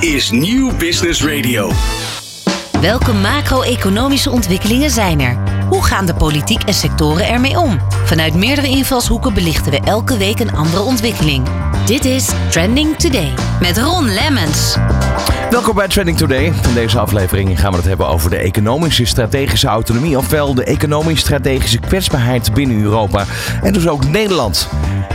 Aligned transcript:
Is 0.00 0.30
Nieuw 0.30 0.76
Business 0.76 1.24
Radio. 1.24 1.70
Welke 2.80 3.12
macro-economische 3.12 4.30
ontwikkelingen 4.30 4.90
zijn 4.90 5.20
er? 5.20 5.38
Hoe 5.68 5.84
gaan 5.84 6.06
de 6.06 6.14
politiek 6.14 6.62
en 6.62 6.74
sectoren 6.74 7.28
ermee 7.28 7.58
om? 7.58 7.80
Vanuit 8.04 8.34
meerdere 8.34 8.68
invalshoeken 8.68 9.34
belichten 9.34 9.72
we 9.72 9.80
elke 9.80 10.16
week 10.16 10.40
een 10.40 10.52
andere 10.52 10.82
ontwikkeling. 10.82 11.46
Dit 11.86 12.04
is 12.04 12.30
Trending 12.50 12.96
Today 12.96 13.34
met 13.60 13.78
Ron 13.78 14.12
Lemmens. 14.12 14.76
Welkom 15.50 15.74
bij 15.74 15.88
Trending 15.88 16.16
Today. 16.16 16.44
In 16.44 16.74
deze 16.74 16.98
aflevering 16.98 17.60
gaan 17.60 17.70
we 17.70 17.76
het 17.76 17.86
hebben 17.86 18.08
over 18.08 18.30
de 18.30 18.36
economische 18.36 19.04
strategische 19.04 19.66
autonomie, 19.66 20.18
ofwel 20.18 20.54
de 20.54 20.64
economisch-strategische 20.64 21.78
kwetsbaarheid 21.78 22.54
binnen 22.54 22.80
Europa 22.80 23.24
en 23.62 23.72
dus 23.72 23.88
ook 23.88 24.08
Nederland. 24.08 24.68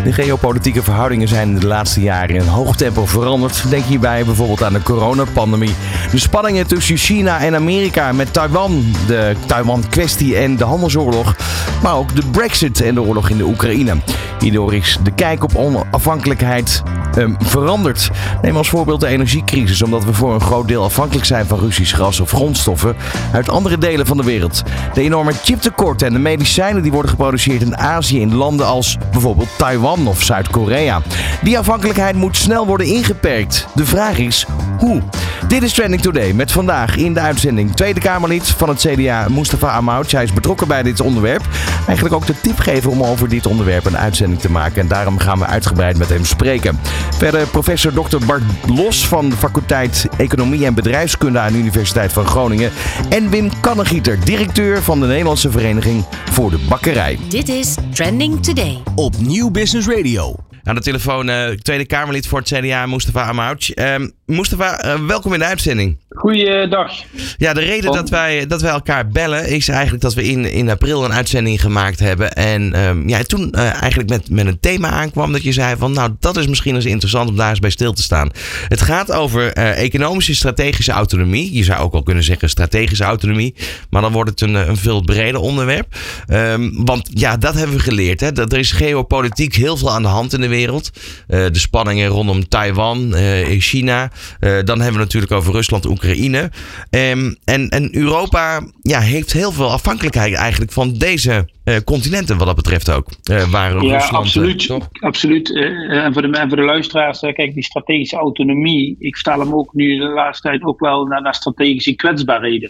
De 0.04 0.14
geopolitieke 0.14 0.84
verhoudingen 0.84 1.28
zijn 1.28 1.60
de 1.60 1.68
laatste 1.68 2.02
jaren 2.02 2.36
in 2.36 2.48
hoog 2.48 2.76
tempo 2.76 3.06
veranderd. 3.06 3.70
Denk 3.70 3.84
hierbij 3.84 4.26
bijvoorbeeld 4.26 4.64
aan 4.64 4.74
de 4.74 4.84
coronapandemie. 4.84 5.76
De 6.12 6.20
spanningen 6.20 6.68
tussen 6.68 6.98
China 6.98 7.40
en 7.40 7.56
Amerika 7.56 8.12
met 8.12 8.34
Taiwan, 8.34 8.84
de 9.08 9.36
Taiwan-kwestie 9.46 10.38
en 10.38 10.56
de 10.56 10.64
handelsoorlog. 10.64 11.36
Maar 11.84 11.96
ook 11.96 12.16
de 12.16 12.24
Brexit 12.32 12.82
en 12.82 12.94
de 12.94 13.02
oorlog 13.02 13.30
in 13.30 13.38
de 13.38 13.46
Oekraïne. 13.46 13.96
Hierdoor 14.40 14.74
is 14.74 14.98
de 15.04 15.12
kijk 15.12 15.44
op 15.44 15.56
onafhankelijkheid 15.56 16.84
um, 17.18 17.36
veranderd. 17.40 18.10
Neem 18.42 18.58
als 18.58 18.70
voorbeeld 18.70 19.00
de 19.00 19.08
energiecrisis, 19.08 19.82
omdat 19.82 20.04
we 20.04 20.14
voor 20.22 20.34
een 20.34 20.42
groot 20.42 20.68
deel 20.68 20.84
afhankelijk 20.84 21.26
zijn 21.26 21.46
van 21.46 21.60
Russisch 21.60 21.96
gas 21.96 22.20
of 22.20 22.32
grondstoffen 22.32 22.96
uit 23.34 23.50
andere 23.50 23.78
delen 23.78 24.06
van 24.06 24.18
de 24.18 24.24
wereld. 24.24 24.64
De 24.94 25.02
enorme 25.02 25.32
chiptekorten 25.44 26.08
en 26.08 26.14
de 26.14 26.20
medicijnen 26.20 26.82
die 26.82 26.92
worden 26.92 27.12
geproduceerd 27.12 27.62
in 27.62 27.78
Azië 27.78 28.22
in 28.22 28.36
landen 28.36 28.66
als 28.66 28.98
bijvoorbeeld 29.12 29.50
Taiwan 29.58 30.08
of 30.08 30.22
Zuid-Korea. 30.22 31.02
Die 31.42 31.58
afhankelijkheid 31.58 32.16
moet 32.16 32.38
snel 32.38 32.66
worden 32.66 32.88
ingeperkt. 32.88 33.68
De 33.74 33.86
vraag 33.86 34.18
is 34.18 34.46
hoe? 34.78 35.02
Dit 35.48 35.64
is 35.64 35.74
Trending 35.74 36.02
Today 36.02 36.34
met 36.34 36.52
vandaag 36.52 36.96
in 36.96 37.14
de 37.14 37.20
uitzending 37.20 37.76
Tweede 37.76 38.00
Kamerlid 38.00 38.48
van 38.48 38.70
het 38.70 38.80
CDA 38.88 39.28
Mustafa 39.30 39.70
Amouch. 39.70 40.12
Hij 40.12 40.24
is 40.24 40.34
betrokken 40.34 40.68
bij 40.68 40.84
dit 40.84 41.00
onderwerp. 41.00 41.48
Eigenlijk 41.86 42.16
ook 42.16 42.26
de 42.26 42.42
tip 42.42 42.60
geven 42.60 42.92
om 42.92 43.04
over 43.04 43.30
dit 43.30 43.46
onderwerp 43.46 43.86
een 43.86 43.98
uitzending 43.98 44.42
te 44.42 44.52
maken. 44.52 44.82
En 44.82 44.88
daarom 44.88 45.18
gaan 45.18 45.40
we 45.40 45.46
uitgebreid 45.46 45.98
met 45.98 46.10
hem 46.10 46.26
spreken. 46.26 46.80
Verder 47.18 47.48
professor 47.48 47.94
Dr. 47.94 48.26
Bart 48.26 48.44
Los 48.68 49.08
van 49.08 49.30
de 49.30 49.36
faculteit 49.36 50.08
Economie 50.18 50.66
en 50.66 50.74
Bedrijfskunde 50.74 51.40
aan 51.40 51.52
de 51.52 51.58
Universiteit 51.58 52.14
van 52.14 52.26
Groningen. 52.26 52.72
En 53.10 53.30
Wim 53.30 53.50
Kannegieter, 53.62 54.20
directeur 54.26 54.82
van 54.82 55.00
de 55.00 55.06
Nederlandse 55.06 55.52
Vereniging 55.52 56.06
voor 56.32 56.50
de 56.50 56.66
Bakkerij. 56.70 57.20
Dit 57.28 57.50
is 57.50 57.76
Trending 57.94 58.44
Today 58.44 58.84
op 58.96 59.18
Nieuw 59.18 59.50
Business 59.50 59.88
Radio. 59.88 60.51
Aan 60.64 60.76
de 60.76 60.82
telefoon 60.82 61.30
uh, 61.30 61.50
Tweede 61.50 61.86
Kamerlid 61.86 62.28
voor 62.28 62.40
het 62.40 62.48
CDA, 62.48 62.86
Mustafa 62.86 63.24
Amouch. 63.24 63.78
Uh, 63.78 63.96
Mustafa, 64.26 64.86
uh, 64.86 65.08
welkom 65.08 65.34
in 65.34 65.40
de 65.40 65.46
uitzending. 65.46 65.98
Goeiedag. 66.10 66.92
Ja, 67.38 67.54
de 67.54 67.60
reden 67.60 67.92
dat 67.92 68.10
wij, 68.10 68.48
dat 68.48 68.62
wij 68.62 68.72
elkaar 68.72 69.08
bellen 69.08 69.50
is 69.50 69.68
eigenlijk 69.68 70.02
dat 70.02 70.14
we 70.14 70.24
in, 70.24 70.46
in 70.46 70.70
april 70.70 71.06
een 71.06 71.14
uitzending 71.14 71.62
gemaakt 71.62 72.00
hebben. 72.00 72.34
En 72.34 72.80
um, 72.80 73.10
ja, 73.10 73.24
toen 73.24 73.54
uh, 73.56 73.82
eigenlijk 73.82 74.10
met, 74.10 74.30
met 74.30 74.46
een 74.46 74.60
thema 74.60 74.90
aankwam 74.90 75.32
dat 75.32 75.44
je 75.44 75.52
zei 75.52 75.76
van 75.78 75.92
nou, 75.92 76.12
dat 76.20 76.38
is 76.38 76.48
misschien 76.48 76.76
eens 76.76 76.86
interessant 76.86 77.30
om 77.30 77.36
daar 77.36 77.50
eens 77.50 77.60
bij 77.60 77.70
stil 77.70 77.94
te 77.94 78.02
staan. 78.02 78.30
Het 78.68 78.82
gaat 78.82 79.12
over 79.12 79.54
economische 79.54 80.36
strategische 80.36 80.92
autonomie. 80.92 81.54
Je 81.54 81.64
zou 81.64 81.82
ook 81.82 81.94
al 81.94 82.04
kunnen 82.04 82.24
zeggen 82.24 82.50
strategische 82.50 83.04
autonomie. 83.04 83.56
Maar 83.90 84.02
dan 84.02 84.12
wordt 84.12 84.30
het 84.30 84.42
een, 84.42 84.54
een 84.54 84.78
veel 84.78 85.02
breder 85.02 85.42
onderwerp. 85.42 85.96
Um, 86.28 86.86
want 86.86 87.10
ja, 87.14 87.38
dat 87.38 87.54
hebben 87.54 87.76
we 87.76 87.82
geleerd. 87.82 88.20
Hè? 88.20 88.32
Dat 88.32 88.54
er 88.54 88.60
is 88.60 88.72
geopolitiek 88.72 89.56
heel 89.56 89.78
veel 89.78 89.92
aan 89.92 90.02
de 90.02 90.08
hand 90.08 90.34
in 90.34 90.42
de 90.42 90.50
wereld. 90.52 90.92
Uh, 90.94 91.46
de 91.46 91.60
spanningen 91.60 92.08
rondom 92.08 92.48
Taiwan, 92.48 93.12
uh, 93.14 93.60
China. 93.60 94.12
Uh, 94.40 94.64
dan 94.64 94.78
hebben 94.78 94.94
we 94.94 95.06
natuurlijk 95.06 95.32
over 95.32 95.54
Rusland, 95.54 95.86
Oekraïne. 95.86 96.52
Um, 96.90 97.36
en, 97.44 97.70
en 97.70 97.96
Europa 97.96 98.64
ja, 98.82 99.00
heeft 99.00 99.34
heel 99.34 99.52
veel 99.52 99.72
afhankelijkheid 99.72 100.34
eigenlijk 100.34 100.72
van 100.72 100.94
deze 100.94 101.50
continenten 101.86 102.38
wat 102.38 102.48
dat 102.48 102.56
betreft 102.56 102.92
ook. 102.92 103.08
waar 103.50 103.74
ja, 103.74 103.80
Rusland, 103.80 104.12
absoluut. 104.12 104.78
absoluut. 105.00 105.56
en, 105.56 106.14
voor 106.14 106.22
de, 106.22 106.28
en 106.28 106.48
voor 106.48 106.58
de 106.58 106.64
luisteraars, 106.64 107.20
kijk, 107.20 107.54
die 107.54 107.64
strategische 107.64 108.16
autonomie. 108.16 108.96
Ik 109.00 109.16
vertaal 109.16 109.40
hem 109.40 109.54
ook 109.54 109.74
nu 109.74 109.98
de 109.98 110.08
laatste 110.08 110.48
tijd 110.48 110.64
ook 110.64 110.80
wel 110.80 111.06
naar, 111.06 111.22
naar 111.22 111.36
strategische 111.36 111.96
kwetsbaarheden. 111.96 112.70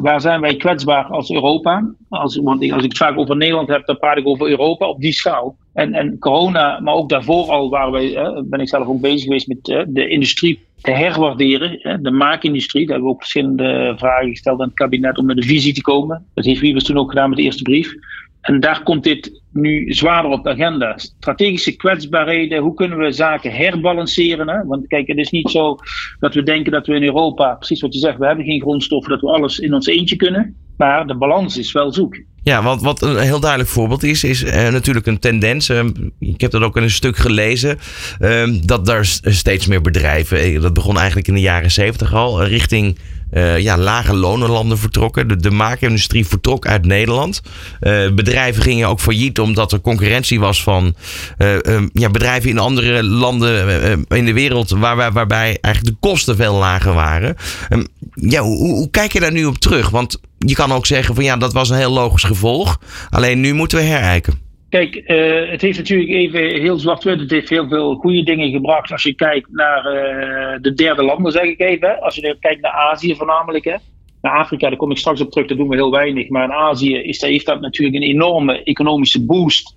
waar 0.00 0.20
zijn 0.20 0.40
wij 0.40 0.56
kwetsbaar 0.56 1.04
als 1.04 1.30
Europa? 1.30 1.94
Als, 2.08 2.36
want 2.36 2.72
als 2.72 2.82
ik 2.82 2.88
het 2.88 2.96
vaak 2.96 3.18
over 3.18 3.36
Nederland 3.36 3.68
heb, 3.68 3.86
dan 3.86 3.98
praat 3.98 4.16
ik 4.16 4.26
over 4.26 4.48
Europa 4.48 4.86
op 4.86 5.00
die 5.00 5.12
schaal. 5.12 5.56
En, 5.74 5.94
en 5.94 6.18
corona, 6.18 6.80
maar 6.80 6.94
ook 6.94 7.08
daarvoor 7.08 7.50
al 7.50 7.70
waren 7.70 7.92
wij, 7.92 8.16
eh, 8.16 8.40
ben 8.44 8.60
ik 8.60 8.68
zelf 8.68 8.86
ook 8.86 9.00
bezig 9.00 9.22
geweest 9.22 9.46
met 9.46 9.68
eh, 9.68 9.82
de 9.86 10.08
industrie 10.08 10.60
te 10.80 10.90
herwaarderen. 10.90 11.80
Eh, 11.80 11.96
de 12.00 12.10
maakindustrie. 12.10 12.86
Daar 12.86 12.92
hebben 12.92 13.08
we 13.08 13.14
ook 13.14 13.22
verschillende 13.22 13.94
vragen 13.96 14.28
gesteld 14.28 14.60
aan 14.60 14.66
het 14.66 14.76
kabinet 14.76 15.18
om 15.18 15.26
met 15.26 15.36
een 15.36 15.42
visie 15.42 15.74
te 15.74 15.80
komen. 15.80 16.26
Dat 16.34 16.44
heeft 16.44 16.60
Wiebes 16.60 16.84
toen 16.84 16.98
ook 16.98 17.10
gedaan 17.10 17.28
met 17.28 17.38
de 17.38 17.44
eerste 17.44 17.62
brief. 17.62 17.94
En 18.44 18.60
daar 18.60 18.82
komt 18.82 19.02
dit 19.02 19.42
nu 19.52 19.92
zwaarder 19.92 20.30
op 20.30 20.44
de 20.44 20.50
agenda. 20.50 20.98
Strategische 20.98 21.76
kwetsbaarheden, 21.76 22.62
hoe 22.62 22.74
kunnen 22.74 22.98
we 22.98 23.12
zaken 23.12 23.52
herbalanceren? 23.52 24.66
Want 24.66 24.86
kijk, 24.86 25.06
het 25.06 25.18
is 25.18 25.30
niet 25.30 25.50
zo 25.50 25.76
dat 26.18 26.34
we 26.34 26.42
denken 26.42 26.72
dat 26.72 26.86
we 26.86 26.94
in 26.94 27.02
Europa, 27.02 27.54
precies 27.54 27.80
wat 27.80 27.92
je 27.94 27.98
zegt, 27.98 28.18
we 28.18 28.26
hebben 28.26 28.44
geen 28.44 28.60
grondstoffen, 28.60 29.10
dat 29.10 29.20
we 29.20 29.30
alles 29.30 29.58
in 29.58 29.74
ons 29.74 29.86
eentje 29.86 30.16
kunnen. 30.16 30.56
Maar 30.76 31.06
de 31.06 31.16
balans 31.16 31.58
is 31.58 31.72
wel 31.72 31.92
zoek. 31.92 32.16
Ja, 32.42 32.78
wat 32.78 33.02
een 33.02 33.18
heel 33.18 33.40
duidelijk 33.40 33.70
voorbeeld 33.70 34.02
is, 34.02 34.24
is 34.24 34.42
uh, 34.42 34.68
natuurlijk 34.68 35.06
een 35.06 35.18
tendens. 35.18 35.68
Uh, 35.68 35.84
ik 36.18 36.40
heb 36.40 36.50
dat 36.50 36.62
ook 36.62 36.76
in 36.76 36.82
een 36.82 36.90
stuk 36.90 37.16
gelezen. 37.16 37.78
Uh, 38.20 38.48
dat 38.62 38.86
daar 38.86 39.04
steeds 39.22 39.66
meer 39.66 39.80
bedrijven, 39.80 40.38
eh, 40.38 40.60
dat 40.60 40.74
begon 40.74 40.96
eigenlijk 40.96 41.28
in 41.28 41.34
de 41.34 41.40
jaren 41.40 41.70
zeventig 41.70 42.14
al, 42.14 42.44
richting 42.44 42.98
uh, 43.34 43.58
ja, 43.58 43.78
lage 43.78 44.14
lonenlanden 44.14 44.78
vertrokken. 44.78 45.42
De, 45.42 45.50
maakindustrie 45.50 46.26
vertrok 46.26 46.66
uit 46.66 46.86
Nederland. 46.86 47.42
Uh, 47.80 48.10
bedrijven 48.10 48.62
gingen 48.62 48.88
ook 48.88 49.00
failliet 49.00 49.38
omdat 49.38 49.72
er 49.72 49.80
concurrentie 49.80 50.40
was 50.40 50.62
van 50.62 50.94
uh, 51.38 51.56
ja, 51.92 52.10
bedrijven 52.10 52.50
in 52.50 52.58
andere 52.58 53.02
landen 53.02 54.06
in 54.08 54.24
de 54.24 54.32
wereld 54.32 54.70
waar, 54.70 54.96
waar, 54.96 55.12
waarbij 55.12 55.58
eigenlijk 55.60 56.00
de 56.00 56.08
kosten 56.08 56.36
veel 56.36 56.54
lager 56.54 56.94
waren. 56.94 57.36
Um, 57.70 57.86
ja, 58.14 58.40
hoe, 58.40 58.56
hoe, 58.56 58.90
kijk 58.90 59.12
je 59.12 59.20
daar 59.20 59.32
nu 59.32 59.44
op 59.44 59.58
terug? 59.58 59.90
Want 59.90 60.20
je 60.38 60.54
kan 60.54 60.72
ook 60.72 60.86
zeggen 60.86 61.14
van 61.14 61.24
ja, 61.24 61.36
dat 61.36 61.52
was 61.52 61.70
een 61.70 61.76
heel 61.76 61.92
logisch 61.92 62.24
gevolg. 62.24 62.80
Alleen 63.10 63.40
nu 63.40 63.52
moeten 63.52 63.78
we 63.78 63.84
herijken. 63.84 64.38
Kijk, 64.74 64.94
uh, 64.94 65.50
het 65.50 65.60
heeft 65.60 65.78
natuurlijk 65.78 66.10
even 66.10 66.40
heel 66.40 66.78
zwart-wit. 66.78 67.20
Het 67.20 67.30
heeft 67.30 67.48
heel 67.48 67.68
veel 67.68 67.94
goede 67.94 68.22
dingen 68.22 68.50
gebracht. 68.50 68.92
Als 68.92 69.02
je 69.02 69.14
kijkt 69.14 69.48
naar 69.52 69.78
uh, 69.78 70.58
de 70.60 70.74
derde 70.74 71.02
landen, 71.02 71.32
zeg 71.32 71.42
ik 71.42 71.60
even. 71.60 72.00
Als 72.00 72.14
je 72.14 72.36
kijkt 72.40 72.60
naar 72.60 72.72
Azië 72.72 73.16
voornamelijk. 73.16 73.64
Hè. 73.64 73.74
Naar 74.22 74.38
Afrika, 74.38 74.68
daar 74.68 74.78
kom 74.78 74.90
ik 74.90 74.96
straks 74.96 75.20
op 75.20 75.30
terug, 75.30 75.48
daar 75.48 75.56
doen 75.56 75.68
we 75.68 75.74
heel 75.74 75.90
weinig. 75.90 76.28
Maar 76.28 76.44
in 76.44 76.52
Azië 76.52 76.96
is, 76.96 77.20
heeft 77.20 77.46
dat 77.46 77.60
natuurlijk 77.60 77.96
een 77.96 78.10
enorme 78.10 78.62
economische 78.62 79.24
boost 79.24 79.74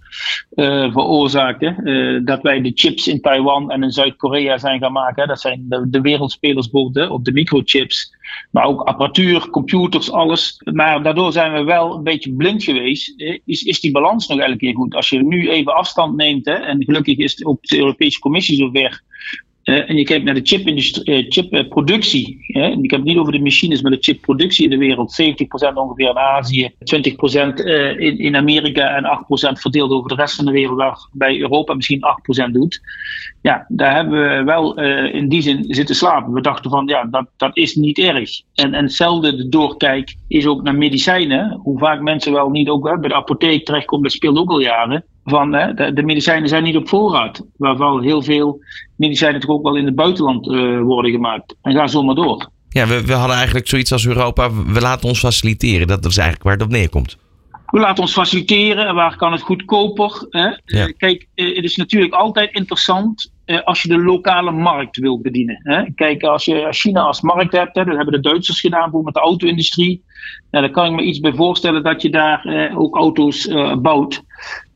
uh, 0.55 0.91
veroorzaakt. 0.91 1.61
Hè. 1.61 2.23
dat 2.23 2.41
wij 2.41 2.61
de 2.61 2.71
chips 2.75 3.07
in 3.07 3.21
Taiwan 3.21 3.71
en 3.71 3.83
in 3.83 3.91
Zuid-Korea 3.91 4.57
zijn 4.57 4.79
gaan 4.79 4.91
maken. 4.91 5.27
Dat 5.27 5.41
zijn 5.41 5.65
de, 5.69 5.89
de 5.89 6.01
wereldspelers 6.01 6.69
op 7.09 7.25
de 7.25 7.31
microchips. 7.31 8.16
Maar 8.51 8.65
ook 8.65 8.81
apparatuur, 8.81 9.49
computers, 9.49 10.11
alles. 10.11 10.61
Maar 10.73 11.03
daardoor 11.03 11.31
zijn 11.31 11.53
we 11.53 11.63
wel 11.63 11.95
een 11.95 12.03
beetje 12.03 12.33
blind 12.33 12.63
geweest. 12.63 13.13
Is, 13.45 13.63
is 13.63 13.79
die 13.79 13.91
balans 13.91 14.27
nog 14.27 14.39
elke 14.39 14.57
keer 14.57 14.75
goed? 14.75 14.95
Als 14.95 15.09
je 15.09 15.23
nu 15.23 15.49
even 15.49 15.75
afstand 15.75 16.15
neemt, 16.15 16.45
hè, 16.45 16.53
en 16.53 16.83
gelukkig 16.83 17.17
is 17.17 17.45
ook 17.45 17.63
de 17.63 17.77
Europese 17.77 18.19
Commissie 18.19 18.57
zover 18.57 19.01
en 19.67 19.97
je 19.97 20.03
kijkt 20.03 20.23
naar 20.23 20.33
de 20.33 20.41
chipproductie. 20.43 21.03
Uh, 21.03 21.25
chip 21.29 21.53
uh, 21.53 22.83
ik 22.83 22.91
heb 22.91 22.99
het 22.99 23.03
niet 23.03 23.17
over 23.17 23.31
de 23.31 23.39
machines, 23.39 23.81
maar 23.81 23.91
de 23.91 23.97
chipproductie 23.99 24.63
in 24.63 24.69
de 24.69 24.77
wereld. 24.77 25.21
70% 25.21 25.73
ongeveer 25.73 26.09
in 26.09 26.17
Azië, 26.17 26.71
20% 26.71 26.73
uh, 27.55 27.99
in, 27.99 28.17
in 28.17 28.35
Amerika 28.35 28.95
en 28.95 29.03
8% 29.53 29.59
verdeeld 29.59 29.91
over 29.91 30.09
de 30.09 30.15
rest 30.15 30.35
van 30.35 30.45
de 30.45 30.51
wereld, 30.51 30.77
waarbij 30.77 31.39
Europa 31.39 31.73
misschien 31.73 32.01
8% 32.47 32.51
doet. 32.51 32.81
Ja, 33.41 33.65
daar 33.67 33.95
hebben 33.95 34.21
we 34.21 34.43
wel 34.43 34.79
uh, 34.79 35.13
in 35.13 35.29
die 35.29 35.41
zin 35.41 35.65
zitten 35.67 35.95
slapen. 35.95 36.33
We 36.33 36.41
dachten 36.41 36.71
van 36.71 36.87
ja, 36.87 37.03
dat, 37.03 37.27
dat 37.37 37.57
is 37.57 37.75
niet 37.75 37.97
erg. 37.97 38.41
En, 38.53 38.73
en 38.73 38.83
hetzelfde 38.83 39.35
de 39.35 39.49
doorkijk 39.49 40.15
is 40.27 40.45
ook 40.45 40.63
naar 40.63 40.75
medicijnen. 40.75 41.59
Hoe 41.63 41.79
vaak 41.79 42.01
mensen 42.01 42.33
wel 42.33 42.49
niet 42.49 42.69
ook 42.69 42.99
bij 42.99 43.09
de 43.09 43.15
apotheek 43.15 43.65
terechtkomen, 43.65 44.03
dat 44.03 44.15
speelt 44.15 44.37
ook 44.37 44.49
al 44.49 44.59
jaren 44.59 45.05
van 45.29 45.53
hè, 45.53 45.73
de, 45.73 45.93
de, 45.93 46.03
medicijnen 46.03 46.49
zijn 46.49 46.63
niet 46.63 46.75
op 46.75 46.89
voorraad. 46.89 47.45
Waarvan 47.57 48.03
heel 48.03 48.23
veel 48.23 48.59
medicijnen 48.95 49.41
toch 49.41 49.49
ook 49.49 49.63
wel 49.63 49.75
in 49.75 49.85
het 49.85 49.95
buitenland 49.95 50.47
uh, 50.47 50.81
worden 50.81 51.11
gemaakt. 51.11 51.55
En 51.61 51.73
ga 51.73 51.87
zo 51.87 52.03
maar 52.03 52.15
door. 52.15 52.49
Ja, 52.69 52.87
we, 52.87 53.05
we 53.05 53.13
hadden 53.13 53.35
eigenlijk 53.35 53.67
zoiets 53.67 53.91
als 53.91 54.07
Europa, 54.07 54.51
we 54.53 54.81
laten 54.81 55.07
ons 55.07 55.19
faciliteren. 55.19 55.87
Dat 55.87 56.05
is 56.05 56.17
eigenlijk 56.17 56.43
waar 56.43 56.53
het 56.53 56.63
op 56.63 56.69
neerkomt. 56.69 57.17
We 57.67 57.79
laten 57.79 58.03
ons 58.03 58.13
faciliteren 58.13 58.87
en 58.87 58.95
waar 58.95 59.15
kan 59.15 59.31
het 59.31 59.41
goedkoper? 59.41 60.27
Hè? 60.29 60.47
Ja. 60.47 60.57
Uh, 60.65 60.93
kijk, 60.97 61.27
uh, 61.35 61.55
het 61.55 61.63
is 61.63 61.75
natuurlijk 61.75 62.13
altijd 62.13 62.51
interessant 62.51 63.35
als 63.63 63.81
je 63.81 63.87
de 63.87 64.03
lokale 64.03 64.51
markt 64.51 64.97
wilt 64.97 65.21
bedienen. 65.21 65.59
Hè? 65.63 65.91
Kijk, 65.95 66.23
als 66.23 66.45
je 66.45 66.67
China 66.69 67.01
als 67.01 67.21
markt 67.21 67.51
hebt, 67.51 67.75
hè, 67.75 67.83
dat 67.83 67.95
hebben 67.95 68.13
de 68.13 68.29
Duitsers 68.29 68.59
gedaan 68.59 69.01
met 69.03 69.13
de 69.13 69.19
auto-industrie. 69.19 70.03
Nou, 70.51 70.63
dan 70.65 70.73
kan 70.73 70.85
ik 70.85 70.91
me 70.91 71.01
iets 71.01 71.19
bij 71.19 71.33
voorstellen 71.33 71.83
dat 71.83 72.01
je 72.01 72.09
daar 72.09 72.71
ook 72.75 72.95
auto's 72.95 73.47
bouwt. 73.81 74.23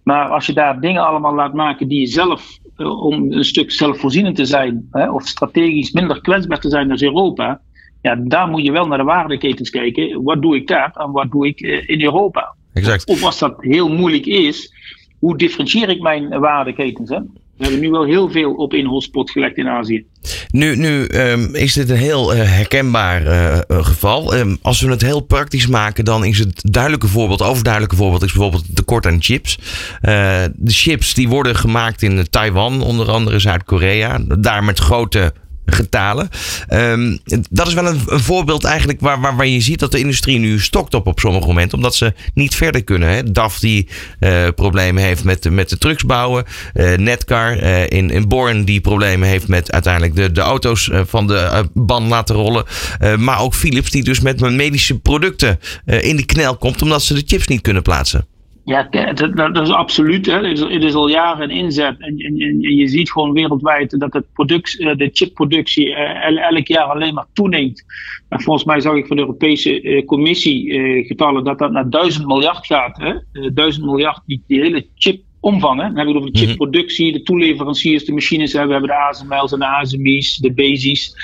Maar 0.04 0.30
als 0.30 0.46
je 0.46 0.54
daar 0.54 0.80
dingen 0.80 1.06
allemaal 1.06 1.34
laat 1.34 1.54
maken 1.54 1.88
die 1.88 2.00
je 2.00 2.08
zelf 2.08 2.60
om 2.78 3.32
een 3.32 3.44
stuk 3.44 3.72
zelfvoorzienend 3.72 4.36
te 4.36 4.46
zijn, 4.46 4.88
hè, 4.92 5.12
of 5.12 5.28
strategisch 5.28 5.92
minder 5.92 6.22
kwetsbaar 6.22 6.60
te 6.60 6.70
zijn 6.70 6.88
dan 6.88 7.02
Europa, 7.02 7.62
ja, 8.02 8.16
daar 8.16 8.48
moet 8.48 8.66
je 8.66 8.72
wel 8.72 8.88
naar 8.88 8.98
de 8.98 9.04
waardeketens 9.04 9.70
kijken. 9.70 10.24
Wat 10.24 10.42
doe 10.42 10.56
ik 10.56 10.68
daar 10.68 10.92
en 10.94 11.12
wat 11.12 11.32
doe 11.32 11.48
ik 11.48 11.60
in 11.86 12.02
Europa? 12.02 12.56
Exact. 12.74 13.06
Of 13.06 13.24
als 13.24 13.40
dat 13.40 13.56
heel 13.58 13.90
moeilijk 13.90 14.26
is, 14.26 14.74
hoe 15.20 15.38
differentieer 15.38 15.90
ik 15.90 16.02
mijn 16.02 16.40
waardeketens? 16.40 17.10
Hè? 17.10 17.20
We 17.62 17.68
hebben 17.68 17.86
nu 17.86 17.92
wel 17.92 18.06
heel 18.06 18.30
veel 18.30 18.54
op 18.54 18.74
één 18.74 18.86
hotspot 18.86 19.32
gelegd 19.32 19.58
in 19.58 19.68
Azië. 19.68 20.06
Nu, 20.52 20.76
nu 20.76 21.08
um, 21.08 21.56
is 21.56 21.74
dit 21.74 21.90
een 21.90 21.96
heel 21.98 22.36
uh, 22.36 22.42
herkenbaar 22.42 23.26
uh, 23.26 23.60
geval. 23.68 24.36
Um, 24.36 24.58
als 24.62 24.82
we 24.82 24.90
het 24.90 25.02
heel 25.02 25.20
praktisch 25.20 25.68
maken, 25.68 26.06
dan 26.06 26.26
is 26.26 26.40
het 26.40 26.62
duidelijke 26.72 27.08
voorbeeld, 27.08 27.42
overduidelijke 27.42 27.96
voorbeeld, 27.96 28.24
is 28.24 28.32
bijvoorbeeld 28.32 28.76
tekort 28.76 29.06
aan 29.06 29.22
chips. 29.22 29.60
De 30.02 30.52
chips 30.66 31.14
die 31.14 31.30
worden 31.30 31.56
gemaakt 31.56 32.02
in 32.02 32.28
Taiwan, 32.30 32.82
onder 32.82 33.12
andere 33.12 33.40
Zuid-Korea. 33.40 34.20
Daar 34.40 34.64
met 34.64 34.80
grote 34.80 35.34
getalen. 35.66 36.30
Um, 36.74 37.20
dat 37.50 37.68
is 37.68 37.74
wel 37.74 37.86
een, 37.86 38.02
voorbeeld 38.06 38.64
eigenlijk 38.64 39.00
waar, 39.00 39.22
waar, 39.22 39.36
waar 39.36 39.48
je 39.48 39.62
ziet 39.62 39.80
dat 39.80 39.92
de 39.92 40.00
industrie 40.00 40.40
nu 40.40 40.60
stokt 40.60 40.94
op 40.94 41.08
op 41.08 41.20
sommige 41.20 41.48
momenten. 41.48 41.78
Omdat 41.78 41.96
ze 41.96 42.14
niet 42.34 42.56
verder 42.56 42.84
kunnen. 42.84 43.10
Hè. 43.10 43.32
DAF 43.32 43.60
die 43.60 43.88
uh, 44.20 44.48
problemen 44.56 45.04
heeft 45.04 45.24
met, 45.24 45.50
met 45.50 45.70
de 45.70 45.78
trucks 45.78 46.04
bouwen. 46.04 46.46
Uh, 46.74 46.98
Netcar 46.98 47.64
uh, 47.64 47.84
in, 47.84 48.10
in 48.10 48.28
Born 48.28 48.64
die 48.64 48.82
problemen 48.82 49.28
heeft 49.28 49.48
met 49.48 49.72
uiteindelijk 49.72 50.16
de, 50.16 50.32
de 50.32 50.42
auto's 50.42 50.90
van 50.94 51.28
de 51.28 51.70
band 51.74 52.10
laten 52.10 52.36
rollen. 52.36 52.66
maar 53.18 53.40
ook 53.40 53.54
Philips 53.54 53.90
die 53.90 54.04
dus 54.04 54.20
met 54.20 54.40
medische 54.40 55.00
producten 55.00 55.60
in 55.86 56.16
de 56.16 56.26
knel 56.26 56.58
komt 56.58 56.82
omdat 56.82 57.04
ze 57.04 57.14
de 57.14 57.24
chips 57.26 57.48
niet 57.48 57.62
kunnen 57.62 57.82
plaatsen. 57.82 58.26
Ja, 58.72 59.14
dat, 59.14 59.36
dat 59.36 59.68
is 59.68 59.74
absoluut. 59.74 60.26
Hè. 60.26 60.48
Het, 60.48 60.58
is, 60.58 60.60
het 60.60 60.84
is 60.84 60.94
al 60.94 61.10
jaren 61.10 61.44
een 61.44 61.58
inzet. 61.58 61.96
En, 62.00 62.18
en, 62.18 62.40
en, 62.40 62.60
je 62.60 62.88
ziet 62.88 63.12
gewoon 63.12 63.34
wereldwijd 63.34 64.00
dat 64.00 64.14
het 64.14 64.34
product, 64.34 64.80
eh, 64.80 64.96
de 64.96 65.10
chipproductie 65.14 65.88
uh, 65.88 66.50
elk 66.52 66.68
jaar 66.68 66.86
alleen 66.86 67.14
maar 67.14 67.26
toeneemt. 67.34 67.84
En 68.30 68.42
volgens 68.42 68.66
mij 68.66 68.80
zag 68.80 68.96
ik 68.96 69.08
van 69.08 69.16
de 69.16 69.22
Europese 69.22 69.82
uh, 69.82 70.06
Commissie 70.06 71.06
getallen 71.06 71.44
dat 71.44 71.60
dat 71.60 71.72
naar 71.72 71.90
1000 71.90 72.28
miljard 72.28 72.66
gaat. 72.66 72.98
Hè. 72.98 73.14
1000 73.54 73.86
miljard 73.86 74.22
die, 74.26 74.44
die 74.48 74.62
hele 74.62 74.86
chip 74.96 75.22
omvangen. 75.40 75.86
Dan 75.86 75.96
hebben 75.96 76.14
we 76.14 76.20
over 76.20 76.32
de 76.32 76.40
mhm. 76.40 76.48
chipproductie, 76.48 77.12
de 77.12 77.24
toeleveranciers, 77.24 78.06
de 78.06 78.14
machines. 78.14 78.54
Hè. 78.54 78.66
We 78.66 78.72
hebben 78.72 78.90
de 78.90 78.96
ASML's 78.96 79.52
en 79.52 79.60
de 79.60 79.66
ASMI's, 79.66 80.38
de 80.38 80.54
BASI's. 80.54 81.16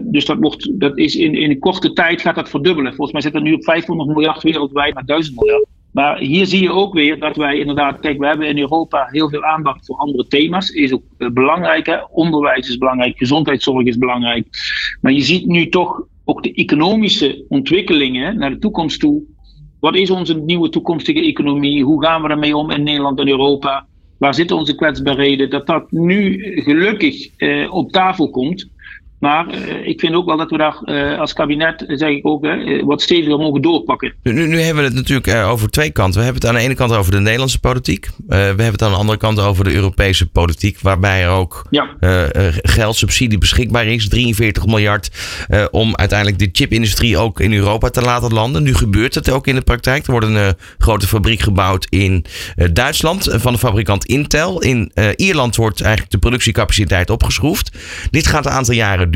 Dus 0.00 0.24
dat, 0.24 0.38
wordt, 0.38 0.80
dat 0.80 0.98
is 0.98 1.16
in, 1.16 1.34
in 1.34 1.50
een 1.50 1.58
korte 1.58 1.92
tijd 1.92 2.20
gaat 2.20 2.34
dat 2.34 2.48
verdubbelen. 2.48 2.94
Volgens 2.94 3.12
mij 3.12 3.20
zit 3.20 3.32
het 3.32 3.42
nu 3.42 3.52
op 3.52 3.64
500 3.64 4.08
miljard 4.08 4.42
wereldwijd 4.42 4.94
naar 4.94 5.04
1000 5.04 5.36
miljard. 5.36 5.66
Maar 5.92 6.18
hier 6.18 6.46
zie 6.46 6.62
je 6.62 6.72
ook 6.72 6.94
weer 6.94 7.18
dat 7.18 7.36
wij 7.36 7.58
inderdaad, 7.58 8.00
kijk, 8.00 8.18
we 8.18 8.26
hebben 8.26 8.48
in 8.48 8.58
Europa 8.58 9.08
heel 9.10 9.28
veel 9.28 9.44
aandacht 9.44 9.86
voor 9.86 9.96
andere 9.96 10.26
thema's. 10.26 10.70
Is 10.70 10.92
ook 10.92 11.02
eh, 11.18 11.30
belangrijk, 11.30 12.08
onderwijs 12.10 12.68
is 12.68 12.78
belangrijk, 12.78 13.16
gezondheidszorg 13.16 13.86
is 13.86 13.98
belangrijk. 13.98 14.46
Maar 15.00 15.12
je 15.12 15.20
ziet 15.20 15.46
nu 15.46 15.68
toch 15.68 16.02
ook 16.24 16.42
de 16.42 16.52
economische 16.52 17.44
ontwikkelingen 17.48 18.38
naar 18.38 18.50
de 18.50 18.58
toekomst 18.58 19.00
toe. 19.00 19.22
Wat 19.80 19.96
is 19.96 20.10
onze 20.10 20.34
nieuwe 20.34 20.68
toekomstige 20.68 21.20
economie? 21.20 21.84
Hoe 21.84 22.04
gaan 22.04 22.22
we 22.22 22.28
ermee 22.28 22.56
om 22.56 22.70
in 22.70 22.82
Nederland 22.82 23.18
en 23.18 23.28
Europa? 23.28 23.86
Waar 24.18 24.34
zitten 24.34 24.56
onze 24.56 24.74
kwetsbaarheden? 24.74 25.50
Dat 25.50 25.66
dat 25.66 25.90
nu 25.90 26.38
gelukkig 26.62 27.36
eh, 27.36 27.74
op 27.74 27.92
tafel 27.92 28.30
komt. 28.30 28.70
Maar 29.22 29.46
uh, 29.54 29.86
ik 29.86 30.00
vind 30.00 30.14
ook 30.14 30.26
wel 30.26 30.36
dat 30.36 30.50
we 30.50 30.56
daar 30.56 30.80
uh, 30.84 31.18
als 31.18 31.32
kabinet, 31.32 31.84
zeg 31.86 32.10
ik 32.10 32.26
ook, 32.26 32.44
uh, 32.44 32.84
wat 32.84 33.02
steviger 33.02 33.38
mogen 33.38 33.62
doorpakken. 33.62 34.14
Nu, 34.22 34.32
nu, 34.32 34.46
nu, 34.46 34.60
hebben 34.60 34.82
we 34.82 34.88
het 34.88 34.98
natuurlijk 34.98 35.46
over 35.46 35.70
twee 35.70 35.90
kanten. 35.90 36.18
We 36.18 36.24
hebben 36.24 36.42
het 36.42 36.50
aan 36.50 36.58
de 36.58 36.64
ene 36.64 36.74
kant 36.74 36.92
over 36.92 37.12
de 37.12 37.20
Nederlandse 37.20 37.60
politiek. 37.60 38.08
we 38.26 38.34
hebben 38.34 38.66
het 38.66 38.82
aan 38.82 38.90
de 38.90 38.96
andere 38.96 39.18
kant 39.18 39.40
over 39.40 39.64
de 39.64 39.74
Europese 39.74 40.30
politiek. 40.30 40.80
Waarbij 40.80 41.22
er 41.22 41.28
ook 41.28 41.66
ja. 41.70 41.88
geld, 42.62 42.96
subsidie 42.96 43.38
beschikbaar 43.38 43.86
is. 43.86 44.08
43 44.08 44.66
miljard 44.66 45.10
om 45.70 45.96
uiteindelijk 45.96 46.38
de 46.38 46.48
chipindustrie 46.52 47.18
ook 47.18 47.40
in 47.40 47.52
Europa 47.52 47.90
te 47.90 48.00
laten 48.00 48.32
landen. 48.32 48.62
Nu 48.62 48.74
gebeurt 48.74 49.14
het 49.14 49.30
ook 49.30 49.46
in 49.46 49.54
de 49.54 49.60
praktijk. 49.60 50.06
Er 50.06 50.10
wordt 50.10 50.26
een 50.26 50.54
grote 50.78 51.06
fabriek 51.06 51.40
gebouwd 51.40 51.86
in 51.88 52.24
Duitsland 52.72 53.28
van 53.30 53.52
de 53.52 53.58
fabrikant 53.58 54.04
Intel. 54.04 54.62
In 54.62 54.92
Ierland 55.16 55.56
wordt 55.56 55.80
eigenlijk 55.80 56.12
de 56.12 56.18
productiecapaciteit 56.18 57.10
opgeschroefd. 57.10 57.78
Dit 58.10 58.26
gaat 58.26 58.46
een 58.46 58.52
aantal 58.52 58.74
jaren 58.74 59.10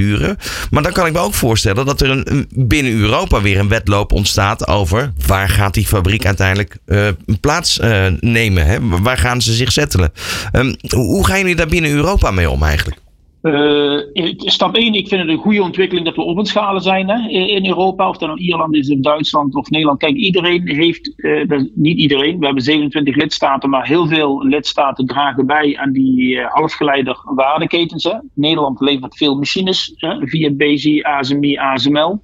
Maar 0.71 0.83
dan 0.83 0.93
kan 0.93 1.07
ik 1.07 1.13
me 1.13 1.19
ook 1.19 1.35
voorstellen 1.35 1.87
dat 1.87 2.01
er 2.01 2.11
een, 2.11 2.49
binnen 2.51 2.93
Europa 2.93 3.41
weer 3.41 3.59
een 3.59 3.69
wedloop 3.69 4.13
ontstaat 4.13 4.67
over 4.67 5.13
waar 5.27 5.49
gaat 5.49 5.75
die 5.75 5.87
fabriek 5.87 6.27
uiteindelijk 6.27 6.77
uh, 6.87 7.09
plaats 7.41 7.79
uh, 7.79 8.07
nemen? 8.21 8.67
Hè? 8.67 8.79
Waar 8.81 9.19
gaan 9.19 9.43
ze 9.43 9.53
zich 9.53 9.73
settelen? 9.73 10.13
Um, 10.53 10.77
hoe 10.91 11.27
gaan 11.27 11.39
jullie 11.39 11.57
daar 11.57 11.67
binnen 11.67 11.91
Europa 11.91 12.31
mee 12.31 12.51
om 12.51 12.63
eigenlijk? 12.63 13.05
Uh, 13.47 14.01
stap 14.37 14.77
1, 14.77 14.95
ik 14.95 15.09
vind 15.09 15.21
het 15.21 15.31
een 15.31 15.37
goede 15.37 15.63
ontwikkeling 15.63 16.07
dat 16.07 16.17
we 16.17 16.23
op 16.23 16.37
het 16.37 16.49
schalen 16.49 16.83
zijn 16.83 17.09
hè, 17.09 17.29
in 17.29 17.67
Europa. 17.67 18.09
Of 18.09 18.17
dat 18.17 18.29
nou 18.29 18.41
Ierland 18.41 18.75
is, 18.75 18.91
of 18.91 18.99
Duitsland 18.99 19.55
of 19.55 19.71
Nederland. 19.71 19.99
Kijk, 19.99 20.17
iedereen 20.17 20.69
heeft, 20.69 21.13
uh, 21.17 21.61
niet 21.75 21.99
iedereen, 21.99 22.39
we 22.39 22.45
hebben 22.45 22.63
27 22.63 23.15
lidstaten, 23.15 23.71
maar 23.71 23.87
heel 23.87 24.07
veel 24.07 24.47
lidstaten 24.47 25.07
dragen 25.07 25.47
bij 25.47 25.77
aan 25.79 25.93
die 25.93 26.41
halfgeleider 26.41 27.17
waardeketens. 27.25 28.05
Hè. 28.05 28.15
Nederland 28.35 28.81
levert 28.81 29.17
veel 29.17 29.37
machines 29.37 29.93
hè, 29.97 30.27
via 30.27 30.51
BSI, 30.51 31.03
ASMI, 31.03 31.57
ASML. 31.57 32.23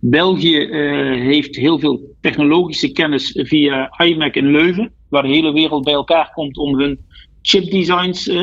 België 0.00 0.58
heeft 1.20 1.56
heel 1.56 1.78
veel 1.78 2.00
technologische 2.20 2.92
kennis 2.92 3.32
via 3.34 3.94
IMEC 4.04 4.34
in 4.34 4.50
Leuven, 4.50 4.92
waar 5.08 5.22
de 5.22 5.28
hele 5.28 5.52
wereld 5.52 5.84
bij 5.84 5.94
elkaar 5.94 6.30
komt 6.34 6.56
om 6.56 6.78
hun 6.78 6.98
chipdesigns 7.46 8.28
uh, 8.28 8.36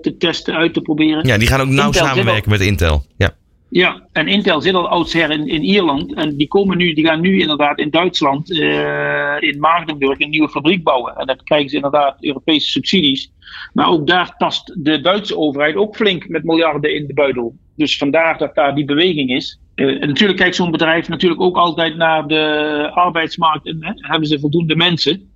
te 0.00 0.14
testen, 0.18 0.54
uit 0.54 0.74
te 0.74 0.80
proberen. 0.80 1.26
Ja, 1.26 1.38
die 1.38 1.48
gaan 1.48 1.60
ook 1.60 1.68
nauw 1.68 1.92
samenwerken 1.92 2.50
met 2.50 2.60
Intel. 2.60 3.04
Ja. 3.16 3.34
Ja, 3.68 4.06
en 4.12 4.28
Intel 4.28 4.60
zit 4.60 4.74
al 4.74 4.88
oudsher 4.88 5.30
in, 5.30 5.48
in 5.48 5.62
Ierland. 5.62 6.14
En 6.14 6.36
die, 6.36 6.48
komen 6.48 6.76
nu, 6.76 6.92
die 6.92 7.06
gaan 7.06 7.20
nu 7.20 7.40
inderdaad 7.40 7.78
in 7.78 7.90
Duitsland, 7.90 8.50
uh, 8.50 9.40
in 9.40 9.58
Maagdenburg, 9.58 10.20
een 10.20 10.30
nieuwe 10.30 10.48
fabriek 10.48 10.82
bouwen. 10.82 11.16
En 11.16 11.26
dat 11.26 11.42
krijgen 11.42 11.68
ze 11.68 11.76
inderdaad 11.76 12.16
Europese 12.20 12.70
subsidies. 12.70 13.32
Maar 13.72 13.88
ook 13.88 14.06
daar 14.06 14.34
tast 14.36 14.84
de 14.84 15.00
Duitse 15.00 15.36
overheid 15.36 15.76
ook 15.76 15.96
flink 15.96 16.28
met 16.28 16.44
miljarden 16.44 16.94
in 16.94 17.06
de 17.06 17.14
buidel. 17.14 17.56
Dus 17.76 17.96
vandaar 17.96 18.38
dat 18.38 18.54
daar 18.54 18.74
die 18.74 18.84
beweging 18.84 19.30
is. 19.30 19.60
Uh, 19.74 20.02
en 20.02 20.08
natuurlijk 20.08 20.38
kijkt 20.38 20.56
zo'n 20.56 20.70
bedrijf 20.70 21.08
natuurlijk 21.08 21.40
ook 21.40 21.56
altijd 21.56 21.96
naar 21.96 22.26
de 22.26 22.90
arbeidsmarkt. 22.94 23.66
En, 23.66 23.76
hè, 23.80 23.92
hebben 23.94 24.28
ze 24.28 24.40
voldoende 24.40 24.76
mensen? 24.76 25.30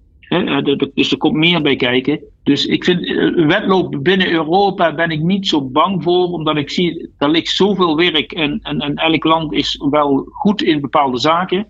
Dus 0.95 1.11
er 1.11 1.17
komt 1.17 1.37
meer 1.37 1.63
bij 1.63 1.77
kijken. 1.77 2.21
Dus 2.43 2.67
ik 2.67 2.85
vind 2.85 3.01
uh, 3.01 3.47
wedloop 3.47 3.99
binnen 4.03 4.31
Europa 4.31 4.95
ben 4.95 5.11
ik 5.11 5.21
niet 5.21 5.49
zo 5.49 5.63
bang 5.63 6.03
voor, 6.03 6.27
omdat 6.27 6.57
ik 6.57 6.71
zie, 6.71 7.11
er 7.19 7.31
ligt 7.31 7.49
zoveel 7.49 7.97
werk 7.97 8.33
en, 8.33 8.61
en, 8.63 8.81
en 8.81 8.95
elk 8.95 9.25
land 9.25 9.53
is 9.53 9.81
wel 9.91 10.29
goed 10.29 10.63
in 10.63 10.81
bepaalde 10.81 11.19
zaken. 11.19 11.67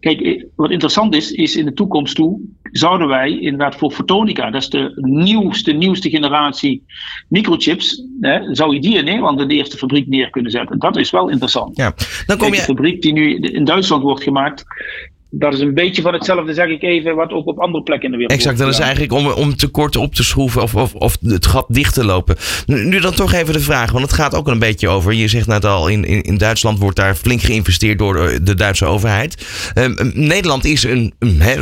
Kijk, 0.00 0.20
eh, 0.20 0.44
wat 0.56 0.70
interessant 0.70 1.14
is, 1.14 1.32
is 1.32 1.56
in 1.56 1.64
de 1.64 1.72
toekomst 1.72 2.14
toe 2.14 2.40
zouden 2.72 3.08
wij 3.08 3.30
inderdaad 3.30 3.76
voor 3.76 3.90
fotonica, 3.90 4.50
dat 4.50 4.62
is 4.62 4.68
de 4.68 4.92
nieuwste, 4.96 5.72
nieuwste 5.72 6.10
generatie 6.10 6.84
microchips, 7.28 8.04
hè, 8.20 8.54
zou 8.54 8.74
je 8.74 8.80
die 8.80 8.96
in 8.96 9.04
Nederland 9.04 9.40
in 9.40 9.48
de 9.48 9.54
eerste 9.54 9.76
fabriek 9.76 10.06
neer 10.06 10.30
kunnen 10.30 10.50
zetten. 10.50 10.78
Dat 10.78 10.96
is 10.96 11.10
wel 11.10 11.28
interessant. 11.28 11.76
Ja, 11.76 11.94
dan 12.26 12.38
kom 12.38 12.46
je... 12.46 12.56
de 12.56 12.62
fabriek 12.62 13.02
die 13.02 13.12
nu 13.12 13.36
in 13.36 13.64
Duitsland 13.64 14.02
wordt 14.02 14.22
gemaakt, 14.22 14.64
dat 15.30 15.52
is 15.52 15.60
een 15.60 15.74
beetje 15.74 16.02
van 16.02 16.12
hetzelfde, 16.12 16.54
zeg 16.54 16.68
ik 16.68 16.82
even, 16.82 17.14
wat 17.14 17.32
ook 17.32 17.46
op 17.46 17.58
andere 17.58 17.82
plekken 17.82 18.04
in 18.06 18.10
de 18.10 18.16
wereld 18.16 18.38
Exact, 18.38 18.58
dat 18.58 18.68
is 18.68 18.78
eigenlijk 18.78 19.12
om, 19.12 19.26
om 19.26 19.56
tekorten 19.56 20.00
op 20.00 20.14
te 20.14 20.24
schroeven 20.24 20.62
of, 20.62 20.74
of, 20.74 20.94
of 20.94 21.16
het 21.22 21.46
gat 21.46 21.66
dicht 21.68 21.94
te 21.94 22.04
lopen. 22.04 22.36
Nu, 22.66 23.00
dan 23.00 23.14
toch 23.14 23.32
even 23.32 23.52
de 23.52 23.60
vraag, 23.60 23.90
want 23.90 24.04
het 24.04 24.12
gaat 24.12 24.34
ook 24.34 24.48
een 24.48 24.58
beetje 24.58 24.88
over, 24.88 25.12
je 25.12 25.28
zegt 25.28 25.46
net 25.46 25.64
al, 25.64 25.88
in, 25.88 26.04
in, 26.04 26.22
in 26.22 26.38
Duitsland 26.38 26.78
wordt 26.78 26.96
daar 26.96 27.14
flink 27.14 27.42
geïnvesteerd 27.42 27.98
door 27.98 28.38
de, 28.42 28.54
Duitse 28.54 28.84
overheid. 28.84 29.46
Ehm, 29.74 29.92
ehm, 29.92 30.10
Nederland 30.14 30.64
is 30.64 30.82
een, 30.82 31.14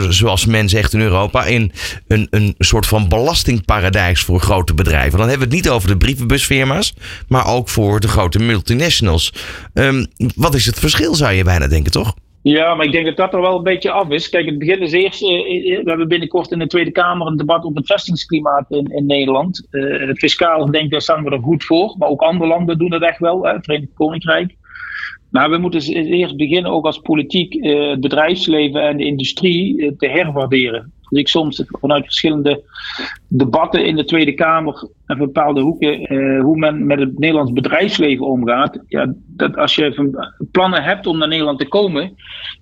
zoals 0.09 0.47
men 0.47 0.69
zegt 0.69 0.93
in 0.93 1.01
Europa, 1.01 1.45
in 1.45 1.73
een, 2.07 2.27
een 2.31 2.55
soort 2.59 2.87
van 2.87 3.09
belastingparadijs 3.09 4.23
voor 4.23 4.41
grote 4.41 4.75
bedrijven. 4.75 5.19
Dan 5.19 5.29
hebben 5.29 5.49
we 5.49 5.55
het 5.55 5.65
niet 5.65 5.73
over 5.73 5.89
de 5.89 5.97
brievenbusfirma's, 5.97 6.95
maar 7.29 7.47
ook 7.47 7.69
voor 7.69 8.01
de 8.01 8.09
grote 8.09 8.39
multinationals. 8.39 9.33
Um, 9.75 10.07
wat 10.37 10.55
is 10.55 10.67
het 10.67 10.79
verschil, 10.79 11.15
zou 11.15 11.33
je 11.33 11.45
bijna 11.45 11.67
denken, 11.67 11.93
toch? 11.93 12.15
Ja, 12.43 12.75
maar 12.75 12.87
ik 12.87 12.93
denk 12.93 13.07
dat 13.07 13.17
dat 13.17 13.35
er 13.35 13.41
wel 13.41 13.57
een 13.57 13.63
beetje 13.63 13.91
af 13.91 14.09
is. 14.09 14.29
Kijk, 14.29 14.47
het 14.47 14.59
begin 14.59 14.81
is 14.81 14.93
eerst. 14.93 15.23
Eh, 15.23 15.29
eh, 15.29 15.83
we 15.83 15.89
hebben 15.89 16.09
binnenkort 16.09 16.51
in 16.51 16.59
de 16.59 16.67
Tweede 16.67 16.91
Kamer 16.91 17.27
een 17.27 17.37
debat 17.37 17.65
over 17.65 17.77
het 17.77 17.87
vestingsklimaat 17.87 18.71
in, 18.71 18.85
in 18.85 19.07
Nederland. 19.07 19.67
Het 19.71 20.19
fiscaal, 20.19 20.71
denk 20.71 20.85
ik, 20.85 20.91
daar 20.91 21.01
staan 21.01 21.25
we 21.25 21.31
er 21.31 21.43
goed 21.43 21.65
voor. 21.65 21.95
Maar 21.99 22.09
ook 22.09 22.23
andere 22.23 22.49
landen 22.49 22.79
doen 22.79 22.93
het 22.93 23.03
echt 23.03 23.19
wel, 23.19 23.45
het 23.45 23.65
Verenigd 23.65 23.95
Koninkrijk. 23.95 24.55
Maar 25.31 25.51
we 25.51 25.59
moeten 25.59 25.81
eerst 25.93 26.37
beginnen, 26.37 26.71
ook 26.71 26.87
als 26.87 26.99
politiek, 26.99 27.65
het 27.65 28.01
bedrijfsleven 28.01 28.83
en 28.83 28.97
de 28.97 29.05
industrie 29.05 29.97
te 29.97 30.07
herwaarderen. 30.07 30.93
Dus 31.09 31.21
ik 31.21 31.29
soms 31.29 31.65
vanuit 31.67 32.05
verschillende 32.05 32.63
debatten 33.29 33.87
in 33.87 33.97
de 33.97 34.05
Tweede 34.05 34.35
Kamer 34.35 34.89
en 35.07 35.19
bepaalde 35.19 35.61
hoeken, 35.61 36.01
eh, 36.01 36.41
hoe 36.41 36.57
men 36.57 36.87
met 36.87 36.99
het 36.99 37.19
Nederlands 37.19 37.53
bedrijfsleven 37.53 38.27
omgaat. 38.27 38.79
Ja, 38.87 39.15
dat 39.27 39.57
als 39.57 39.75
je 39.75 40.17
plannen 40.51 40.83
hebt 40.83 41.07
om 41.07 41.19
naar 41.19 41.29
Nederland 41.29 41.59
te 41.59 41.69
komen, 41.69 42.15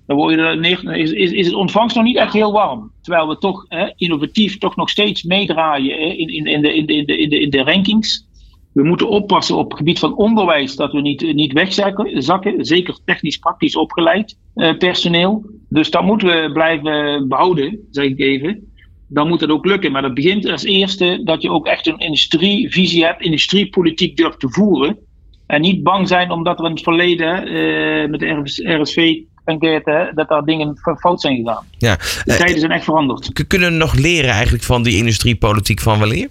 dan 0.07 0.17
word 0.17 0.35
je 0.35 0.95
is, 0.95 1.13
is, 1.13 1.31
is 1.31 1.47
het 1.47 1.55
ontvangst 1.55 1.97
nog 1.97 2.05
niet 2.05 2.17
echt 2.17 2.33
heel 2.33 2.53
warm. 2.53 2.91
Terwijl 3.03 3.29
we 3.29 3.39
toch 3.39 3.67
innovatief 3.97 4.59
toch 4.59 4.77
nog 4.77 4.91
steeds 4.91 5.23
meedraaien 5.23 6.19
in, 6.19 6.29
in, 6.29 6.47
in, 6.47 6.63
de, 6.63 6.75
in, 6.75 6.87
de, 6.87 6.95
in, 6.95 7.07
de, 7.07 7.19
in, 7.19 7.29
de, 7.29 7.41
in 7.41 7.51
de 7.51 7.63
rankings. 7.63 8.27
We 8.73 8.85
moeten 8.85 9.09
oppassen 9.09 9.57
op 9.57 9.69
het 9.69 9.79
gebied 9.79 9.99
van 9.99 10.17
onderwijs 10.17 10.77
dat 10.77 10.93
we 10.93 11.01
niet, 11.01 11.35
niet 11.35 11.53
wegzakken, 11.53 12.23
zakken, 12.23 12.65
zeker 12.65 12.99
technisch 13.05 13.37
praktisch 13.37 13.77
opgeleid 13.77 14.39
eh, 14.55 14.77
personeel. 14.77 15.45
Dus 15.77 15.91
dat 15.91 16.05
moeten 16.05 16.29
we 16.29 16.53
blijven 16.53 17.29
behouden, 17.29 17.79
zeg 17.91 18.05
ik 18.05 18.21
even. 18.21 18.73
Dan 19.09 19.29
moet 19.29 19.41
het 19.41 19.51
ook 19.51 19.65
lukken. 19.65 19.93
Maar 19.93 20.03
dat 20.03 20.15
begint 20.15 20.51
als 20.51 20.65
eerste 20.65 21.21
dat 21.25 21.43
je 21.43 21.51
ook 21.51 21.67
echt 21.67 21.87
een 21.87 21.99
industrievisie 21.99 23.05
hebt, 23.05 23.23
industriepolitiek 23.23 24.17
durft 24.17 24.41
te 24.41 24.49
voeren. 24.51 24.99
En 25.47 25.61
niet 25.61 25.83
bang 25.83 26.09
zijn 26.09 26.31
omdat 26.31 26.59
er 26.59 26.65
in 26.65 26.71
het 26.71 26.83
verleden 26.83 27.49
uh, 27.49 28.09
met 28.09 28.21
de 28.21 28.81
RSV 28.81 29.19
enquête, 29.45 30.13
dat 30.15 30.29
daar 30.29 30.45
dingen 30.45 30.77
fout 30.99 31.21
zijn 31.21 31.37
gegaan. 31.37 31.65
Ja. 31.79 31.97
De 31.97 32.23
tijden 32.25 32.55
eh, 32.55 32.59
zijn 32.59 32.71
echt 32.71 32.85
veranderd. 32.85 33.47
Kunnen 33.47 33.71
we 33.71 33.77
nog 33.77 33.95
leren 33.95 34.31
eigenlijk 34.31 34.65
van 34.65 34.83
die 34.83 34.97
industriepolitiek 34.97 35.81
van 35.81 35.99
weleer? 35.99 36.29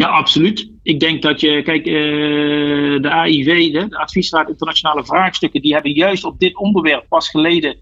Ja, 0.00 0.06
absoluut. 0.06 0.70
Ik 0.82 1.00
denk 1.00 1.22
dat 1.22 1.40
je, 1.40 1.62
kijk, 1.62 1.86
uh, 1.86 3.02
de 3.02 3.10
AIV, 3.10 3.72
de 3.72 3.98
Adviesraad 3.98 4.48
Internationale 4.48 5.04
Vraagstukken, 5.04 5.62
die 5.62 5.72
hebben 5.72 5.92
juist 5.92 6.24
op 6.24 6.38
dit 6.38 6.56
onderwerp 6.56 7.06
pas 7.08 7.28
geleden 7.28 7.76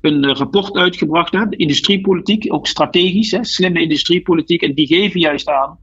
een 0.00 0.24
uh, 0.24 0.32
rapport 0.34 0.76
uitgebracht. 0.76 1.32
Hè, 1.32 1.48
de 1.48 1.56
industriepolitiek, 1.56 2.52
ook 2.52 2.66
strategisch, 2.66 3.30
hè, 3.30 3.44
slimme 3.44 3.80
industriepolitiek. 3.80 4.62
En 4.62 4.74
die 4.74 4.86
geven 4.86 5.20
juist 5.20 5.48
aan 5.48 5.78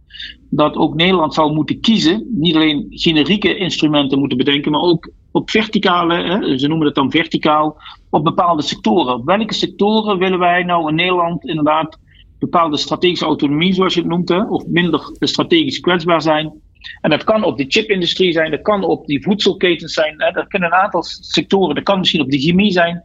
dat 0.50 0.76
ook 0.76 0.96
Nederland 0.96 1.34
zal 1.34 1.54
moeten 1.54 1.80
kiezen. 1.80 2.28
Niet 2.30 2.56
alleen 2.56 2.86
generieke 2.90 3.56
instrumenten 3.56 4.20
moeten 4.20 4.38
bedenken, 4.38 4.72
maar 4.72 4.82
ook 4.82 5.10
op 5.32 5.50
verticale, 5.50 6.14
hè, 6.14 6.58
ze 6.58 6.68
noemen 6.68 6.86
het 6.86 6.96
dan 6.96 7.12
verticaal, 7.12 7.78
op 8.10 8.24
bepaalde 8.24 8.62
sectoren. 8.62 9.26
Welke 9.26 9.54
sectoren 9.54 10.18
willen 10.18 10.40
wij 10.40 10.64
nou 10.64 10.90
in 10.90 10.96
Nederland 10.96 11.46
inderdaad 11.46 12.00
bepaalde 12.42 12.78
strategische 12.78 13.26
autonomie, 13.26 13.74
zoals 13.74 13.94
je 13.94 14.00
het 14.00 14.10
noemt, 14.10 14.30
hè, 14.30 14.44
of 14.44 14.68
minder 14.68 15.12
strategisch 15.20 15.80
kwetsbaar 15.80 16.22
zijn. 16.22 16.62
En 17.02 17.10
dat 17.10 17.24
kan 17.24 17.44
op 17.44 17.58
de 17.58 17.66
chipindustrie 17.68 18.32
zijn, 18.32 18.52
dat 18.52 18.62
kan 18.62 18.84
op 18.84 19.08
die 19.08 19.24
voedselketens 19.24 19.94
zijn, 19.94 20.14
hè, 20.18 20.32
dat 20.32 20.48
kunnen 20.48 20.72
een 20.72 20.80
aantal 20.80 21.04
sectoren, 21.04 21.76
dat 21.76 21.84
kan 21.84 22.00
misschien 22.00 22.22
op 22.22 22.32
de 22.32 22.40
chemie 22.40 22.72
zijn, 22.72 23.02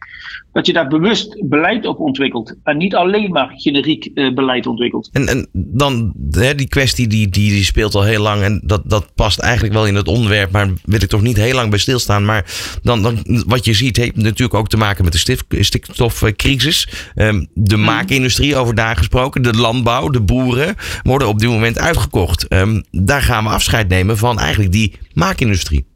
dat 0.52 0.66
je 0.66 0.72
daar 0.72 0.88
bewust 0.88 1.48
beleid 1.48 1.86
op 1.86 1.98
ontwikkelt 1.98 2.54
en 2.62 2.76
niet 2.76 2.94
alleen 2.94 3.30
maar 3.30 3.52
generiek 3.56 4.10
eh, 4.14 4.34
beleid 4.34 4.66
ontwikkelt. 4.66 5.08
En, 5.12 5.28
en 5.28 5.48
dan, 5.52 6.14
hè, 6.30 6.54
die 6.54 6.68
kwestie 6.68 7.06
die, 7.06 7.28
die, 7.28 7.50
die 7.50 7.64
speelt 7.64 7.94
al 7.94 8.02
heel 8.02 8.22
lang 8.22 8.42
en 8.42 8.60
dat, 8.64 8.82
dat 8.84 9.14
past 9.14 9.38
eigenlijk 9.38 9.74
wel 9.74 9.86
in 9.86 9.94
het 9.94 10.08
onderwerp, 10.08 10.50
maar 10.50 10.68
wil 10.84 11.02
ik 11.02 11.08
toch 11.08 11.22
niet 11.22 11.36
heel 11.36 11.54
lang 11.54 11.70
bij 11.70 11.78
stilstaan. 11.78 12.24
Maar 12.24 12.44
dan, 12.82 13.02
dan 13.02 13.44
wat 13.46 13.64
je 13.64 13.72
ziet 13.74 13.96
heeft 13.96 14.16
natuurlijk 14.16 14.54
ook 14.54 14.68
te 14.68 14.76
maken 14.76 15.04
met 15.04 15.12
de 15.12 15.36
stikstofcrisis. 15.60 16.88
Um, 17.14 17.46
de 17.54 17.76
mhm. 17.76 17.84
maakindustrie 17.84 18.56
over 18.56 18.74
daar 18.74 18.96
gesproken, 18.96 19.42
de 19.42 19.52
landbouw, 19.52 20.08
de 20.08 20.20
boeren 20.20 20.74
worden 21.02 21.28
op 21.28 21.38
dit 21.38 21.48
moment 21.48 21.78
uitgekocht. 21.78 22.52
Um, 22.52 22.84
daar 22.90 23.22
gaan 23.22 23.44
we 23.44 23.50
afscheid 23.66 23.88
nemen 23.88 24.16
van 24.16 24.38
eigenlijk 24.38 24.72
die 24.72 24.92
maakindustrie. 25.14 25.86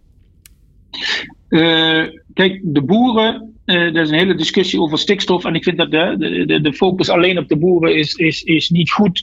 Uh, 1.48 2.04
kijk, 2.34 2.60
de 2.62 2.82
boeren 2.82 3.54
uh, 3.64 3.76
er 3.76 3.96
is 3.96 4.10
een 4.10 4.18
hele 4.18 4.34
discussie 4.34 4.80
over 4.80 4.98
stikstof. 4.98 5.44
En 5.44 5.54
ik 5.54 5.64
vind 5.64 5.76
dat 5.76 5.90
de, 5.90 6.44
de, 6.46 6.60
de 6.60 6.72
focus 6.72 7.08
alleen 7.08 7.38
op 7.38 7.48
de 7.48 7.56
boeren 7.56 7.96
is, 7.96 8.14
is, 8.14 8.42
is 8.42 8.70
niet 8.70 8.90
goed. 8.90 9.22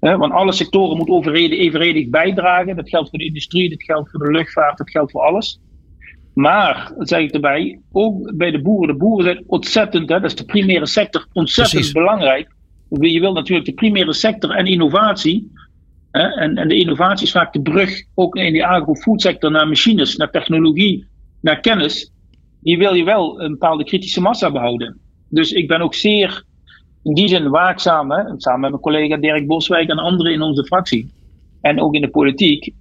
Hè, 0.00 0.16
want 0.16 0.32
alle 0.32 0.52
sectoren 0.52 0.96
moeten 0.96 1.34
evenredig 1.34 2.08
bijdragen. 2.08 2.76
Dat 2.76 2.88
geldt 2.88 3.08
voor 3.08 3.18
de 3.18 3.24
industrie, 3.24 3.70
dat 3.70 3.82
geldt 3.82 4.10
voor 4.10 4.20
de 4.20 4.32
luchtvaart, 4.32 4.78
dat 4.78 4.90
geldt 4.90 5.10
voor 5.10 5.20
alles. 5.20 5.60
Maar, 6.34 6.92
zeg 6.98 7.20
ik 7.20 7.32
erbij, 7.32 7.80
ook 7.92 8.36
bij 8.36 8.50
de 8.50 8.62
boeren. 8.62 8.94
De 8.94 9.00
boeren 9.00 9.24
zijn 9.24 9.44
ontzettend, 9.46 10.08
hè, 10.08 10.20
dat 10.20 10.30
is 10.30 10.36
de 10.36 10.44
primaire 10.44 10.86
sector, 10.86 11.26
ontzettend 11.32 11.92
belangrijk. 11.92 12.48
Je 12.88 13.20
wilt 13.20 13.34
natuurlijk 13.34 13.66
de 13.66 13.74
primaire 13.74 14.12
sector 14.12 14.50
en 14.50 14.66
innovatie. 14.66 15.50
En, 16.18 16.56
en 16.56 16.68
de 16.68 16.76
innovatie 16.76 17.26
is 17.26 17.32
vaak 17.32 17.52
de 17.52 17.62
brug, 17.62 18.02
ook 18.14 18.36
in 18.36 18.52
de 18.52 18.66
agro-foodsector, 18.66 19.50
naar 19.50 19.68
machines, 19.68 20.16
naar 20.16 20.30
technologie, 20.30 21.06
naar 21.40 21.60
kennis 21.60 22.12
die 22.60 22.78
wil 22.78 22.94
je 22.94 23.04
wel 23.04 23.42
een 23.42 23.50
bepaalde 23.50 23.84
kritische 23.84 24.20
massa 24.20 24.50
behouden. 24.50 25.00
Dus 25.28 25.52
ik 25.52 25.68
ben 25.68 25.80
ook 25.80 25.94
zeer 25.94 26.44
in 27.02 27.14
die 27.14 27.28
zin 27.28 27.48
waakzaam, 27.48 28.10
samen 28.36 28.60
met 28.60 28.70
mijn 28.70 28.82
collega 28.82 29.16
Dirk 29.16 29.46
Boswijk 29.46 29.88
en 29.88 29.98
anderen 29.98 30.32
in 30.32 30.42
onze 30.42 30.64
fractie. 30.64 31.10
En 31.60 31.80
ook 31.80 31.94
in 31.94 32.00
de 32.00 32.08
politiek. 32.08 32.72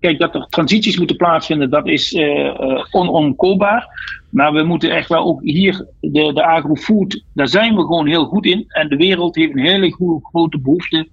Kijk, 0.00 0.18
dat 0.18 0.34
er 0.34 0.46
transities 0.48 0.98
moeten 0.98 1.16
plaatsvinden, 1.16 1.70
dat 1.70 1.88
is 1.88 2.12
uh, 2.12 2.84
onomkoopbaar. 2.90 3.88
Maar 4.30 4.52
we 4.52 4.62
moeten 4.62 4.90
echt 4.90 5.08
wel 5.08 5.24
ook 5.24 5.42
hier, 5.42 5.86
de, 6.00 6.32
de 6.32 6.44
agrofood, 6.44 7.24
daar 7.34 7.48
zijn 7.48 7.74
we 7.74 7.80
gewoon 7.80 8.06
heel 8.06 8.24
goed 8.24 8.46
in. 8.46 8.64
En 8.68 8.88
de 8.88 8.96
wereld 8.96 9.36
heeft 9.36 9.52
een 9.52 9.66
hele 9.66 10.20
grote 10.22 10.60
behoefte 10.60 11.08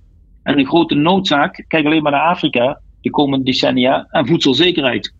en 0.50 0.60
een 0.60 0.68
grote 0.68 0.96
noodzaak. 0.96 1.65
Kijk 1.68 1.86
alleen 1.86 2.03
maar 2.03 2.12
naar 2.12 2.29
Afrika 2.29 2.82
de 3.01 3.10
komende 3.10 3.46
decennia 3.46 4.08
en 4.10 4.27
voedselzekerheid. 4.27 5.13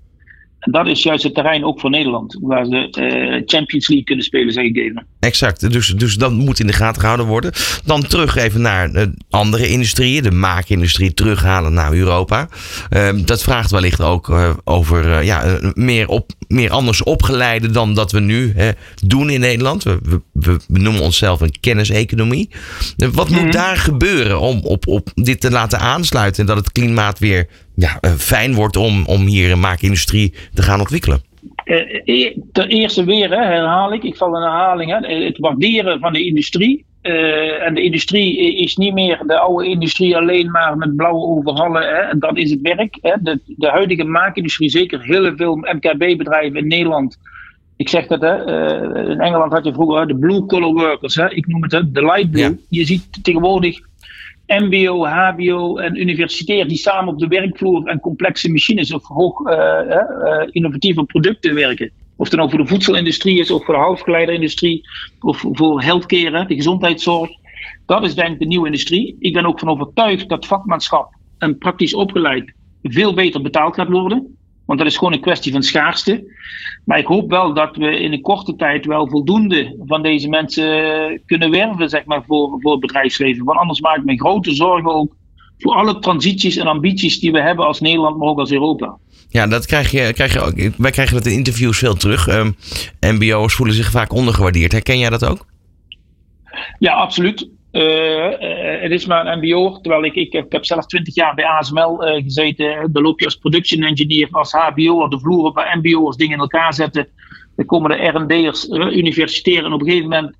Dat 0.60 0.88
is 0.88 1.04
juist 1.04 1.24
het 1.24 1.34
terrein 1.34 1.64
ook 1.64 1.80
voor 1.80 1.90
Nederland, 1.90 2.38
waar 2.42 2.66
ze 2.66 2.72
uh, 2.72 3.42
Champions 3.46 3.88
League 3.88 4.04
kunnen 4.04 4.26
spelen, 4.26 4.54
zeg 4.54 4.64
ik 4.64 4.78
even. 4.78 5.06
Exact, 5.20 5.72
dus, 5.72 5.88
dus 5.88 6.16
dat 6.16 6.32
moet 6.32 6.60
in 6.60 6.68
de 6.68 6.74
gaten 6.74 7.00
gehouden 7.00 7.26
worden. 7.26 7.52
Dan 7.86 8.02
terug 8.02 8.36
even 8.36 8.62
naar 8.62 8.90
uh, 8.90 9.04
andere 9.30 9.68
industrieën, 9.68 10.24
de 10.24 10.32
maakindustrie 10.32 11.14
terughalen 11.14 11.74
naar 11.74 11.94
Europa. 11.94 12.50
Uh, 12.90 13.10
dat 13.26 13.44
vraagt 13.44 13.72
wellicht 13.72 14.02
ook 14.02 14.30
eh, 14.30 14.50
over 14.64 15.24
ja, 15.24 15.60
meer, 15.74 16.08
op, 16.08 16.32
meer 16.48 16.72
anders 16.72 17.04
opgeleide 17.04 17.70
dan 17.72 17.94
dat 17.94 18.12
we 18.12 18.20
nu 18.20 18.54
doen 19.06 19.30
in 19.30 19.40
Nederland. 19.40 19.84
We, 19.84 20.00
we, 20.34 20.60
we, 20.68 20.80
noemen 20.80 21.02
onszelf 21.02 21.42
een 21.42 21.60
kenniseconomie. 21.60 22.50
wat 22.98 23.30
moet 23.30 23.42
mhm. 23.42 23.52
daar 23.52 23.78
gebeuren 23.78 24.40
om 24.40 24.60
op, 24.64 24.88
op 24.88 25.12
dit 25.14 25.42
te 25.42 25.52
laten 25.52 25.80
aansluiten 25.80 26.42
en 26.42 26.48
dat 26.48 26.58
het 26.58 26.72
klimaat 26.72 27.20
weer 27.20 27.48
ja, 27.80 27.98
eh, 28.02 28.12
fijn 28.12 28.54
wordt 28.54 28.76
om, 28.76 29.06
om 29.06 29.26
hier 29.26 29.52
een 29.52 29.60
maakindustrie 29.60 30.34
te 30.54 30.62
gaan 30.62 30.80
ontwikkelen? 30.80 31.22
Uh, 31.66 32.38
ten 32.52 32.68
eerste 32.68 33.04
weer, 33.04 33.30
hè, 33.30 33.46
herhaal 33.46 33.94
ik, 33.94 34.04
ik 34.04 34.16
val 34.16 34.36
in 34.36 34.42
herhaling, 34.42 34.92
hè, 34.92 35.26
het 35.26 35.38
waarderen 35.38 36.00
van 36.00 36.14
de 36.14 36.26
industrie. 36.26 36.86
Uh, 37.02 37.66
en 37.66 37.74
de 37.74 37.84
industrie 37.84 38.56
is 38.56 38.76
niet 38.76 38.94
meer 38.94 39.24
de 39.28 39.40
oude 39.40 39.68
industrie 39.68 40.18
alleen 40.18 40.52
maar 40.52 40.78
met 40.78 40.96
blauwe 40.96 41.26
overhallen. 41.26 41.82
Hè, 41.82 42.18
dat 42.18 42.38
is 42.38 42.52
het 42.52 42.62
werk. 42.62 42.98
Hè. 43.02 43.14
De, 43.22 43.40
de 43.46 43.68
huidige 43.68 44.04
maakindustrie, 44.04 44.70
zeker 44.70 45.04
heel 45.04 45.36
veel 45.36 45.56
MKB-bedrijven 45.56 46.60
in 46.60 46.68
Nederland. 46.68 47.18
Ik 47.78 47.90
zeg 47.90 48.08
dat, 48.08 48.22
hè, 48.22 48.48
uh, 48.48 49.10
in 49.10 49.20
Engeland 49.20 49.52
had 49.52 49.66
je 49.66 49.74
vroeger 49.74 50.08
de 50.08 50.18
blue 50.18 50.46
collar 50.46 50.74
workers. 50.74 51.16
Hè, 51.16 51.30
ik 51.30 51.48
noem 51.48 51.64
het 51.64 51.72
hè, 51.72 51.92
de 51.92 52.06
light 52.06 52.32
blue. 52.32 52.60
Je 52.70 52.86
ziet 52.86 53.24
tegenwoordig 53.24 53.80
MBO, 54.50 55.06
HBO 55.06 55.78
en 55.78 56.00
universitair 56.00 56.68
die 56.68 56.78
samen 56.78 57.14
op 57.14 57.20
de 57.20 57.28
werkvloer 57.28 57.88
en 57.88 58.00
complexe 58.00 58.52
machines 58.52 58.94
of 58.94 59.08
hoog 59.08 59.40
uh, 59.40 59.54
uh, 59.54 60.48
innovatieve 60.52 61.04
producten 61.04 61.56
werken. 61.56 61.92
Of 62.16 62.28
het 62.30 62.38
nou 62.38 62.50
voor 62.50 62.60
de 62.60 62.68
voedselindustrie 62.68 63.40
is, 63.40 63.52
of 63.52 63.66
voor 63.66 63.74
de 63.74 63.80
halfgeleiderindustrie, 63.80 64.88
of 65.20 65.46
voor 65.52 65.82
healthcare, 65.82 66.46
de 66.46 66.56
gezondheidszorg. 66.56 67.30
Dat 67.86 68.04
is 68.04 68.16
denk 68.16 68.34
ik 68.34 68.40
de 68.40 68.46
nieuwe 68.46 68.66
industrie. 68.66 69.16
Ik 69.20 69.34
ben 69.34 69.46
ook 69.46 69.60
van 69.60 69.70
overtuigd 69.70 70.30
dat 70.30 70.48
vakmanschap 70.48 71.14
en 71.38 71.58
praktisch 71.58 71.94
opgeleid 71.94 72.54
veel 72.84 73.14
beter 73.14 73.42
betaald 73.42 73.76
gaat 73.76 73.90
worden. 73.90 74.38
Want 74.70 74.82
dat 74.82 74.90
is 74.90 74.98
gewoon 74.98 75.14
een 75.14 75.22
kwestie 75.22 75.52
van 75.52 75.64
schaarste. 75.64 76.24
Maar 76.86 77.00
ik 77.00 77.06
hoop 77.06 77.30
wel 77.30 77.54
dat 77.54 77.76
we 77.76 78.00
in 78.00 78.14
een 78.14 78.22
korte 78.22 78.56
tijd 78.56 78.86
wel 78.86 79.08
voldoende 79.08 79.76
van 79.86 80.02
deze 80.02 80.30
mensen 80.30 81.22
kunnen 81.26 81.52
werven, 81.52 81.90
zeg 81.90 82.06
maar, 82.06 82.24
voor, 82.28 82.58
voor 82.62 82.72
het 82.72 82.80
bedrijfsleven. 82.80 83.46
Want 83.46 83.60
anders 83.60 83.82
maak 83.82 83.98
ik 83.98 84.04
me 84.04 84.18
grote 84.18 84.54
zorgen 84.54 84.94
ook 84.94 85.16
voor 85.58 85.74
alle 85.74 86.00
transities 86.00 86.58
en 86.58 86.68
ambities 86.68 87.20
die 87.20 87.32
we 87.32 87.42
hebben 87.42 87.66
als 87.66 87.80
Nederland, 87.80 88.18
maar 88.18 88.28
ook 88.28 88.40
als 88.40 88.52
Europa. 88.52 88.98
Ja, 89.30 89.48
dat 89.48 89.66
krijg 89.66 89.92
je, 89.92 90.14
krijg 90.14 90.34
je 90.34 90.40
ook. 90.40 90.78
Wij 90.78 90.92
krijgen 90.92 91.16
dat 91.16 91.26
in 91.26 91.34
interviews 91.34 91.78
veel 91.78 91.96
terug. 91.96 92.28
Um, 92.28 92.56
MBO'ers 93.00 93.54
voelen 93.54 93.76
zich 93.76 93.92
vaak 93.92 94.14
ondergewaardeerd. 94.14 94.72
Herken 94.72 95.00
jij 95.00 95.10
dat 95.10 95.26
ook? 95.26 95.46
Ja, 96.80 96.94
absoluut. 96.94 97.50
Het 97.72 98.92
is 98.92 99.06
maar 99.06 99.28
een 99.28 99.40
MBO, 99.40 99.80
terwijl 99.82 100.04
ik, 100.04 100.16
ik, 100.16 100.46
heb 100.50 100.66
zelf 100.66 100.86
twintig 100.86 101.16
jaar 101.16 101.36
bij 101.36 101.46
ASML 101.46 102.08
uh, 102.08 102.24
gezeten. 102.24 102.90
Dan 102.92 103.04
loop 103.04 103.20
je 103.20 103.26
als 103.26 103.36
production 103.36 103.84
engineer, 103.84 104.28
als 104.32 104.52
HBO, 104.52 105.04
op 105.04 105.12
de 105.12 105.20
vloer 105.20 105.46
op 105.46 105.54
bij 105.54 105.80
MBO, 105.82 106.06
als 106.06 106.18
dingen 106.18 106.34
in 106.34 106.40
elkaar 106.40 106.74
zetten. 106.74 107.08
Dan 107.56 107.66
komen 107.66 107.90
de 107.90 108.08
R&D'ers, 108.08 108.70
universitair 108.70 109.66
en 109.66 109.74
op 109.74 109.82
een 109.82 109.88
gegeven 109.88 110.10
moment 110.10 110.36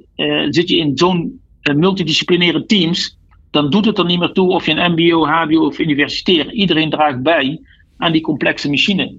zit 0.56 0.70
je 0.70 0.78
in 0.78 0.98
zo'n 0.98 1.42
multidisciplinaire 1.76 2.66
teams. 2.66 3.18
Dan 3.52 3.70
doet 3.70 3.86
het 3.86 3.98
er 3.98 4.06
niet 4.06 4.20
meer 4.20 4.32
toe 4.32 4.50
of 4.50 4.66
je 4.66 4.72
een 4.72 4.92
MBO, 4.92 5.26
HBO 5.26 5.66
of 5.66 5.80
universitair. 5.80 6.52
Iedereen 6.52 6.90
draagt 6.90 7.22
bij 7.22 7.62
aan 7.98 8.12
die 8.12 8.22
complexe 8.22 8.70
machine. 8.70 9.18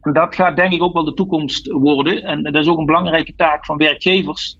En 0.00 0.12
dat 0.12 0.34
gaat 0.34 0.56
denk 0.56 0.72
ik 0.72 0.82
ook 0.82 0.92
wel 0.92 1.04
de 1.04 1.14
toekomst 1.14 1.70
worden. 1.70 2.22
En 2.22 2.42
dat 2.42 2.54
is 2.54 2.68
ook 2.68 2.78
een 2.78 2.86
belangrijke 2.86 3.34
taak 3.36 3.64
van 3.64 3.76
werkgevers 3.76 4.59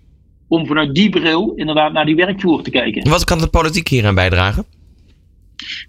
om 0.50 0.66
vanuit 0.66 0.94
die 0.94 1.10
bril 1.10 1.52
inderdaad 1.54 1.92
naar 1.92 2.04
die 2.04 2.16
werkvloer 2.16 2.62
te 2.62 2.70
kijken. 2.70 3.10
Wat 3.10 3.24
kan 3.24 3.38
de 3.38 3.48
politiek 3.48 3.88
hier 3.88 4.06
aan 4.06 4.14
bijdragen? 4.14 4.64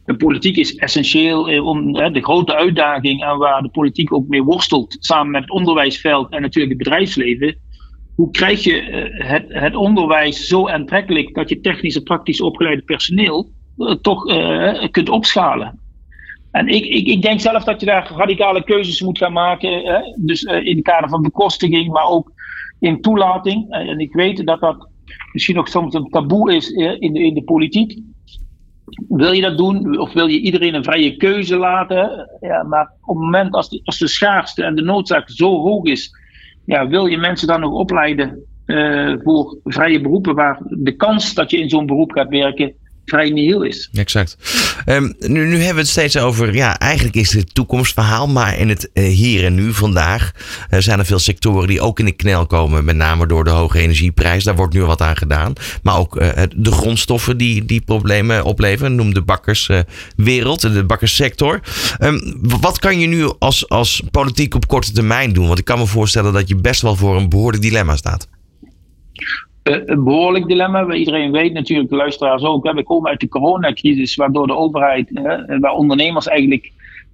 De 0.06 0.16
politiek 0.16 0.58
is 0.58 0.76
essentieel 0.76 1.50
eh, 1.50 1.66
om 1.66 1.94
de 1.94 2.24
grote 2.24 2.56
uitdaging 2.56 3.24
en 3.24 3.38
waar 3.38 3.62
de 3.62 3.70
politiek 3.70 4.14
ook 4.14 4.28
mee 4.28 4.44
worstelt, 4.44 4.98
samen 5.00 5.32
met 5.32 5.42
het 5.42 5.52
onderwijsveld 5.52 6.32
en 6.32 6.42
natuurlijk 6.42 6.74
het 6.74 6.84
bedrijfsleven. 6.84 7.56
Hoe 8.16 8.32
krijg 8.32 8.64
je 8.64 8.82
eh, 8.82 9.30
het, 9.30 9.46
het 9.48 9.76
onderwijs 9.76 10.48
zo 10.48 10.70
aantrekkelijk 10.70 11.34
dat 11.34 11.50
je 11.50 11.62
technisch 11.62 11.96
en 11.96 12.04
praktisch 12.04 12.42
opgeleide 12.42 12.82
personeel 12.82 13.50
eh, 13.78 13.92
toch 13.92 14.24
kunt 14.92 15.10
opschalen? 15.10 15.80
En 16.52 16.68
ik, 16.68 16.86
ik, 16.86 17.08
ik, 17.08 17.22
denk 17.22 17.40
zelf 17.40 17.64
dat 17.64 17.80
je 17.80 17.86
daar 17.86 18.12
radicale 18.16 18.64
keuzes 18.64 19.02
moet 19.02 19.18
gaan 19.18 19.34
maken. 19.34 19.84
Hè? 19.84 20.00
Dus 20.16 20.44
in 20.44 20.76
het 20.76 20.86
kader 20.86 21.10
van 21.10 21.22
bekostiging, 21.22 21.92
maar 21.92 22.08
ook 22.08 22.32
in 22.82 23.02
toelating. 23.02 23.70
En 23.70 24.00
ik 24.00 24.14
weet 24.14 24.46
dat 24.46 24.60
dat 24.60 24.88
misschien 25.34 25.56
nog 25.56 25.68
soms 25.68 25.94
een 25.94 26.10
taboe 26.10 26.56
is 26.56 26.70
in 26.70 27.14
de, 27.14 27.20
in 27.20 27.34
de 27.34 27.44
politiek. 27.44 28.00
Wil 29.08 29.32
je 29.32 29.42
dat 29.42 29.58
doen 29.58 30.00
of 30.00 30.14
wil 30.14 30.28
je 30.28 30.40
iedereen 30.40 30.74
een 30.74 30.84
vrije 30.84 31.18
keuze 31.18 31.58
laten? 31.58 32.30
Ja, 32.40 32.64
maar 32.64 32.94
op 33.02 33.16
het 33.16 33.26
moment 33.26 33.54
als 33.54 33.70
de, 33.70 33.82
als 33.84 33.98
de 33.98 34.08
schaarste 34.08 34.64
en 34.64 34.76
de 34.76 34.82
noodzaak 34.82 35.30
zo 35.30 35.62
hoog 35.62 35.86
is, 35.86 36.16
ja, 36.66 36.88
wil 36.88 37.06
je 37.06 37.18
mensen 37.18 37.48
dan 37.48 37.60
nog 37.60 37.72
opleiden 37.72 38.46
voor 39.24 39.58
vrije 39.64 40.02
beroepen 40.02 40.36
waar 40.36 40.60
de 40.64 40.96
kans 40.96 41.34
dat 41.34 41.52
je 41.52 41.58
in 41.58 41.70
zo'n 41.70 41.86
beroep 41.86 42.12
gaat 42.12 42.30
werken 42.30 42.76
vrij 43.12 43.30
nihil 43.30 43.62
is. 43.62 43.90
Exact. 43.94 44.38
Um, 44.86 45.16
nu, 45.20 45.46
nu 45.46 45.56
hebben 45.56 45.74
we 45.74 45.80
het 45.80 45.88
steeds 45.88 46.18
over, 46.18 46.56
ja, 46.56 46.78
eigenlijk 46.78 47.16
is 47.16 47.34
het 47.34 47.54
toekomstverhaal, 47.54 48.28
maar 48.28 48.58
in 48.58 48.70
het 48.70 48.90
uh, 48.94 49.04
hier 49.04 49.46
en 49.46 49.56
nu 49.56 49.74
vandaag 49.74 50.32
uh, 50.70 50.80
zijn 50.80 51.00
er 51.00 51.06
veel 51.06 51.20
sectoren 51.20 51.68
die 51.68 51.82
ook 51.82 52.00
in 52.00 52.06
de 52.06 52.12
knel 52.12 52.46
komen, 52.46 52.86
met 52.86 52.96
name 52.96 53.28
door 53.28 53.44
de 53.44 53.50
hoge 53.50 53.80
energieprijs. 53.80 54.44
Daar 54.44 54.56
wordt 54.56 54.74
nu 54.74 54.84
wat 54.84 55.02
aan 55.02 55.18
gedaan. 55.18 55.54
Maar 55.84 55.98
ook 55.98 56.22
uh, 56.22 56.30
de 56.56 56.72
grondstoffen 56.72 57.38
die, 57.38 57.66
die 57.66 57.82
problemen 57.82 58.44
opleveren, 58.44 58.96
noem 58.96 59.14
de 59.14 59.22
bakkerswereld, 59.22 60.62
de 60.62 60.86
bakkerssector. 60.86 61.60
Um, 62.00 62.38
wat 62.42 62.80
kan 62.80 63.00
je 63.00 63.08
nu 63.08 63.32
als, 63.40 63.70
als 63.70 64.04
politiek 64.12 64.56
op 64.56 64.68
korte 64.68 64.92
termijn 64.92 65.34
doen? 65.34 65.48
Want 65.48 65.60
ik 65.60 65.66
kan 65.66 65.80
me 65.80 65.86
voorstellen 65.86 66.34
dat 66.34 66.48
je 66.48 66.56
best 66.56 66.82
wel 66.82 66.96
voor 66.96 67.18
een 67.18 67.30
behoorlijk 67.30 67.64
dilemma 67.64 67.96
staat. 67.96 68.28
Eh, 69.64 69.76
een 69.86 70.04
behoorlijk 70.04 70.48
dilemma. 70.48 70.94
Iedereen 70.94 71.32
weet 71.32 71.54
natuurlijk, 71.54 71.90
de 71.90 71.96
luisteraars 71.96 72.44
ook. 72.44 72.72
We 72.72 72.84
komen 72.84 73.10
uit 73.10 73.20
de 73.20 73.28
coronacrisis, 73.28 74.16
waardoor 74.16 74.48
de 74.48 74.56
overheid, 74.56 75.10
waar 75.60 75.74
ondernemers 75.74 76.28
eigenlijk 76.28 76.72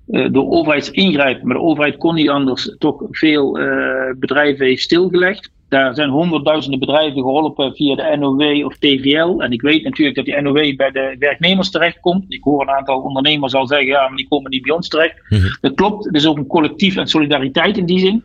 uh, 0.07 0.27
door 0.31 0.49
overheid 0.49 0.87
ingrijpen. 0.87 1.47
Maar 1.47 1.55
de 1.55 1.63
overheid 1.63 1.97
kon 1.97 2.15
niet 2.15 2.29
anders, 2.29 2.75
toch 2.77 3.03
veel 3.11 3.59
uh, 3.59 4.13
bedrijven 4.19 4.65
heeft 4.65 4.81
stilgelegd. 4.81 5.51
Daar 5.69 5.95
zijn 5.95 6.09
honderdduizenden 6.09 6.79
bedrijven 6.79 7.21
geholpen 7.21 7.75
via 7.75 7.95
de 7.95 8.17
NOW 8.17 8.65
of 8.65 8.77
TVL. 8.77 9.39
En 9.39 9.51
ik 9.51 9.61
weet 9.61 9.83
natuurlijk 9.83 10.15
dat 10.15 10.25
die 10.25 10.41
NOW 10.41 10.75
bij 10.75 10.91
de 10.91 11.15
werknemers 11.19 11.71
terechtkomt. 11.71 12.25
Ik 12.27 12.43
hoor 12.43 12.61
een 12.61 12.69
aantal 12.69 13.01
ondernemers 13.01 13.53
al 13.53 13.67
zeggen, 13.67 13.87
ja, 13.87 14.07
maar 14.07 14.17
die 14.17 14.27
komen 14.27 14.51
niet 14.51 14.61
bij 14.61 14.75
ons 14.75 14.87
terecht. 14.87 15.21
Mhm. 15.29 15.47
Dat 15.61 15.73
klopt, 15.73 16.05
het 16.05 16.15
is 16.15 16.27
ook 16.27 16.37
een 16.37 16.47
collectief 16.47 16.95
en 16.95 17.07
solidariteit 17.07 17.77
in 17.77 17.85
die 17.85 17.99
zin. 17.99 18.23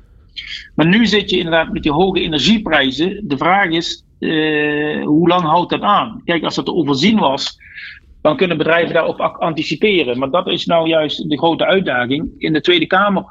Maar 0.74 0.86
nu 0.86 1.06
zit 1.06 1.30
je 1.30 1.36
inderdaad 1.36 1.72
met 1.72 1.82
die 1.82 1.92
hoge 1.92 2.20
energieprijzen. 2.20 3.28
De 3.28 3.36
vraag 3.36 3.70
is, 3.70 4.04
uh, 4.22 5.04
hoe 5.04 5.28
lang 5.28 5.42
houdt 5.42 5.70
dat 5.70 5.80
aan? 5.80 6.22
Kijk, 6.24 6.44
als 6.44 6.54
dat 6.54 6.64
te 6.64 6.74
overzien 6.74 7.18
was, 7.18 7.58
dan 8.20 8.36
kunnen 8.36 8.56
bedrijven 8.56 8.94
daarop 8.94 9.20
anticiperen. 9.20 10.18
Maar 10.18 10.30
dat 10.30 10.48
is 10.48 10.66
nou 10.66 10.88
juist 10.88 11.28
de 11.28 11.38
grote 11.38 11.66
uitdaging. 11.66 12.30
In 12.38 12.52
de 12.52 12.60
Tweede 12.60 12.86
Kamer 12.86 13.24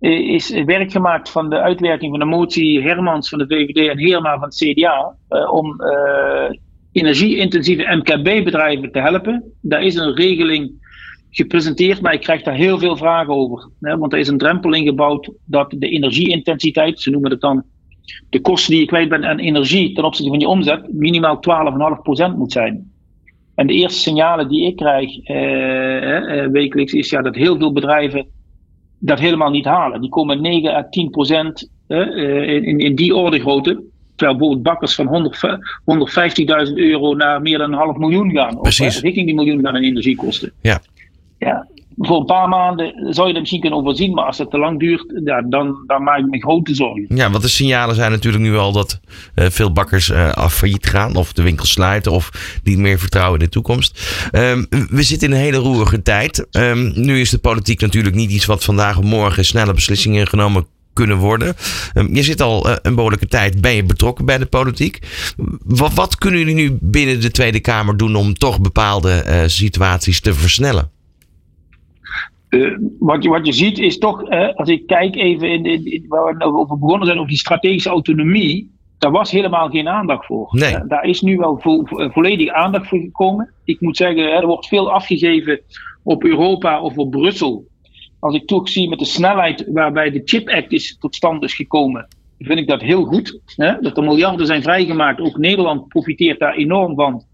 uh, 0.00 0.34
is 0.34 0.50
werk 0.50 0.92
gemaakt 0.92 1.30
van 1.30 1.50
de 1.50 1.60
uitwerking 1.60 2.10
van 2.10 2.20
de 2.20 2.36
motie 2.36 2.82
Hermans 2.82 3.28
van 3.28 3.38
de 3.38 3.46
VVD 3.46 3.88
en 3.88 3.98
Heerma 3.98 4.38
van 4.38 4.48
het 4.48 4.56
CDA 4.56 5.16
uh, 5.30 5.52
om 5.52 5.76
energie-intensieve 6.92 7.96
MKB-bedrijven 7.96 8.92
te 8.92 9.00
helpen. 9.00 9.52
Daar 9.60 9.82
is 9.82 9.94
een 9.94 10.14
regeling 10.14 10.72
gepresenteerd, 11.30 12.00
maar 12.00 12.12
ik 12.12 12.20
krijg 12.20 12.42
daar 12.42 12.54
heel 12.54 12.78
veel 12.78 12.96
vragen 12.96 13.34
over. 13.34 13.70
Hè, 13.80 13.98
want 13.98 14.12
er 14.12 14.18
is 14.18 14.28
een 14.28 14.38
drempel 14.38 14.74
ingebouwd 14.74 15.30
dat 15.44 15.74
de 15.78 15.88
energieintensiteit, 15.88 17.00
ze 17.00 17.10
noemen 17.10 17.30
het 17.30 17.40
dan 17.40 17.64
de 18.30 18.40
kosten 18.40 18.72
die 18.72 18.80
je 18.80 18.86
kwijt 18.86 19.08
bent 19.08 19.24
aan 19.24 19.38
energie 19.38 19.92
ten 19.92 20.04
opzichte 20.04 20.30
van 20.30 20.40
je 20.40 20.48
omzet, 20.48 20.92
minimaal 20.92 21.40
12,5% 22.32 22.36
moet 22.36 22.52
zijn. 22.52 22.92
En 23.54 23.66
de 23.66 23.72
eerste 23.72 23.98
signalen 23.98 24.48
die 24.48 24.66
ik 24.66 24.76
krijg 24.76 25.18
eh, 25.24 26.42
eh, 26.42 26.50
wekelijks 26.50 26.92
is 26.92 27.10
ja, 27.10 27.22
dat 27.22 27.34
heel 27.34 27.58
veel 27.58 27.72
bedrijven 27.72 28.26
dat 28.98 29.18
helemaal 29.18 29.50
niet 29.50 29.64
halen. 29.64 30.00
Die 30.00 30.10
komen 30.10 30.40
9 30.40 30.74
à 30.74 30.88
10 30.90 31.10
procent 31.10 31.70
eh, 31.86 32.48
in, 32.48 32.78
in 32.78 32.94
die 32.94 33.14
orde 33.14 33.40
grootte. 33.40 33.82
Terwijl 34.16 34.38
bijvoorbeeld 34.38 34.62
bakkers 34.62 34.94
van 34.94 35.34
150.000 36.68 36.74
euro 36.74 37.14
naar 37.14 37.42
meer 37.42 37.58
dan 37.58 37.72
een 37.72 37.78
half 37.78 37.96
miljoen 37.96 38.30
gaan. 38.30 38.60
Precies. 38.60 38.96
Of 38.96 39.02
richting 39.02 39.26
die 39.26 39.34
miljoen 39.34 39.64
gaan 39.64 39.76
in 39.76 39.82
energiekosten. 39.82 40.52
Ja. 40.60 40.80
Ja, 41.38 41.66
voor 41.98 42.18
een 42.18 42.24
paar 42.24 42.48
maanden 42.48 43.14
zou 43.14 43.26
je 43.26 43.32
dat 43.32 43.40
misschien 43.40 43.60
kunnen 43.60 43.78
overzien, 43.78 44.14
maar 44.14 44.24
als 44.24 44.38
het 44.38 44.50
te 44.50 44.58
lang 44.58 44.78
duurt, 44.78 45.20
ja, 45.24 45.42
dan, 45.42 45.82
dan 45.86 46.02
maak 46.02 46.18
ik 46.18 46.26
me 46.26 46.38
grote 46.38 46.74
zorgen. 46.74 47.06
Ja, 47.08 47.30
want 47.30 47.42
de 47.42 47.48
signalen 47.48 47.94
zijn 47.94 48.10
natuurlijk 48.10 48.42
nu 48.42 48.56
al 48.56 48.72
dat 48.72 49.00
uh, 49.34 49.46
veel 49.48 49.72
bakkers 49.72 50.08
uh, 50.08 50.32
af 50.32 50.54
failliet 50.54 50.86
gaan, 50.86 51.16
of 51.16 51.32
de 51.32 51.42
winkel 51.42 51.66
sluiten, 51.66 52.12
of 52.12 52.30
niet 52.62 52.78
meer 52.78 52.98
vertrouwen 52.98 53.38
in 53.38 53.44
de 53.44 53.50
toekomst. 53.50 54.18
Um, 54.32 54.66
we 54.90 55.02
zitten 55.02 55.28
in 55.28 55.34
een 55.34 55.40
hele 55.40 55.56
roerige 55.56 56.02
tijd. 56.02 56.46
Um, 56.50 56.92
nu 56.94 57.20
is 57.20 57.30
de 57.30 57.38
politiek 57.38 57.80
natuurlijk 57.80 58.14
niet 58.14 58.30
iets 58.30 58.46
wat 58.46 58.64
vandaag 58.64 58.98
of 58.98 59.04
morgen 59.04 59.44
snelle 59.44 59.74
beslissingen 59.74 60.26
genomen 60.26 60.66
kunnen 60.92 61.16
worden. 61.16 61.54
Um, 61.94 62.14
je 62.14 62.22
zit 62.22 62.40
al 62.40 62.68
uh, 62.68 62.76
een 62.82 62.94
behoorlijke 62.94 63.26
tijd, 63.26 63.60
ben 63.60 63.74
je 63.74 63.84
betrokken 63.84 64.24
bij 64.24 64.38
de 64.38 64.46
politiek. 64.46 64.98
Wat, 65.64 65.94
wat 65.94 66.16
kunnen 66.16 66.40
jullie 66.40 66.54
nu 66.54 66.78
binnen 66.80 67.20
de 67.20 67.30
Tweede 67.30 67.60
Kamer 67.60 67.96
doen 67.96 68.14
om 68.16 68.34
toch 68.34 68.60
bepaalde 68.60 69.44
situaties 69.46 70.20
te 70.20 70.34
versnellen? 70.34 70.90
Uh, 72.48 72.78
wat, 72.98 73.22
je, 73.22 73.28
wat 73.28 73.46
je 73.46 73.52
ziet 73.52 73.78
is 73.78 73.98
toch, 73.98 74.30
uh, 74.30 74.48
als 74.54 74.68
ik 74.68 74.86
kijk 74.86 75.16
even 75.16 75.48
in, 75.50 75.64
in, 75.64 76.04
waar 76.08 76.36
we 76.36 76.44
over 76.44 76.78
begonnen 76.78 77.06
zijn, 77.06 77.18
over 77.18 77.30
die 77.30 77.38
strategische 77.38 77.88
autonomie. 77.88 78.76
Daar 78.98 79.10
was 79.10 79.30
helemaal 79.30 79.68
geen 79.68 79.88
aandacht 79.88 80.26
voor. 80.26 80.48
Nee. 80.50 80.74
Uh, 80.74 80.80
daar 80.88 81.04
is 81.04 81.20
nu 81.20 81.36
wel 81.36 81.58
vo 81.58 81.82
volledig 81.84 82.48
aandacht 82.48 82.88
voor 82.88 82.98
gekomen. 82.98 83.52
Ik 83.64 83.80
moet 83.80 83.96
zeggen, 83.96 84.32
er 84.32 84.46
wordt 84.46 84.66
veel 84.66 84.92
afgegeven 84.92 85.60
op 86.02 86.24
Europa 86.24 86.80
of 86.80 86.96
op 86.98 87.10
Brussel. 87.10 87.66
Als 88.18 88.34
ik 88.34 88.46
toch 88.46 88.68
zie 88.68 88.88
met 88.88 88.98
de 88.98 89.04
snelheid 89.04 89.64
waarbij 89.72 90.10
de 90.10 90.22
Chip 90.24 90.48
Act 90.48 90.72
is 90.72 90.96
tot 90.98 91.14
stand 91.14 91.42
is 91.44 91.54
gekomen, 91.54 92.08
vind 92.38 92.58
ik 92.58 92.66
dat 92.66 92.80
heel 92.80 93.04
goed. 93.04 93.40
Hè? 93.46 93.80
Dat 93.80 93.96
er 93.96 94.02
miljarden 94.02 94.46
zijn 94.46 94.62
vrijgemaakt. 94.62 95.20
Ook 95.20 95.36
Nederland 95.36 95.88
profiteert 95.88 96.38
daar 96.38 96.54
enorm 96.54 96.94
van. 96.94 97.24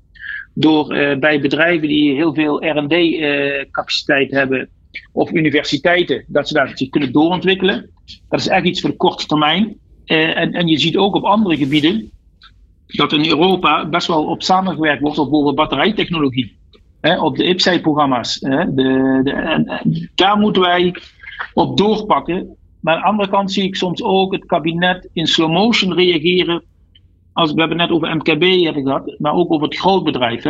Door 0.54 0.86
bij 1.18 1.40
bedrijven 1.40 1.88
die 1.88 2.14
heel 2.14 2.34
veel 2.34 2.64
RD-capaciteit 2.66 4.30
hebben, 4.30 4.68
of 5.12 5.32
universiteiten, 5.32 6.24
dat 6.26 6.48
ze 6.48 6.54
daar 6.54 6.72
zich 6.74 6.88
kunnen 6.88 7.12
doorontwikkelen. 7.12 7.90
Dat 8.28 8.40
is 8.40 8.48
echt 8.48 8.64
iets 8.64 8.80
voor 8.80 8.90
de 8.90 8.96
korte 8.96 9.26
termijn. 9.26 9.76
Uh, 10.06 10.36
en, 10.36 10.52
en 10.52 10.66
je 10.66 10.78
ziet 10.78 10.96
ook 10.96 11.14
op 11.14 11.24
andere 11.24 11.56
gebieden 11.56 12.10
dat 12.86 13.12
in 13.12 13.26
Europa 13.26 13.88
best 13.88 14.06
wel 14.06 14.24
op 14.24 14.42
samengewerkt 14.42 15.00
wordt 15.00 15.18
op 15.18 15.24
bijvoorbeeld 15.24 15.56
batterijtechnologie. 15.56 16.56
Hè, 17.00 17.20
op 17.20 17.36
de 17.36 17.44
IPCEI-programma's. 17.44 18.38
Daar 20.14 20.38
moeten 20.38 20.62
wij 20.62 20.94
op 21.52 21.76
doorpakken. 21.76 22.56
Maar 22.80 22.94
aan 22.94 23.00
de 23.00 23.06
andere 23.06 23.28
kant 23.28 23.52
zie 23.52 23.64
ik 23.64 23.76
soms 23.76 24.02
ook 24.02 24.32
het 24.32 24.44
kabinet 24.46 25.08
in 25.12 25.26
slow 25.26 25.50
motion 25.50 25.94
reageren. 25.94 26.62
Als, 27.32 27.52
we 27.52 27.60
hebben 27.60 27.76
net 27.76 27.90
over 27.90 28.16
MKB 28.16 28.64
hebben 28.64 28.82
gehad, 28.82 29.16
maar 29.18 29.34
ook 29.34 29.52
over 29.52 29.66
het 29.66 29.76
grootbedrijf. 29.76 30.44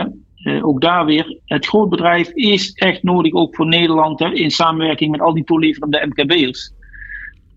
Uh, 0.44 0.66
ook 0.66 0.80
daar 0.80 1.04
weer, 1.04 1.38
het 1.44 1.66
grootbedrijf 1.66 2.28
is 2.28 2.72
echt 2.72 3.02
nodig, 3.02 3.32
ook 3.32 3.54
voor 3.54 3.66
Nederland, 3.66 4.20
in 4.20 4.50
samenwerking 4.50 5.10
met 5.10 5.20
al 5.20 5.34
die 5.34 5.44
toeleverende 5.44 6.06
MKB'ers. 6.06 6.72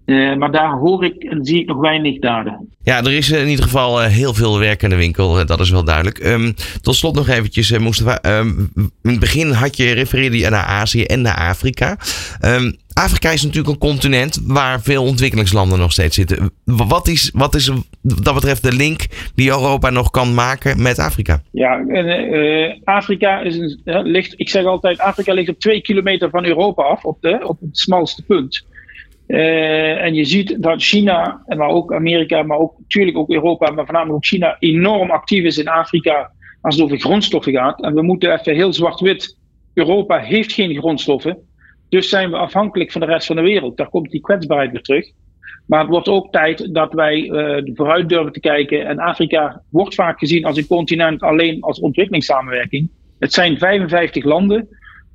Uh, 0.08 0.36
maar 0.36 0.52
daar 0.52 0.72
hoor 0.72 1.06
ik 1.06 1.24
en 1.24 1.46
zie 1.46 1.60
ik 1.62 1.68
nog 1.68 1.78
weinig 1.78 2.20
daden. 2.20 2.70
Ja, 2.84 2.98
er 3.04 3.14
is 3.14 3.32
in 3.32 3.48
ieder 3.48 3.64
geval 3.64 4.02
uh, 4.02 4.08
heel 4.08 4.34
veel 4.34 4.60
werk 4.60 4.84
in 4.84 4.90
de 4.90 4.96
winkel, 4.96 5.46
dat 5.46 5.60
is 5.60 5.70
wel 5.70 5.84
duidelijk. 5.84 6.26
Um, 6.26 6.54
tot 6.82 6.96
slot 6.96 7.16
nog 7.16 7.28
eventjes, 7.28 7.78
Mustafa. 7.78 8.40
Um, 8.40 8.72
in 8.76 8.92
het 9.02 9.20
begin 9.20 9.52
had 9.52 9.78
je, 9.78 9.92
refereerde 9.92 10.38
je 10.38 10.50
naar 10.50 10.64
Azië 10.64 11.04
en 11.04 11.22
naar 11.22 11.50
Afrika. 11.50 11.98
Um, 12.42 12.76
Afrika 12.94 13.30
is 13.30 13.44
natuurlijk 13.44 13.74
een 13.74 13.90
continent 13.90 14.42
waar 14.44 14.82
veel 14.82 15.04
ontwikkelingslanden 15.04 15.80
nog 15.80 15.92
steeds 15.92 16.16
zitten. 16.16 16.52
Wat 16.64 17.08
is, 17.08 17.32
wat 17.34 17.56
is 17.56 17.72
dat 18.02 18.34
betreft 18.34 18.64
de 18.64 18.74
link 18.74 19.06
die 19.36 19.50
Europa 19.50 19.90
nog 19.90 20.12
kan 20.12 20.34
maken 20.34 20.82
met 20.82 21.00
Afrika? 21.00 21.42
Ja, 21.52 21.82
Afrika 22.84 23.40
is 23.40 23.58
een, 23.58 24.02
ligt, 24.02 24.34
ik 24.38 24.50
zeg 24.50 24.66
altijd, 24.66 25.00
Afrika 25.00 25.34
ligt 25.34 25.50
op 25.50 25.60
twee 25.60 25.82
kilometer 25.82 26.30
van 26.30 26.46
Europa 26.46 26.84
af, 26.84 27.04
op, 27.04 27.18
de, 27.22 27.40
op 27.44 27.60
het 27.60 27.78
smalste 27.78 28.24
punt. 28.24 28.66
Uh, 29.28 30.04
en 30.04 30.14
je 30.14 30.26
ziet 30.26 30.62
dat 30.64 30.84
China, 30.84 31.44
maar 31.46 31.70
ook 31.70 31.94
Amerika, 31.94 32.44
maar 32.44 32.58
ook 32.58 32.74
natuurlijk 32.80 33.18
ook 33.18 33.30
Europa, 33.30 33.72
maar 33.72 33.86
voornamelijk 33.86 34.16
ook 34.16 34.26
China, 34.26 34.56
enorm 34.60 35.12
actief 35.12 35.44
is 35.44 35.58
in 35.58 35.68
Afrika 35.68 36.32
als 36.62 36.76
het 36.76 36.84
over 36.84 37.00
grondstoffen 37.00 37.54
gaat. 37.54 37.82
En 37.82 37.94
we 37.94 38.02
moeten 38.02 38.34
even 38.34 38.56
heel 38.56 38.74
zwart-wit. 38.74 39.38
Europa 39.74 40.20
heeft 40.20 40.54
geen 40.54 40.78
grondstoffen. 40.78 41.38
Dus 41.90 42.10
zijn 42.10 42.30
we 42.30 42.38
afhankelijk 42.38 42.92
van 42.92 43.02
de 43.02 43.08
rest 43.08 43.28
van 43.28 43.36
de 43.36 43.42
wereld. 43.42 43.78
Daar 43.78 43.90
komt 43.90 44.12
die 44.12 44.22
kwetsbaarheid 44.22 44.72
weer 44.72 44.82
terug. 44.82 45.12
Maar 45.66 45.80
het 45.80 45.90
wordt 45.90 46.08
ook 46.08 46.32
tijd 46.32 46.74
dat 46.74 46.94
wij 46.94 47.22
uh, 47.22 47.76
vooruit 47.76 48.10
durven 48.10 48.32
te 48.32 48.40
kijken. 48.40 48.86
En 48.86 49.00
Afrika 49.00 49.62
wordt 49.70 49.96
vaak 49.96 50.20
gezien 50.20 50.46
als 50.46 50.58
een 50.58 50.68
continent 50.68 51.22
alleen 51.22 51.62
als 51.62 51.80
ontwikkelingssamenwerking. 51.80 52.90
Het 53.20 53.34
zijn 53.34 53.58
55 53.58 54.24
landen 54.24 54.68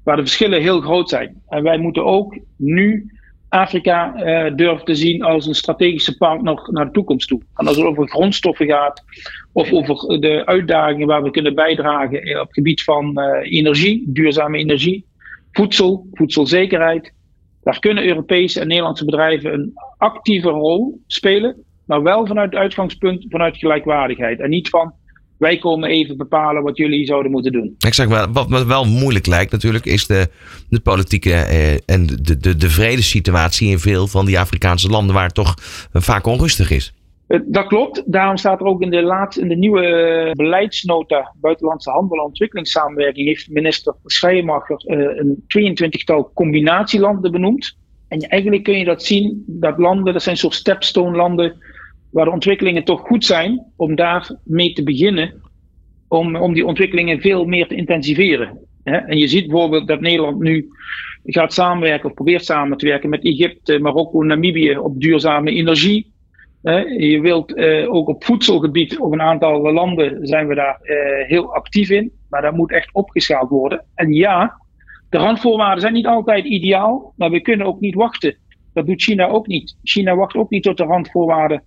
waar 0.04 0.16
de 0.16 0.22
verschillen 0.22 0.62
heel 0.62 0.80
groot 0.80 1.08
zijn. 1.08 1.42
En 1.48 1.62
wij 1.62 1.78
moeten 1.78 2.04
ook 2.04 2.38
nu 2.56 3.12
Afrika 3.52 4.14
uh, 4.16 4.56
durven 4.56 4.84
te 4.84 4.94
zien 4.94 5.22
als 5.22 5.46
een 5.46 5.54
strategische 5.54 6.16
partner 6.16 6.68
naar 6.70 6.84
de 6.84 6.90
toekomst 6.90 7.28
toe. 7.28 7.40
En 7.54 7.66
als 7.66 7.76
het 7.76 7.86
over 7.86 8.08
grondstoffen 8.08 8.66
gaat, 8.66 9.04
of 9.52 9.72
over 9.72 10.20
de 10.20 10.46
uitdagingen 10.46 11.06
waar 11.06 11.22
we 11.22 11.30
kunnen 11.30 11.54
bijdragen 11.54 12.40
op 12.40 12.46
het 12.46 12.54
gebied 12.54 12.82
van 12.82 13.18
uh, 13.18 13.52
energie, 13.52 14.04
duurzame 14.06 14.58
energie, 14.58 15.06
voedsel, 15.50 16.06
voedselzekerheid. 16.12 17.12
Daar 17.62 17.78
kunnen 17.78 18.06
Europese 18.06 18.60
en 18.60 18.68
Nederlandse 18.68 19.04
bedrijven 19.04 19.52
een 19.52 19.72
actieve 19.98 20.48
rol 20.48 21.00
spelen, 21.06 21.56
maar 21.86 22.02
wel 22.02 22.26
vanuit 22.26 22.50
het 22.50 22.60
uitgangspunt 22.60 23.26
vanuit 23.28 23.56
gelijkwaardigheid. 23.56 24.40
En 24.40 24.50
niet 24.50 24.68
van 24.68 24.94
wij 25.42 25.58
komen 25.58 25.90
even 25.90 26.16
bepalen 26.16 26.62
wat 26.62 26.76
jullie 26.76 27.06
zouden 27.06 27.30
moeten 27.30 27.52
doen. 27.52 27.74
Exact, 27.78 28.10
maar 28.10 28.32
wat 28.32 28.48
me 28.48 28.66
wel 28.66 28.84
moeilijk 28.84 29.26
lijkt 29.26 29.52
natuurlijk 29.52 29.84
is 29.84 30.06
de, 30.06 30.28
de 30.68 30.80
politieke 30.80 31.32
eh, 31.32 31.72
en 31.72 32.06
de, 32.06 32.36
de, 32.36 32.56
de 32.56 32.70
vredessituatie 32.70 33.70
in 33.70 33.78
veel 33.78 34.06
van 34.06 34.26
die 34.26 34.38
Afrikaanse 34.38 34.88
landen 34.88 35.14
waar 35.14 35.24
het 35.24 35.34
toch 35.34 35.54
vaak 35.92 36.26
onrustig 36.26 36.70
is. 36.70 36.94
Eh, 37.26 37.40
dat 37.44 37.66
klopt. 37.66 38.02
Daarom 38.06 38.36
staat 38.36 38.60
er 38.60 38.66
ook 38.66 38.82
in 38.82 38.90
de, 38.90 39.02
laatste, 39.02 39.40
in 39.40 39.48
de 39.48 39.56
nieuwe 39.56 39.86
eh, 39.86 40.32
beleidsnota 40.32 41.34
Buitenlandse 41.40 41.90
Handel 41.90 42.16
en 42.16 42.24
Ontwikkelingssamenwerking 42.24 43.26
heeft 43.26 43.50
minister 43.50 43.94
Schrijmacher 44.04 44.82
een 44.86 45.44
22-tal 45.58 46.30
combinatielanden 46.34 47.32
benoemd. 47.32 47.76
En 48.08 48.20
eigenlijk 48.20 48.62
kun 48.62 48.78
je 48.78 48.84
dat 48.84 49.02
zien, 49.02 49.44
dat 49.46 49.78
landen, 49.78 50.12
dat 50.12 50.22
zijn 50.22 50.36
soort 50.36 50.54
stepstone 50.54 51.16
landen 51.16 51.56
waar 52.12 52.24
de 52.24 52.30
ontwikkelingen 52.30 52.84
toch 52.84 53.00
goed 53.00 53.24
zijn, 53.24 53.64
om 53.76 53.94
daar 53.94 54.36
mee 54.44 54.72
te 54.72 54.82
beginnen, 54.82 55.42
om, 56.08 56.36
om 56.36 56.54
die 56.54 56.66
ontwikkelingen 56.66 57.20
veel 57.20 57.44
meer 57.44 57.66
te 57.66 57.74
intensiveren. 57.74 58.58
En 58.82 59.18
je 59.18 59.26
ziet 59.26 59.46
bijvoorbeeld 59.46 59.86
dat 59.86 60.00
Nederland 60.00 60.38
nu 60.38 60.68
gaat 61.24 61.52
samenwerken 61.52 62.08
of 62.08 62.14
probeert 62.14 62.44
samen 62.44 62.78
te 62.78 62.86
werken 62.86 63.08
met 63.08 63.24
Egypte, 63.24 63.78
Marokko, 63.78 64.22
Namibië 64.22 64.76
op 64.76 65.00
duurzame 65.00 65.50
energie. 65.50 66.10
Je 66.98 67.18
wilt 67.20 67.56
uh, 67.56 67.94
ook 67.94 68.08
op 68.08 68.24
voedselgebied, 68.24 68.98
op 68.98 69.12
een 69.12 69.20
aantal 69.20 69.72
landen 69.72 70.26
zijn 70.26 70.46
we 70.46 70.54
daar 70.54 70.78
uh, 70.82 71.28
heel 71.28 71.54
actief 71.54 71.90
in, 71.90 72.12
maar 72.28 72.42
dat 72.42 72.54
moet 72.54 72.72
echt 72.72 72.94
opgeschaald 72.94 73.48
worden. 73.48 73.84
En 73.94 74.12
ja, 74.12 74.60
de 75.10 75.18
randvoorwaarden 75.18 75.80
zijn 75.80 75.92
niet 75.92 76.06
altijd 76.06 76.44
ideaal, 76.44 77.12
maar 77.16 77.30
we 77.30 77.40
kunnen 77.40 77.66
ook 77.66 77.80
niet 77.80 77.94
wachten. 77.94 78.36
Dat 78.72 78.86
doet 78.86 79.02
China 79.02 79.28
ook 79.28 79.46
niet. 79.46 79.76
China 79.82 80.16
wacht 80.16 80.34
ook 80.34 80.50
niet 80.50 80.62
tot 80.62 80.76
de 80.76 80.84
randvoorwaarden 80.84 81.62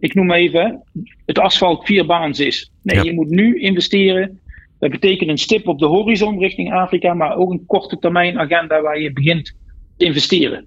ik 0.00 0.14
noem 0.14 0.32
even, 0.32 0.82
het 1.26 1.38
asfalt 1.38 1.84
vierbaans 1.84 2.40
is. 2.40 2.70
Nee, 2.82 3.04
je 3.04 3.12
moet 3.12 3.28
nu 3.28 3.60
investeren. 3.60 4.40
Dat 4.78 4.90
betekent 4.90 5.30
een 5.30 5.38
stip 5.38 5.68
op 5.68 5.78
de 5.78 5.86
horizon 5.86 6.38
richting 6.38 6.72
Afrika, 6.72 7.14
maar 7.14 7.36
ook 7.36 7.50
een 7.50 7.66
korte 7.66 7.98
termijn 7.98 8.38
agenda 8.38 8.82
waar 8.82 9.00
je 9.00 9.12
begint 9.12 9.54
te 9.96 10.04
investeren. 10.04 10.66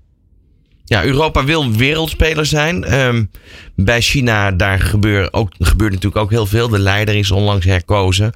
Ja, 0.86 1.04
Europa 1.04 1.44
wil 1.44 1.72
wereldspeler 1.72 2.46
zijn. 2.46 2.94
Um, 2.94 3.30
bij 3.76 4.02
China, 4.02 4.52
daar 4.52 4.80
gebeurt, 4.80 5.34
ook, 5.34 5.50
gebeurt 5.58 5.92
natuurlijk 5.92 6.22
ook 6.22 6.30
heel 6.30 6.46
veel. 6.46 6.70
De 6.70 6.80
leider 6.80 7.16
is 7.16 7.32
onlangs 7.32 7.66
herkozen. 7.66 8.32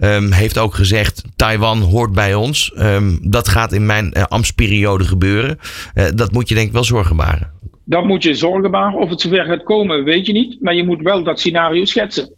Um, 0.00 0.32
heeft 0.32 0.58
ook 0.58 0.74
gezegd, 0.74 1.24
Taiwan 1.36 1.80
hoort 1.80 2.12
bij 2.12 2.34
ons. 2.34 2.72
Um, 2.78 3.18
dat 3.22 3.48
gaat 3.48 3.72
in 3.72 3.86
mijn 3.86 4.14
uh, 4.16 4.22
ambtsperiode 4.22 5.04
gebeuren. 5.04 5.58
Uh, 5.94 6.04
dat 6.14 6.32
moet 6.32 6.48
je 6.48 6.54
denk 6.54 6.66
ik 6.66 6.72
wel 6.72 6.84
zorgen 6.84 7.16
baren. 7.16 7.50
Dat 7.84 8.04
moet 8.04 8.22
je 8.22 8.34
zorgen 8.34 8.70
baren. 8.70 9.00
Of 9.00 9.10
het 9.10 9.20
zover 9.20 9.44
gaat 9.44 9.62
komen, 9.62 10.04
weet 10.04 10.26
je 10.26 10.32
niet. 10.32 10.60
Maar 10.60 10.74
je 10.74 10.84
moet 10.84 11.02
wel 11.02 11.22
dat 11.22 11.40
scenario 11.40 11.84
schetsen. 11.84 12.34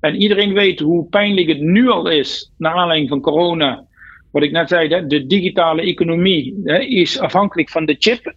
En 0.00 0.16
iedereen 0.16 0.52
weet 0.52 0.80
hoe 0.80 1.08
pijnlijk 1.08 1.48
het 1.48 1.60
nu 1.60 1.88
al 1.88 2.10
is, 2.10 2.52
naar 2.58 2.74
aanleiding 2.74 3.08
van 3.08 3.20
corona. 3.20 3.84
Wat 4.30 4.42
ik 4.42 4.50
net 4.50 4.68
zei, 4.68 5.06
de 5.06 5.26
digitale 5.26 5.82
economie 5.82 6.62
is 6.88 7.18
afhankelijk 7.18 7.70
van 7.70 7.84
de 7.84 7.96
chip. 7.98 8.34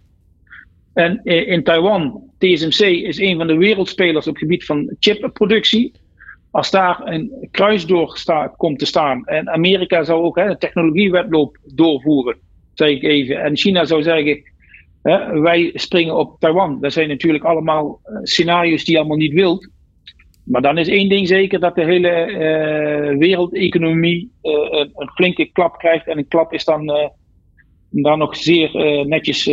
En 0.94 1.20
eh, 1.24 1.48
in 1.48 1.62
Taiwan, 1.62 2.30
TSMC 2.38 2.86
is 2.86 3.18
een 3.18 3.36
van 3.36 3.46
de 3.46 3.56
wereldspelers 3.56 4.26
op 4.26 4.32
het 4.32 4.42
gebied 4.42 4.64
van 4.64 4.96
chipproductie. 4.98 5.92
Als 6.50 6.70
daar 6.70 7.00
een 7.04 7.48
kruisdoor 7.50 8.18
komt 8.56 8.78
te 8.78 8.86
staan 8.86 9.24
en 9.24 9.48
Amerika 9.48 10.04
zou 10.04 10.22
ook 10.22 10.36
een 10.36 10.58
technologiewetloop 10.58 11.58
doorvoeren, 11.64 12.36
zeg 12.74 12.88
ik 12.88 13.02
even. 13.02 13.40
En 13.42 13.56
China 13.56 13.84
zou 13.84 14.02
zeggen, 14.02 14.42
hè, 15.10 15.40
wij 15.40 15.70
springen 15.74 16.16
op 16.16 16.40
Taiwan. 16.40 16.80
Dat 16.80 16.92
zijn 16.92 17.08
natuurlijk 17.08 17.44
allemaal 17.44 18.00
eh, 18.02 18.18
scenario's 18.22 18.84
die 18.84 18.92
je 18.92 18.98
allemaal 18.98 19.16
niet 19.16 19.32
wilt. 19.32 19.68
Maar 20.44 20.62
dan 20.62 20.78
is 20.78 20.88
één 20.88 21.08
ding 21.08 21.28
zeker 21.28 21.60
dat 21.60 21.74
de 21.74 21.84
hele 21.84 22.26
uh, 22.28 23.18
wereldeconomie 23.18 24.30
uh, 24.42 24.52
een, 24.52 24.90
een, 24.94 25.10
flinke 25.14 25.50
klap 25.52 25.78
krijgt. 25.78 26.06
En 26.06 26.18
een 26.18 26.28
klap 26.28 26.52
is 26.52 26.64
dan, 26.64 26.90
uh, 26.90 27.08
dan 27.90 28.18
nog 28.18 28.36
zeer 28.36 28.70
netjes 29.06 29.48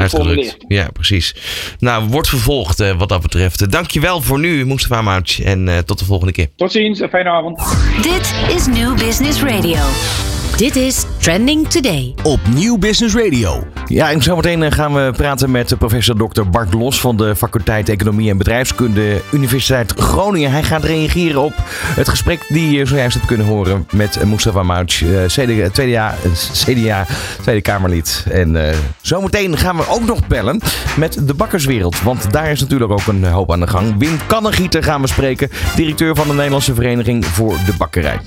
Uitgedrukt. 0.00 0.56
Ja, 0.68 0.88
precies. 0.92 1.34
Nou, 1.78 2.08
wordt 2.08 2.28
vervolgd 2.28 2.80
uh, 2.80 2.98
wat 2.98 3.08
dat 3.08 3.22
betreft. 3.22 3.70
Dankjewel 3.70 4.20
voor 4.20 4.38
nu, 4.38 4.66
Mustafa 4.66 5.02
Mouch. 5.02 5.40
En 5.40 5.66
uh, 5.66 5.78
tot 5.78 5.98
de 5.98 6.04
volgende 6.04 6.32
keer. 6.32 6.48
Tot 6.56 6.72
ziens, 6.72 7.00
een 7.00 7.08
fijne 7.08 7.28
avond. 7.28 7.58
Dit 8.02 8.34
is 8.56 8.66
New 8.66 8.98
Business 8.98 9.42
Radio. 9.42 10.39
Dit 10.60 10.76
is 10.76 11.04
Trending 11.18 11.68
Today. 11.68 12.14
Op 12.22 12.40
Nieuw 12.54 12.78
Business 12.78 13.14
Radio. 13.14 13.66
Ja, 13.86 14.10
en 14.10 14.22
zometeen 14.22 14.62
eh, 14.62 14.72
gaan 14.72 14.94
we 14.94 15.12
praten 15.16 15.50
met 15.50 15.78
professor 15.78 16.16
Dr. 16.16 16.42
Bart 16.42 16.74
Los 16.74 17.00
van 17.00 17.16
de 17.16 17.36
faculteit 17.36 17.88
Economie 17.88 18.30
en 18.30 18.38
Bedrijfskunde 18.38 19.22
Universiteit 19.32 19.92
Groningen. 19.92 20.50
Hij 20.50 20.62
gaat 20.62 20.84
reageren 20.84 21.40
op 21.40 21.52
het 21.70 22.08
gesprek 22.08 22.44
die 22.48 22.70
je 22.70 22.86
zojuist 22.86 23.14
hebt 23.14 23.26
kunnen 23.26 23.46
horen 23.46 23.86
met 23.92 24.24
Mustafa 24.24 24.62
Mouch, 24.62 25.02
tweede, 25.26 25.70
jaar, 25.88 26.16
CDA, 26.52 27.06
Tweede 27.42 27.62
Kamerlid. 27.62 28.24
En 28.30 28.54
uh, 28.54 28.68
zometeen 29.00 29.56
gaan 29.56 29.76
we 29.76 29.88
ook 29.88 30.04
nog 30.04 30.26
bellen 30.26 30.60
met 30.96 31.26
de 31.26 31.34
bakkerswereld, 31.34 32.02
want 32.02 32.32
daar 32.32 32.50
is 32.50 32.60
natuurlijk 32.60 32.92
ook 32.92 33.06
een 33.06 33.24
hoop 33.24 33.52
aan 33.52 33.60
de 33.60 33.66
gang. 33.66 33.94
Wim 33.98 34.18
Kannegieter 34.26 34.82
gaan 34.82 35.00
we 35.00 35.06
spreken, 35.06 35.50
directeur 35.76 36.14
van 36.14 36.28
de 36.28 36.34
Nederlandse 36.34 36.74
Vereniging 36.74 37.26
voor 37.26 37.56
de 37.66 37.72
Bakkerij. 37.78 38.20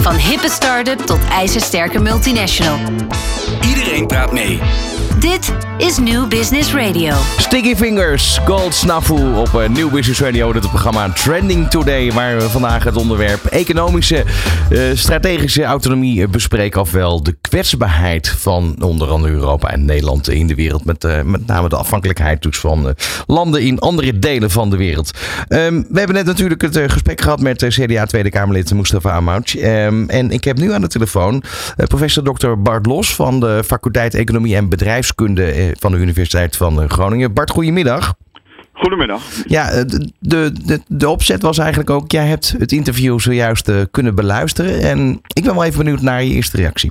Van 0.00 0.16
hippe 0.16 0.48
start-up 0.48 1.06
tot 1.06 1.18
ijzersterke 1.30 1.98
multinational. 1.98 2.78
Iedereen 3.60 4.06
praat 4.06 4.32
mee. 4.32 4.60
Dit 5.20 5.52
is 5.78 5.98
New 5.98 6.28
Business 6.28 6.74
Radio. 6.74 7.14
Sticky 7.38 7.74
Fingers, 7.74 8.38
Gold 8.44 8.74
Snafu 8.74 9.36
op 9.36 9.48
uh, 9.54 9.68
New 9.68 9.90
Business 9.90 10.20
Radio. 10.20 10.46
Dit 10.46 10.56
is 10.56 10.62
het 10.62 10.70
programma 10.70 11.12
Trending 11.12 11.68
Today, 11.68 12.12
waar 12.12 12.36
we 12.36 12.48
vandaag 12.48 12.84
het 12.84 12.96
onderwerp 12.96 13.44
economische, 13.44 14.24
uh, 14.70 14.80
strategische 14.94 15.64
autonomie 15.64 16.28
bespreken. 16.28 16.80
Ofwel 16.80 17.22
de 17.22 17.36
kwetsbaarheid 17.40 18.28
van 18.28 18.76
onder 18.80 19.08
andere 19.08 19.32
Europa 19.32 19.70
en 19.70 19.84
Nederland 19.84 20.28
in 20.28 20.46
de 20.46 20.54
wereld. 20.54 20.84
Met, 20.84 21.04
uh, 21.04 21.22
met 21.22 21.46
name 21.46 21.68
de 21.68 21.76
afhankelijkheid 21.76 22.42
dus 22.42 22.58
van 22.58 22.94
landen 23.26 23.62
in 23.62 23.78
andere 23.78 24.18
delen 24.18 24.50
van 24.50 24.70
de 24.70 24.76
wereld. 24.76 25.10
Um, 25.48 25.86
we 25.88 25.98
hebben 25.98 26.16
net 26.16 26.26
natuurlijk 26.26 26.62
het 26.62 26.78
gesprek 26.86 27.20
gehad 27.20 27.40
met 27.40 27.64
CDA 27.68 28.04
Tweede 28.04 28.30
Kamerlid 28.30 28.74
Mustafa 28.74 29.10
Amouch. 29.10 29.56
Um, 29.56 30.08
en 30.08 30.30
ik 30.30 30.44
heb 30.44 30.58
nu 30.58 30.72
aan 30.72 30.80
de 30.80 30.88
telefoon 30.88 31.42
professor 31.76 32.22
Dr. 32.22 32.52
Bart 32.58 32.86
Los 32.86 33.14
van 33.14 33.37
de 33.40 33.62
faculteit 33.64 34.14
Economie 34.14 34.56
en 34.56 34.68
Bedrijfs 34.68 35.14
bedrijfskunde 35.14 35.74
van 35.78 35.92
de 35.92 35.98
Universiteit 35.98 36.56
van 36.56 36.90
Groningen. 36.90 37.32
Bart, 37.32 37.50
goedemiddag. 37.50 38.14
Goedemiddag. 38.72 39.22
Ja, 39.46 39.84
de, 39.84 40.10
de, 40.18 40.80
de 40.86 41.08
opzet 41.08 41.42
was 41.42 41.58
eigenlijk 41.58 41.90
ook, 41.90 42.10
jij 42.10 42.26
hebt 42.26 42.54
het 42.58 42.72
interview 42.72 43.20
zojuist 43.20 43.70
kunnen 43.90 44.14
beluisteren. 44.14 44.80
En 44.80 45.20
ik 45.32 45.44
ben 45.44 45.54
wel 45.54 45.64
even 45.64 45.78
benieuwd 45.78 46.00
naar 46.00 46.22
je 46.22 46.34
eerste 46.34 46.56
reactie. 46.56 46.90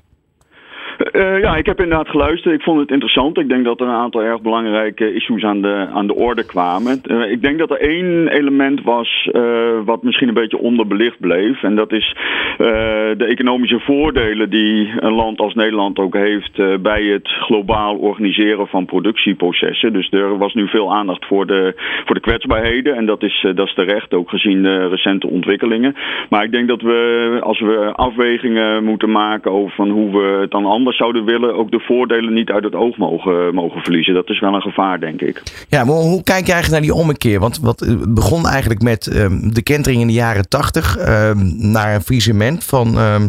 Uh, 0.97 1.39
ja, 1.39 1.55
ik 1.55 1.65
heb 1.65 1.81
inderdaad 1.81 2.10
geluisterd. 2.10 2.55
Ik 2.55 2.62
vond 2.62 2.79
het 2.79 2.91
interessant. 2.91 3.38
Ik 3.38 3.49
denk 3.49 3.65
dat 3.65 3.79
er 3.79 3.88
een 3.88 3.93
aantal 3.93 4.21
erg 4.21 4.41
belangrijke 4.41 5.13
issues 5.13 5.43
aan 5.43 5.62
de, 5.62 5.88
aan 5.93 6.07
de 6.07 6.15
orde 6.15 6.45
kwamen. 6.45 7.01
Uh, 7.05 7.31
ik 7.31 7.41
denk 7.41 7.57
dat 7.57 7.69
er 7.69 7.79
één 7.79 8.27
element 8.27 8.83
was 8.83 9.29
uh, 9.31 9.41
wat 9.86 10.03
misschien 10.03 10.27
een 10.27 10.33
beetje 10.33 10.57
onderbelicht 10.57 11.19
bleef. 11.19 11.63
En 11.63 11.75
dat 11.75 11.91
is 11.91 12.15
de 12.57 13.25
economische 13.27 13.79
voordelen 13.79 14.49
die 14.49 14.93
een 14.99 15.13
land 15.13 15.39
als 15.39 15.53
Nederland 15.53 15.99
ook 15.99 16.13
heeft 16.13 16.81
bij 16.81 17.03
het 17.03 17.27
globaal 17.27 17.95
organiseren 17.95 18.67
van 18.67 18.86
productieprocessen. 18.86 19.93
Dus 19.93 20.12
er 20.12 20.38
was 20.38 20.53
nu 20.53 20.67
veel 20.67 20.93
aandacht 20.93 21.25
voor 21.25 21.45
de, 21.45 21.73
voor 22.05 22.15
de 22.15 22.21
kwetsbaarheden. 22.21 22.95
En 22.95 23.05
dat 23.05 23.23
is, 23.23 23.47
dat 23.53 23.67
is 23.67 23.73
terecht, 23.73 24.13
ook 24.13 24.29
gezien 24.29 24.63
de 24.63 24.88
recente 24.88 25.27
ontwikkelingen. 25.27 25.95
Maar 26.29 26.43
ik 26.43 26.51
denk 26.51 26.67
dat 26.67 26.81
we, 26.81 27.38
als 27.41 27.60
we 27.60 27.91
afwegingen 27.93 28.83
moeten 28.83 29.12
maken 29.12 29.51
over 29.51 29.75
van 29.75 29.89
hoe 29.89 30.12
we 30.12 30.38
het 30.41 30.51
dan 30.51 30.65
anders 30.65 30.87
zouden 30.95 31.26
willen, 31.26 31.56
ook 31.56 31.71
de 31.71 31.80
voordelen 31.80 32.34
niet 32.34 32.50
uit 32.50 32.63
het 32.63 32.76
oog 32.76 32.97
mogen, 32.97 33.54
mogen 33.54 33.82
verliezen. 33.82 34.13
Dat 34.13 34.30
is 34.30 34.39
wel 34.39 34.54
een 34.54 34.62
gevaar, 34.62 35.00
denk 35.00 35.21
ik. 35.21 35.43
Ja, 35.69 35.84
maar 35.84 35.95
hoe 35.95 36.23
kijk 36.23 36.45
je 36.45 36.52
eigenlijk 36.52 36.84
naar 36.84 36.91
die 36.91 37.02
ommekeer? 37.02 37.39
Want 37.39 37.60
wat 37.60 37.80
het 37.80 38.13
begon 38.13 38.47
eigenlijk 38.47 38.82
met 38.82 39.08
ehm, 39.08 39.50
de 39.50 39.63
kentering 39.63 40.02
in 40.02 40.08
de 40.08 40.13
jaren 40.13 40.50
tachtig 40.50 40.97
ehm, 40.97 41.71
naar 41.71 41.95
een 41.95 42.02
visement 42.02 42.63
van, 42.63 42.97
ehm, 42.97 43.28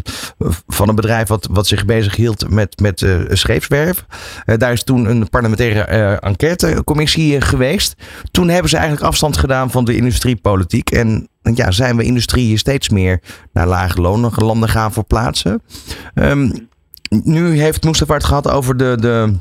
van 0.66 0.88
een 0.88 0.94
bedrijf 0.94 1.28
wat, 1.28 1.48
wat 1.52 1.66
zich 1.66 1.84
bezig 1.84 2.16
hield 2.16 2.50
met, 2.50 2.80
met 2.80 3.00
uh, 3.00 3.16
scheepswerf. 3.28 4.04
Uh, 4.46 4.56
daar 4.56 4.72
is 4.72 4.84
toen 4.84 5.10
een 5.10 5.28
parlementaire 5.28 5.82
enquêtecommissie 6.20 7.40
geweest. 7.40 7.96
Toen 8.30 8.48
hebben 8.48 8.70
ze 8.70 8.76
eigenlijk 8.76 9.06
afstand 9.06 9.36
gedaan 9.36 9.70
van 9.70 9.84
de 9.84 9.96
industriepolitiek. 9.96 10.90
En 10.90 11.28
ja, 11.54 11.70
zijn 11.70 11.96
we 11.96 12.02
industrie 12.02 12.56
steeds 12.56 12.88
meer 12.88 13.20
naar 13.52 13.66
lage 13.66 14.00
landen 14.00 14.68
gaan 14.68 14.92
verplaatsen. 14.92 15.62
Um, 16.14 16.67
nu 17.08 17.60
heeft 17.60 17.84
Mustafa 17.84 18.14
het 18.14 18.24
gehad 18.24 18.48
over 18.50 18.76
de, 18.76 18.96
de 19.00 19.34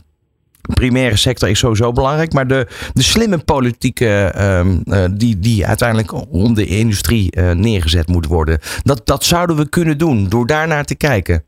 primaire 0.74 1.16
sector 1.16 1.50
is 1.50 1.60
sowieso 1.60 1.92
belangrijk. 1.92 2.34
Maar 2.34 2.48
de, 2.48 2.68
de 2.94 3.04
slimme 3.04 3.38
politieke 3.38 4.34
um, 4.38 4.82
uh, 4.86 5.06
die, 5.12 5.40
die 5.40 5.66
uiteindelijk 5.66 6.34
om 6.34 6.54
de 6.54 6.66
industrie 6.66 7.38
uh, 7.38 7.52
neergezet 7.52 8.08
moet 8.08 8.26
worden. 8.26 8.60
Dat, 8.84 9.02
dat 9.06 9.24
zouden 9.24 9.56
we 9.56 9.70
kunnen 9.70 9.98
doen 9.98 10.30
door 10.30 10.48
daarnaar 10.48 10.86
te 10.86 10.96
kijken. 10.96 11.46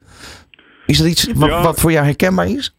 Is 0.86 0.97
dat 0.97 1.08
iets 1.08 1.29
wat, 1.34 1.49
ja. 1.49 1.63
wat 1.63 1.79
voor 1.79 1.91
jou 1.91 2.05
herkenbaar 2.05 2.49
is? 2.49 2.75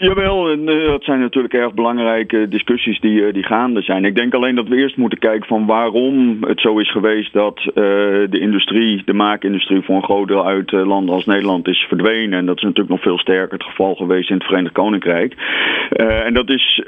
Jawel, 0.00 0.50
en 0.50 0.68
uh, 0.68 0.86
dat 0.86 1.04
zijn 1.04 1.20
natuurlijk 1.20 1.54
erg 1.54 1.74
belangrijke 1.74 2.48
discussies 2.48 3.00
die, 3.00 3.20
uh, 3.20 3.32
die 3.32 3.44
gaande 3.44 3.82
zijn. 3.82 4.04
Ik 4.04 4.14
denk 4.14 4.34
alleen 4.34 4.54
dat 4.54 4.68
we 4.68 4.76
eerst 4.76 4.96
moeten 4.96 5.18
kijken 5.18 5.46
van 5.48 5.66
waarom 5.66 6.38
het 6.40 6.60
zo 6.60 6.78
is 6.78 6.90
geweest 6.90 7.32
dat 7.32 7.58
uh, 7.58 7.74
de 7.74 8.38
industrie, 8.40 9.02
de 9.04 9.12
maakindustrie 9.12 9.82
voor 9.82 9.96
een 9.96 10.02
groot 10.02 10.28
deel 10.28 10.46
uit 10.46 10.70
landen 10.72 11.14
als 11.14 11.24
Nederland 11.24 11.68
is 11.68 11.86
verdwenen. 11.88 12.38
En 12.38 12.46
dat 12.46 12.56
is 12.56 12.62
natuurlijk 12.62 12.88
nog 12.88 13.02
veel 13.02 13.18
sterker 13.18 13.52
het 13.52 13.62
geval 13.62 13.94
geweest 13.94 14.30
in 14.30 14.36
het 14.36 14.44
Verenigd 14.44 14.74
Koninkrijk. 14.74 15.34
en 16.24 16.34
dat 16.34 16.50
is 16.50 16.82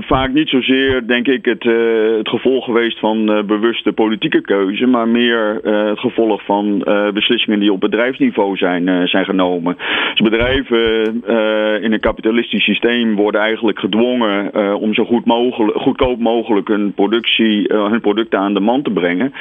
vaak 0.00 0.32
niet 0.32 0.48
zozeer, 0.48 1.06
denk 1.06 1.26
ik, 1.26 1.44
het, 1.44 1.62
het 2.18 2.28
gevolg 2.28 2.64
geweest 2.64 2.98
van 2.98 3.44
bewuste 3.46 3.92
politieke 3.92 4.40
keuze, 4.40 4.86
maar 4.86 5.08
meer 5.08 5.60
het 5.62 5.98
gevolg 5.98 6.44
van 6.44 6.78
beslissingen 7.14 7.60
die 7.60 7.72
op 7.72 7.80
bedrijfsniveau 7.80 8.56
zijn, 8.56 9.08
zijn 9.08 9.24
genomen. 9.24 9.76
Dus 10.14 10.30
bedrijven 10.30 11.04
in 11.82 11.92
een 11.92 12.00
kapitalistisch 12.16 12.64
systeem 12.64 13.14
worden 13.14 13.40
eigenlijk 13.40 13.78
gedwongen 13.78 14.50
uh, 14.54 14.74
om 14.80 14.94
zo 14.94 15.04
goed 15.04 15.24
mogelijk, 15.24 15.78
goedkoop 15.78 16.18
mogelijk 16.18 16.68
hun, 16.68 16.92
productie, 16.92 17.72
uh, 17.72 17.90
hun 17.90 18.00
producten 18.00 18.38
aan 18.38 18.54
de 18.54 18.60
man 18.60 18.82
te 18.82 18.90
brengen. 18.90 19.32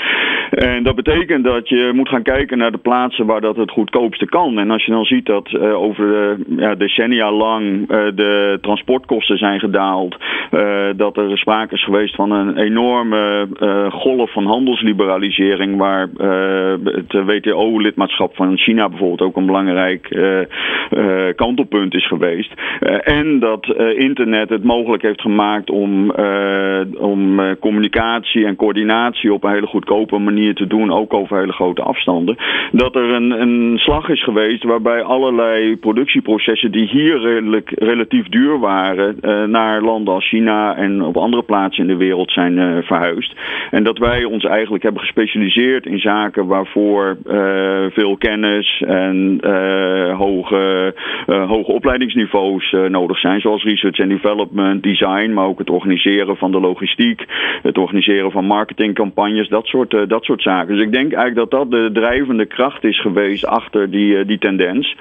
En 0.50 0.84
dat 0.84 0.96
betekent 0.96 1.44
dat 1.44 1.70
je 1.70 1.92
moet 1.94 2.10
gaan 2.10 2.24
kijken 2.24 2.58
naar 2.58 2.72
de 2.72 2.78
plaatsen 2.78 3.26
waar 3.26 3.42
dat 3.42 3.56
het 3.56 3.72
goedkoopste 3.72 4.26
kan. 4.26 4.60
En 4.60 4.72
als 4.72 4.86
je 4.86 4.92
dan 4.92 5.06
ziet 5.06 5.26
dat 5.26 5.52
uh, 5.52 5.82
over 5.82 6.38
ja, 6.58 6.76
decennia 6.76 7.32
lang 7.32 7.88
de 8.16 8.58
transportkosten 8.62 9.38
zijn 9.38 9.60
gedaald, 9.60 10.16
dat 10.96 11.18
er 11.18 11.38
sprake 11.38 11.74
is 11.74 11.84
geweest 11.84 12.16
van 12.16 12.32
een 12.32 12.58
enorme 12.58 13.48
golf 13.90 14.32
van 14.32 14.46
handelsliberalisering, 14.46 15.78
waar 15.78 16.08
het 16.84 17.14
WTO-lidmaatschap 17.26 18.36
van 18.36 18.58
China 18.58 18.90
bijvoorbeeld 18.90 19.22
ook 19.22 19.36
een 19.36 19.46
belangrijk 19.46 20.08
kantelpunt 21.36 21.94
is 21.94 22.08
geweest. 22.08 22.54
Uh, 22.80 22.98
en 23.04 23.40
dat 23.40 23.68
uh, 23.68 24.00
internet 24.00 24.50
het 24.50 24.64
mogelijk 24.64 25.04
heeft 25.04 25.22
gemaakt 25.22 25.70
om, 25.70 26.12
uh, 26.20 26.80
om 26.98 27.40
communicatie 27.60 28.46
en 28.46 28.56
coördinatie 28.56 29.34
op 29.34 29.44
een 29.44 29.52
hele 29.52 29.68
goedkope 29.68 30.18
manier 30.18 30.56
te 30.56 30.68
doen, 30.68 30.92
ook 30.92 31.14
over 31.14 31.38
hele 31.38 31.52
grote 31.52 31.82
afstanden. 31.82 32.38
Dat 32.72 32.96
er 32.96 33.10
een, 33.10 33.42
een 33.42 33.78
slag 33.78 34.10
is 34.10 34.24
geweest 34.24 34.64
waarbij 34.64 35.04
allerlei 35.04 35.78
productieprocessen 35.78 36.72
die 36.72 36.88
hier 36.88 37.20
redelijk, 37.20 37.72
relatief 37.76 38.28
duur 38.28 38.60
waren, 38.60 39.18
naar 39.52 39.82
landen 39.82 40.14
als 40.14 40.28
China 40.28 40.76
en 40.76 41.02
op 41.02 41.18
andere 41.18 41.44
plaatsen 41.44 41.84
in 41.84 41.90
de 41.90 42.06
wereld 42.06 42.32
zijn 42.32 42.84
verhuisd. 42.84 43.34
En 43.72 43.84
dat 43.84 43.98
wij 43.98 44.24
ons 44.24 44.44
eigenlijk 44.44 44.84
hebben 44.84 45.02
gespecialiseerd 45.02 45.86
in 45.86 46.00
zaken 46.00 46.48
waarvoor 46.48 47.18
veel 47.90 48.18
kennis 48.18 48.84
en 48.88 49.40
hoge, 50.18 50.94
hoge 51.26 51.72
opleidingsniveau 51.72 52.55
uh, 52.56 52.90
nodig 52.90 53.20
zijn, 53.20 53.42
zoals 53.42 53.64
research 53.64 54.00
and 54.00 54.10
development, 54.10 54.84
design, 54.84 55.34
maar 55.34 55.46
ook 55.46 55.60
het 55.60 55.70
organiseren 55.70 56.38
van 56.38 56.52
de 56.52 56.60
logistiek, 56.60 57.26
het 57.62 57.78
organiseren 57.78 58.32
van 58.32 58.46
marketingcampagnes, 58.46 59.48
dat 59.48 59.66
soort, 59.66 59.94
uh, 59.94 60.02
dat 60.08 60.24
soort 60.24 60.42
zaken. 60.42 60.76
Dus 60.76 60.84
ik 60.84 60.92
denk 60.92 61.14
eigenlijk 61.14 61.50
dat 61.50 61.52
dat 61.52 61.72
de 61.72 61.90
drijvende 61.94 62.46
kracht 62.46 62.84
is 62.84 63.02
geweest 63.02 63.46
achter 63.46 63.92
die, 63.92 64.18
uh, 64.18 64.28
die 64.28 64.38
tendens. 64.38 64.96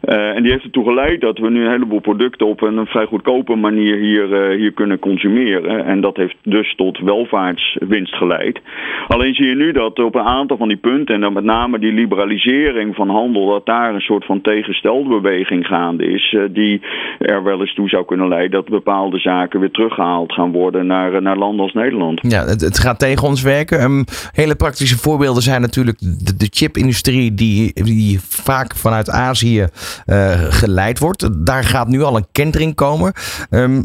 en 0.00 0.42
die 0.42 0.52
heeft 0.52 0.64
ertoe 0.64 0.84
geleid 0.84 1.20
dat 1.20 1.38
we 1.38 1.50
nu 1.50 1.64
een 1.64 1.70
heleboel 1.70 2.00
producten 2.00 2.46
op 2.46 2.62
een 2.62 2.86
vrij 2.86 3.06
goedkope 3.06 3.54
manier 3.54 3.96
hier, 3.96 4.50
hier 4.50 4.72
kunnen 4.72 4.98
consumeren. 4.98 5.84
En 5.84 6.00
dat 6.00 6.16
heeft 6.16 6.36
dus 6.42 6.74
tot 6.74 6.98
welvaartswinst 6.98 8.14
geleid. 8.14 8.60
Alleen 9.08 9.34
zie 9.34 9.46
je 9.46 9.54
nu 9.54 9.72
dat 9.72 9.98
op 9.98 10.14
een 10.14 10.22
aantal 10.22 10.56
van 10.56 10.68
die 10.68 10.76
punten, 10.76 11.14
en 11.14 11.20
dan 11.20 11.32
met 11.32 11.44
name 11.44 11.78
die 11.78 11.92
liberalisering 11.92 12.94
van 12.94 13.08
handel, 13.08 13.46
dat 13.46 13.66
daar 13.66 13.94
een 13.94 14.00
soort 14.00 14.24
van 14.24 14.40
tegenstelbeweging 14.40 15.66
gaande 15.66 16.06
is, 16.06 16.36
die 16.50 16.80
er 17.18 17.42
wel 17.42 17.60
eens 17.60 17.74
toe 17.74 17.88
zou 17.88 18.04
kunnen 18.04 18.28
leiden 18.28 18.50
dat 18.50 18.68
bepaalde 18.68 19.18
zaken 19.18 19.60
weer 19.60 19.70
teruggehaald 19.70 20.32
gaan 20.32 20.52
worden 20.52 20.86
naar, 20.86 21.22
naar 21.22 21.36
landen 21.36 21.64
als 21.64 21.72
Nederland. 21.72 22.18
Ja, 22.22 22.44
het, 22.44 22.78
gaat 22.78 22.98
tegen 22.98 23.28
ons 23.28 23.42
werken. 23.42 23.82
Um, 23.82 24.04
hele 24.32 24.54
praktische 24.54 24.98
voorbeelden 24.98 25.42
zijn 25.42 25.60
natuurlijk 25.60 25.98
de, 26.38 26.48
chipindustrie 26.50 27.34
die, 27.34 27.84
die 27.84 28.20
vaak 28.20 28.76
vanuit 28.76 29.10
Azië 29.10 29.66
uh, 30.06 30.30
geleid 30.32 30.98
wordt. 30.98 31.46
Daar 31.46 31.64
gaat 31.64 31.88
nu 31.88 32.02
al 32.02 32.16
een 32.16 32.26
kentering 32.32 32.74
komen. 32.74 33.12
Um, 33.50 33.84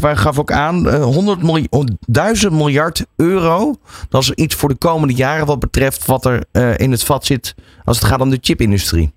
gaf 0.00 0.38
ook 0.38 0.52
aan, 0.52 0.86
uh, 0.86 1.02
100 1.02 1.42
miljoen, 1.42 1.98
1000 2.06 2.52
miljard 2.52 3.06
euro. 3.16 3.74
Dat 4.08 4.22
is 4.22 4.30
iets 4.30 4.54
voor 4.54 4.68
de 4.68 4.78
komende 4.78 5.14
jaren 5.14 5.46
wat 5.46 5.58
betreft 5.58 6.06
wat 6.06 6.24
er 6.24 6.44
uh, 6.52 6.78
in 6.78 6.90
het 6.90 7.04
vat 7.04 7.26
zit 7.26 7.54
als 7.84 7.98
het 7.98 8.06
gaat 8.06 8.20
om 8.20 8.30
de 8.30 8.38
chipindustrie. 8.40 9.12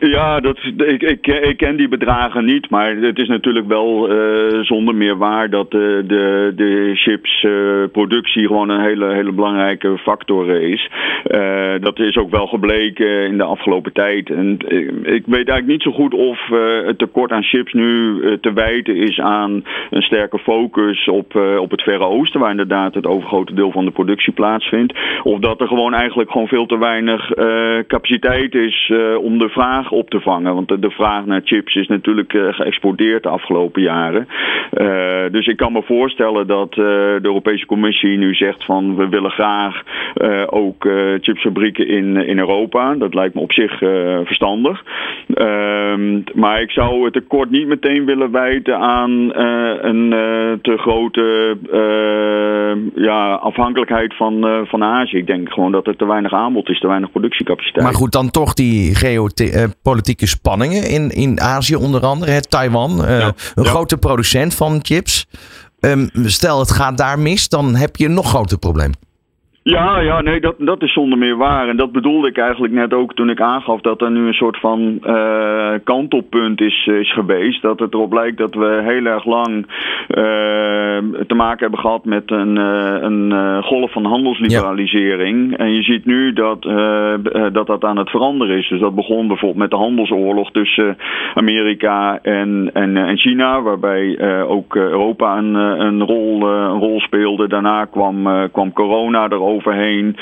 Ja, 0.00 0.40
dat, 0.40 0.58
ik, 0.76 1.02
ik, 1.02 1.26
ik, 1.26 1.56
ken 1.56 1.76
die 1.76 1.88
bedragen 1.88 2.44
niet, 2.44 2.70
maar 2.70 2.96
het 2.96 3.18
is 3.18 3.28
natuurlijk 3.28 3.66
wel 3.66 4.12
uh, 4.12 4.60
zonder 4.60 4.94
meer 4.94 5.16
waar 5.16 5.50
dat 5.50 5.74
uh, 5.74 5.80
de, 5.80 6.52
de 6.56 6.90
chipsproductie 6.94 8.42
uh, 8.42 8.46
gewoon 8.46 8.68
een 8.68 8.80
hele, 8.80 9.12
hele 9.12 9.32
belangrijke 9.32 9.98
factor 9.98 10.50
is. 10.50 10.90
dat 11.80 11.98
is 11.98 12.16
ook 12.16 12.30
wel 12.30 12.46
gebleken 12.46 13.26
in 13.26 13.36
de 13.36 13.44
afgelopen 13.44 13.92
tijd. 13.92 14.30
En 14.30 14.58
ik 15.02 15.22
weet 15.26 15.48
eigenlijk 15.48 15.66
niet 15.66 15.82
zo 15.82 15.92
goed 15.92 16.14
of 16.14 16.38
het 16.86 16.98
tekort 16.98 17.32
aan 17.32 17.42
chips 17.42 17.72
nu 17.72 18.20
te 18.40 18.52
wijten 18.52 18.96
is 18.96 19.20
aan 19.20 19.64
een 19.90 20.02
sterke 20.02 20.38
focus 20.38 21.08
op, 21.08 21.34
op 21.58 21.70
het 21.70 21.82
Verre 21.82 22.04
Oosten, 22.04 22.40
waar 22.40 22.50
inderdaad 22.50 22.94
het 22.94 23.06
overgrote 23.06 23.54
deel 23.54 23.72
van 23.72 23.84
de 23.84 23.90
productie 23.90 24.32
plaatsvindt. 24.32 24.98
Of 25.22 25.38
dat 25.38 25.60
er 25.60 25.68
gewoon 25.68 25.94
eigenlijk 25.94 26.30
gewoon 26.30 26.48
veel 26.48 26.66
te 26.66 26.78
weinig 26.78 27.30
capaciteit 27.86 28.54
is 28.54 28.92
om 29.20 29.38
de 29.38 29.48
vraag 29.48 29.89
op 29.92 30.10
te 30.10 30.20
vangen. 30.20 30.54
Want 30.54 30.68
de, 30.68 30.90
vraag 30.90 31.24
naar 31.26 31.40
chips 31.44 31.74
is 31.74 31.86
natuurlijk 31.86 32.32
uh, 32.32 32.52
geëxplodeerd 32.52 33.22
de 33.22 33.28
afgelopen 33.28 33.82
jaren. 33.82 34.28
Uh, 34.72 35.32
dus 35.32 35.46
ik 35.46 35.56
kan 35.56 35.72
me 35.72 35.82
voorstellen 35.82 36.46
dat 36.46 36.70
uh, 36.70 36.84
de 36.84 37.20
Europese 37.22 37.66
Commissie 37.66 38.18
nu 38.18 38.34
zegt 38.34 38.64
van 38.64 38.96
we 38.96 39.08
willen 39.08 39.30
graag 39.30 39.82
ook 40.46 40.88
chipsfabrieken 41.20 41.88
in, 41.88 42.16
in 42.16 42.38
Europa. 42.38 42.94
Dat 42.94 43.14
lijkt 43.14 43.34
me 43.34 43.40
op 43.40 43.52
zich 43.52 43.78
verstandig. 44.24 44.84
Ehm, 45.34 46.20
maar 46.34 46.60
ik 46.60 46.70
zou 46.70 47.04
het 47.04 47.12
tekort 47.12 47.50
niet 47.50 47.66
meteen 47.66 48.04
willen 48.04 48.30
wijten 48.30 48.78
aan 48.78 49.10
een 49.84 50.10
te 50.62 50.76
grote 50.78 51.56
ja, 52.94 53.34
afhankelijkheid 53.34 54.16
van, 54.16 54.64
van 54.66 54.84
Azië. 54.84 55.16
Ik 55.16 55.26
denk 55.26 55.52
gewoon 55.52 55.72
dat 55.72 55.86
er 55.86 55.96
te 55.96 56.06
weinig 56.06 56.32
aanbod 56.32 56.68
is, 56.68 56.80
te 56.80 56.86
weinig 56.86 57.10
productiecapaciteit. 57.10 57.84
Maar 57.84 57.94
goed, 57.94 58.12
dan 58.12 58.30
toch 58.30 58.54
die 58.54 58.94
geopolitieke 59.82 60.26
spanningen 60.26 60.88
in, 60.88 61.10
in 61.10 61.40
Azië 61.40 61.74
onder 61.74 62.02
andere. 62.06 62.40
Taiwan, 62.40 63.04
uh, 63.04 63.18
ja. 63.18 63.34
een 63.54 63.62
ja. 63.62 63.70
grote 63.70 63.96
producent 63.96 64.54
van 64.54 64.78
chips. 64.82 65.26
Um, 65.80 66.10
stel 66.14 66.58
het 66.58 66.70
gaat 66.70 66.96
daar 66.96 67.18
mis, 67.18 67.48
dan 67.48 67.74
heb 67.74 67.96
je 67.96 68.04
een 68.04 68.14
nog 68.14 68.28
groter 68.28 68.58
probleem. 68.58 68.92
Ja, 69.62 70.00
ja, 70.00 70.20
nee, 70.20 70.40
dat, 70.40 70.54
dat 70.58 70.82
is 70.82 70.92
zonder 70.92 71.18
meer 71.18 71.36
waar. 71.36 71.68
En 71.68 71.76
dat 71.76 71.92
bedoelde 71.92 72.28
ik 72.28 72.38
eigenlijk 72.38 72.72
net 72.72 72.94
ook 72.94 73.14
toen 73.14 73.30
ik 73.30 73.40
aangaf 73.40 73.80
dat 73.80 74.02
er 74.02 74.10
nu 74.10 74.26
een 74.26 74.32
soort 74.32 74.60
van 74.60 74.98
uh, 75.02 75.72
kantelpunt 75.84 76.60
is, 76.60 76.86
is 76.86 77.12
geweest. 77.12 77.62
Dat 77.62 77.78
het 77.78 77.94
erop 77.94 78.12
lijkt 78.12 78.38
dat 78.38 78.54
we 78.54 78.80
heel 78.82 79.04
erg 79.04 79.24
lang 79.24 79.56
uh, 79.56 80.16
te 81.26 81.34
maken 81.34 81.58
hebben 81.58 81.78
gehad 81.78 82.04
met 82.04 82.30
een, 82.30 82.56
uh, 82.56 82.96
een 83.00 83.62
golf 83.62 83.92
van 83.92 84.04
handelsliberalisering. 84.04 85.50
Ja. 85.50 85.56
En 85.56 85.72
je 85.72 85.82
ziet 85.82 86.04
nu 86.04 86.32
dat, 86.32 86.62
dat 87.52 87.66
dat 87.66 87.84
aan 87.84 87.98
het 87.98 88.10
veranderen 88.10 88.56
is. 88.56 88.68
Dus 88.68 88.80
dat 88.80 88.94
begon 88.94 89.26
bijvoorbeeld 89.26 89.60
met 89.60 89.70
de 89.70 89.76
handelsoorlog 89.76 90.50
tussen 90.50 90.96
Amerika 91.34 92.18
en, 92.22 92.70
en, 92.72 92.96
en 92.96 93.18
China, 93.18 93.62
waarbij 93.62 94.20
ook 94.42 94.76
Europa 94.76 95.36
een, 95.38 95.54
een, 95.54 96.02
rol, 96.02 96.42
een 96.48 96.78
rol 96.78 97.00
speelde. 97.00 97.48
Daarna 97.48 97.84
kwam, 97.84 98.48
kwam 98.52 98.72
corona 98.72 99.28
erover 99.28 99.49
overheen. 99.50 100.16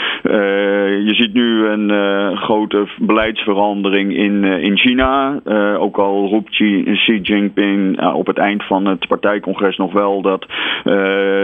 je 1.04 1.14
ziet 1.14 1.34
nu 1.34 1.66
een 1.66 2.36
grote 2.36 2.86
beleidsverandering 2.98 4.16
in, 4.16 4.44
in 4.44 4.78
China. 4.78 5.40
ook 5.78 5.98
al 5.98 6.28
roept 6.28 6.50
Xi, 6.50 6.82
Xi 6.94 7.20
Jinping 7.20 8.12
op 8.12 8.26
het 8.26 8.38
eind 8.38 8.64
van 8.64 8.86
het 8.86 9.06
partijcongres 9.08 9.76
nog 9.76 9.92
wel 9.92 10.22
dat 10.22 10.46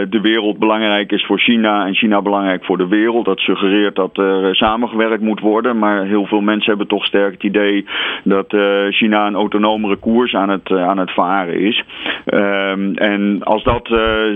de 0.09 0.19
wereld 0.21 0.59
belangrijk 0.59 1.11
is 1.11 1.25
voor 1.25 1.39
China 1.39 1.85
en 1.85 1.95
China 1.95 2.21
belangrijk 2.21 2.65
voor 2.65 2.77
de 2.77 2.87
wereld. 2.87 3.25
Dat 3.25 3.39
suggereert 3.39 3.95
dat 3.95 4.17
er 4.17 4.55
samengewerkt 4.55 5.21
moet 5.21 5.39
worden. 5.39 5.77
Maar 5.77 6.05
heel 6.05 6.25
veel 6.25 6.41
mensen 6.41 6.69
hebben 6.69 6.87
toch 6.87 7.05
sterk 7.05 7.33
het 7.33 7.43
idee 7.43 7.85
dat 8.23 8.55
China 8.89 9.27
een 9.27 9.35
autonomere 9.35 9.95
koers 9.95 10.33
aan 10.33 10.49
het, 10.49 10.71
aan 10.71 10.97
het 10.97 11.11
varen 11.11 11.59
is. 11.59 11.83
Ehm, 12.25 12.93
en 12.93 13.43
als 13.43 13.63
dat 13.63 13.87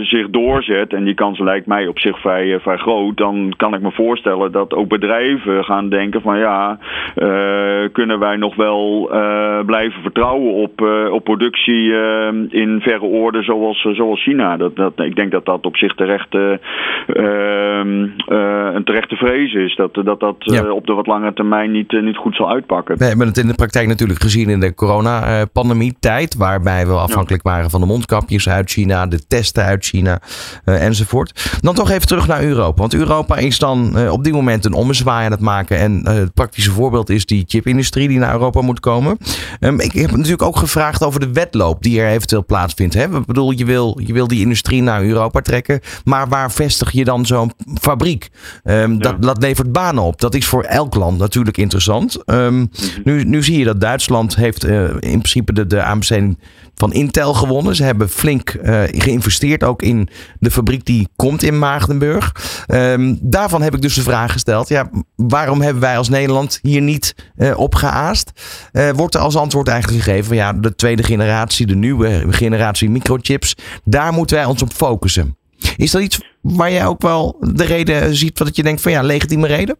zich 0.02 0.30
doorzet, 0.30 0.94
en 0.94 1.04
die 1.04 1.14
kans 1.14 1.40
lijkt 1.40 1.66
mij 1.66 1.88
op 1.88 2.00
zich 2.00 2.20
vrij, 2.20 2.60
vrij 2.60 2.78
groot, 2.78 3.18
dan 3.18 3.39
kan 3.58 3.74
ik 3.74 3.82
me 3.82 3.92
voorstellen 3.92 4.52
dat 4.52 4.74
ook 4.74 4.88
bedrijven 4.88 5.64
gaan 5.64 5.90
denken 5.90 6.22
van 6.22 6.38
ja, 6.38 6.78
kunnen 7.92 8.20
wij 8.20 8.36
nog 8.36 8.56
wel 8.56 9.10
blijven 9.66 10.02
vertrouwen 10.02 10.54
op, 10.54 10.82
op 11.12 11.24
productie 11.24 11.94
in 12.50 12.80
verre 12.82 13.06
orde 13.06 13.42
zoals, 13.42 13.88
zoals 13.92 14.24
China. 14.24 14.58
Dat, 14.58 14.76
dat, 14.76 14.94
ik 14.96 15.16
denk 15.16 15.32
dat 15.32 15.46
dat 15.46 15.66
op 15.66 15.78
zich 15.78 15.96
terecht, 15.96 16.34
ehm, 16.34 18.08
een 18.76 18.84
terechte 18.84 19.16
vrees 19.16 19.54
is. 19.54 19.76
Dat 19.76 19.94
dat, 19.94 20.20
dat 20.20 20.70
op 20.72 20.88
de 20.88 20.94
wat 20.94 21.08
langere 21.08 21.34
termijn 21.34 21.72
niet, 21.72 21.92
niet 22.02 22.18
goed 22.18 22.36
zal 22.36 22.50
uitpakken. 22.50 22.98
We 22.98 23.06
hebben 23.06 23.28
het 23.28 23.38
in 23.38 23.48
de 23.48 23.54
praktijk 23.54 23.88
natuurlijk 23.88 24.22
gezien 24.22 24.50
in 24.50 24.60
de 24.60 24.76
coronapandemie 24.76 25.96
tijd, 26.00 26.36
waarbij 26.36 26.88
we 26.88 26.94
afhankelijk 26.94 27.44
waren 27.44 27.70
van 27.70 27.80
de 27.80 27.86
mondkapjes 27.86 28.50
uit 28.50 28.70
China, 28.70 29.08
de 29.08 29.28
testen 29.28 29.64
uit 29.64 29.86
China 29.86 30.20
enzovoort. 30.66 31.60
Dan 31.62 31.74
toch 31.74 31.90
even 31.90 32.08
terug 32.08 32.28
naar 32.28 32.44
Europa. 32.44 32.82
Want 32.82 32.94
Europa 32.94 33.29
is 33.38 33.60
dan 33.60 33.92
uh, 33.96 34.12
op 34.12 34.24
dit 34.24 34.34
moment 34.34 34.66
een 34.66 34.74
ommezwaai 34.74 35.26
aan 35.26 35.32
het 35.32 35.40
maken. 35.40 35.78
En 35.78 36.04
uh, 36.08 36.14
het 36.14 36.34
praktische 36.34 36.72
voorbeeld 36.72 37.10
is 37.10 37.26
die 37.26 37.44
chipindustrie 37.48 38.08
die 38.08 38.20
naar 38.20 38.34
Europa 38.34 38.62
moet 38.62 38.80
komen. 38.80 39.18
Um, 39.60 39.80
ik 39.80 39.92
heb 39.92 40.12
natuurlijk 40.12 40.42
ook 40.42 40.58
gevraagd 40.58 41.04
over 41.04 41.20
de 41.20 41.32
wedloop 41.32 41.84
die 41.84 42.02
er 42.02 42.10
eventueel 42.10 42.46
plaatsvindt. 42.46 42.94
Hè? 42.94 43.04
Ik 43.04 43.26
bedoel, 43.26 43.52
je 43.52 43.66
wil, 43.66 44.00
je 44.04 44.14
wil 44.14 44.28
die 44.28 44.42
industrie 44.42 44.82
naar 44.82 45.04
Europa 45.04 45.42
trekken. 45.42 45.80
Maar 46.04 46.28
waar 46.28 46.52
vestig 46.52 46.92
je 46.92 47.04
dan 47.04 47.26
zo'n 47.26 47.52
fabriek? 47.82 48.30
Um, 48.64 48.94
ja. 48.94 48.98
dat, 48.98 49.22
dat 49.22 49.42
levert 49.42 49.72
banen 49.72 50.04
op. 50.04 50.22
Dat 50.22 50.36
is 50.36 50.46
voor 50.46 50.64
elk 50.64 50.96
land 50.96 51.18
natuurlijk 51.18 51.58
interessant. 51.58 52.18
Um, 52.26 52.54
mm 52.54 52.70
-hmm. 52.72 53.02
nu, 53.04 53.24
nu 53.24 53.44
zie 53.44 53.58
je 53.58 53.66
dat 53.66 53.82
Duitsland 53.82 54.36
heeft 54.36 54.64
in 54.64 54.98
principe 55.00 55.54
de, 55.54 55.68
de 55.68 55.82
aanbesteding 55.82 56.38
van 56.76 56.94
Intel 56.94 57.34
gewonnen. 57.34 57.76
Ze 57.76 57.84
hebben 57.84 58.10
flink 58.10 58.54
uh, 58.54 58.84
geïnvesteerd 58.88 59.64
ook 59.64 59.82
in 59.82 60.10
de 60.40 60.52
fabriek 60.52 60.86
die 60.86 61.08
komt 61.16 61.44
in 61.44 61.60
Maagdenburg. 61.60 62.36
Um, 62.68 63.19
daarvan 63.22 63.62
heb 63.62 63.76
ik 63.76 63.82
dus 63.82 63.94
de 63.94 64.02
vraag 64.02 64.32
gesteld: 64.32 64.68
ja, 64.68 64.90
waarom 65.16 65.62
hebben 65.62 65.82
wij 65.82 65.98
als 65.98 66.10
Nederland 66.10 66.60
hier 66.62 66.82
niet 66.82 67.32
uh, 67.38 67.60
op 67.60 67.76
geaast? 67.76 68.32
Uh, 68.74 68.90
wordt 68.90 69.16
er 69.16 69.22
als 69.22 69.36
antwoord 69.36 69.68
eigenlijk 69.68 70.04
gegeven 70.04 70.26
van 70.26 70.36
ja, 70.36 70.54
de 70.54 70.76
tweede 70.76 71.04
generatie, 71.04 71.66
de 71.66 71.76
nieuwe 71.76 72.26
generatie 72.30 72.90
microchips, 72.90 73.56
daar 73.84 74.14
moeten 74.14 74.38
wij 74.38 74.46
ons 74.46 74.62
op 74.62 74.72
focussen. 74.72 75.38
Is 75.78 75.92
dat 75.92 76.02
iets 76.02 76.22
waar 76.42 76.72
jij 76.72 76.86
ook 76.86 77.02
wel 77.02 77.38
de 77.40 77.66
reden 77.66 78.16
ziet 78.16 78.38
dat 78.38 78.56
je 78.56 78.64
denkt 78.64 78.82
van 78.82 78.92
ja, 78.92 79.02
legitieme 79.02 79.48
reden? 79.48 79.78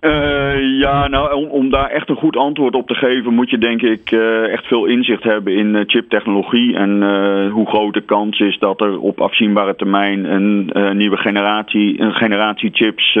Uh, 0.00 0.37
ja, 0.60 1.08
nou, 1.08 1.48
om, 1.48 1.70
daar 1.70 1.90
echt 1.90 2.08
een 2.08 2.16
goed 2.16 2.36
antwoord 2.36 2.74
op 2.74 2.86
te 2.86 2.94
geven, 2.94 3.34
moet 3.34 3.50
je 3.50 3.58
denk 3.58 3.82
ik 3.82 4.10
uh, 4.10 4.52
echt 4.52 4.66
veel 4.66 4.84
inzicht 4.84 5.22
hebben 5.22 5.56
in 5.56 5.74
uh, 5.74 5.82
chiptechnologie. 5.86 6.76
En 6.76 7.02
hoe 7.50 7.66
groot 7.66 7.94
de 7.94 8.00
kans 8.00 8.40
is 8.40 8.58
dat 8.58 8.80
er 8.80 9.00
op 9.00 9.20
afzienbare 9.20 9.76
termijn 9.76 10.24
een 10.24 10.70
nieuwe 10.96 11.16
generatie, 11.16 12.00
een 12.00 12.14
generatie 12.14 12.70
chips 12.72 13.12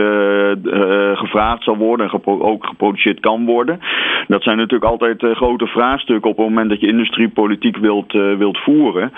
gevraagd 1.14 1.62
zal 1.64 1.76
worden 1.76 2.10
en 2.10 2.20
ook 2.24 2.66
geproduceerd 2.66 3.20
kan 3.20 3.44
worden. 3.44 3.80
Dat 4.26 4.42
zijn 4.42 4.56
natuurlijk 4.56 4.90
altijd 4.90 5.36
grote 5.36 5.66
vraagstukken 5.66 6.30
op 6.30 6.36
het 6.36 6.46
moment 6.46 6.68
dat 6.68 6.80
je 6.80 6.86
industriepolitiek 6.86 7.76
wilt, 7.76 8.12
wilt 8.12 8.58
voeren. 8.58 9.12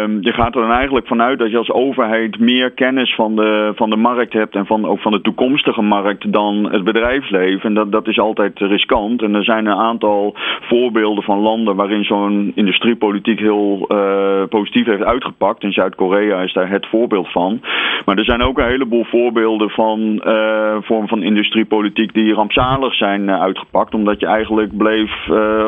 Ehm, 0.00 0.18
je 0.20 0.32
gaat 0.32 0.54
er 0.54 0.60
dan 0.60 0.72
eigenlijk 0.72 1.06
vanuit 1.06 1.38
dat 1.38 1.50
je 1.50 1.58
als 1.58 1.70
overheid 1.70 2.38
meer 2.38 2.70
kennis 2.70 3.14
van 3.14 3.36
de, 3.36 3.72
van 3.74 3.90
de 3.90 3.96
markt 3.96 4.32
hebt 4.32 4.54
en 4.54 4.66
van, 4.66 4.86
ook 4.86 5.00
van 5.00 5.12
de 5.12 5.20
toekomstige 5.20 5.82
markt 5.82 6.32
dan 6.32 6.72
het 6.72 6.84
bedrijfsleven. 6.84 7.68
En 7.68 7.74
dat, 7.74 7.92
dat 7.92 8.08
is 8.08 8.18
altijd 8.18 8.58
riskant. 8.58 9.22
En 9.22 9.34
er 9.34 9.44
zijn 9.44 9.66
een 9.66 9.78
aantal 9.78 10.34
voorbeelden 10.60 11.24
van 11.24 11.38
landen 11.38 11.76
waarin 11.76 12.04
zo'n 12.04 12.52
industriepolitiek 12.54 13.38
heel 13.38 13.86
uh, 13.88 14.42
positief 14.48 14.86
heeft 14.86 15.02
uitgepakt. 15.02 15.62
In 15.62 15.72
Zuid-Korea 15.72 16.40
is 16.40 16.52
daar 16.52 16.70
het 16.70 16.86
voorbeeld 16.86 17.32
van. 17.32 17.60
Maar 18.04 18.16
er 18.16 18.24
zijn 18.24 18.42
ook 18.42 18.58
een 18.58 18.66
heleboel 18.66 19.04
voorbeelden 19.04 19.70
van 19.70 20.22
uh, 20.26 20.76
vorm 20.80 21.08
van 21.08 21.22
industriepolitiek 21.22 22.14
die 22.14 22.34
rampzalig 22.34 22.94
zijn 22.94 23.22
uh, 23.22 23.40
uitgepakt. 23.40 23.94
Omdat 23.94 24.20
je 24.20 24.26
eigenlijk 24.26 24.76
bleef 24.76 25.12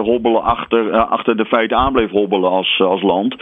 hobbelen 0.03 0.43
achter, 0.43 0.91
achter 0.93 1.37
de 1.37 1.45
feiten 1.45 1.77
aan 1.77 1.93
bleef 1.93 2.11
hobbelen 2.11 2.51
als, 2.51 2.81
als 2.81 3.03
land. 3.03 3.37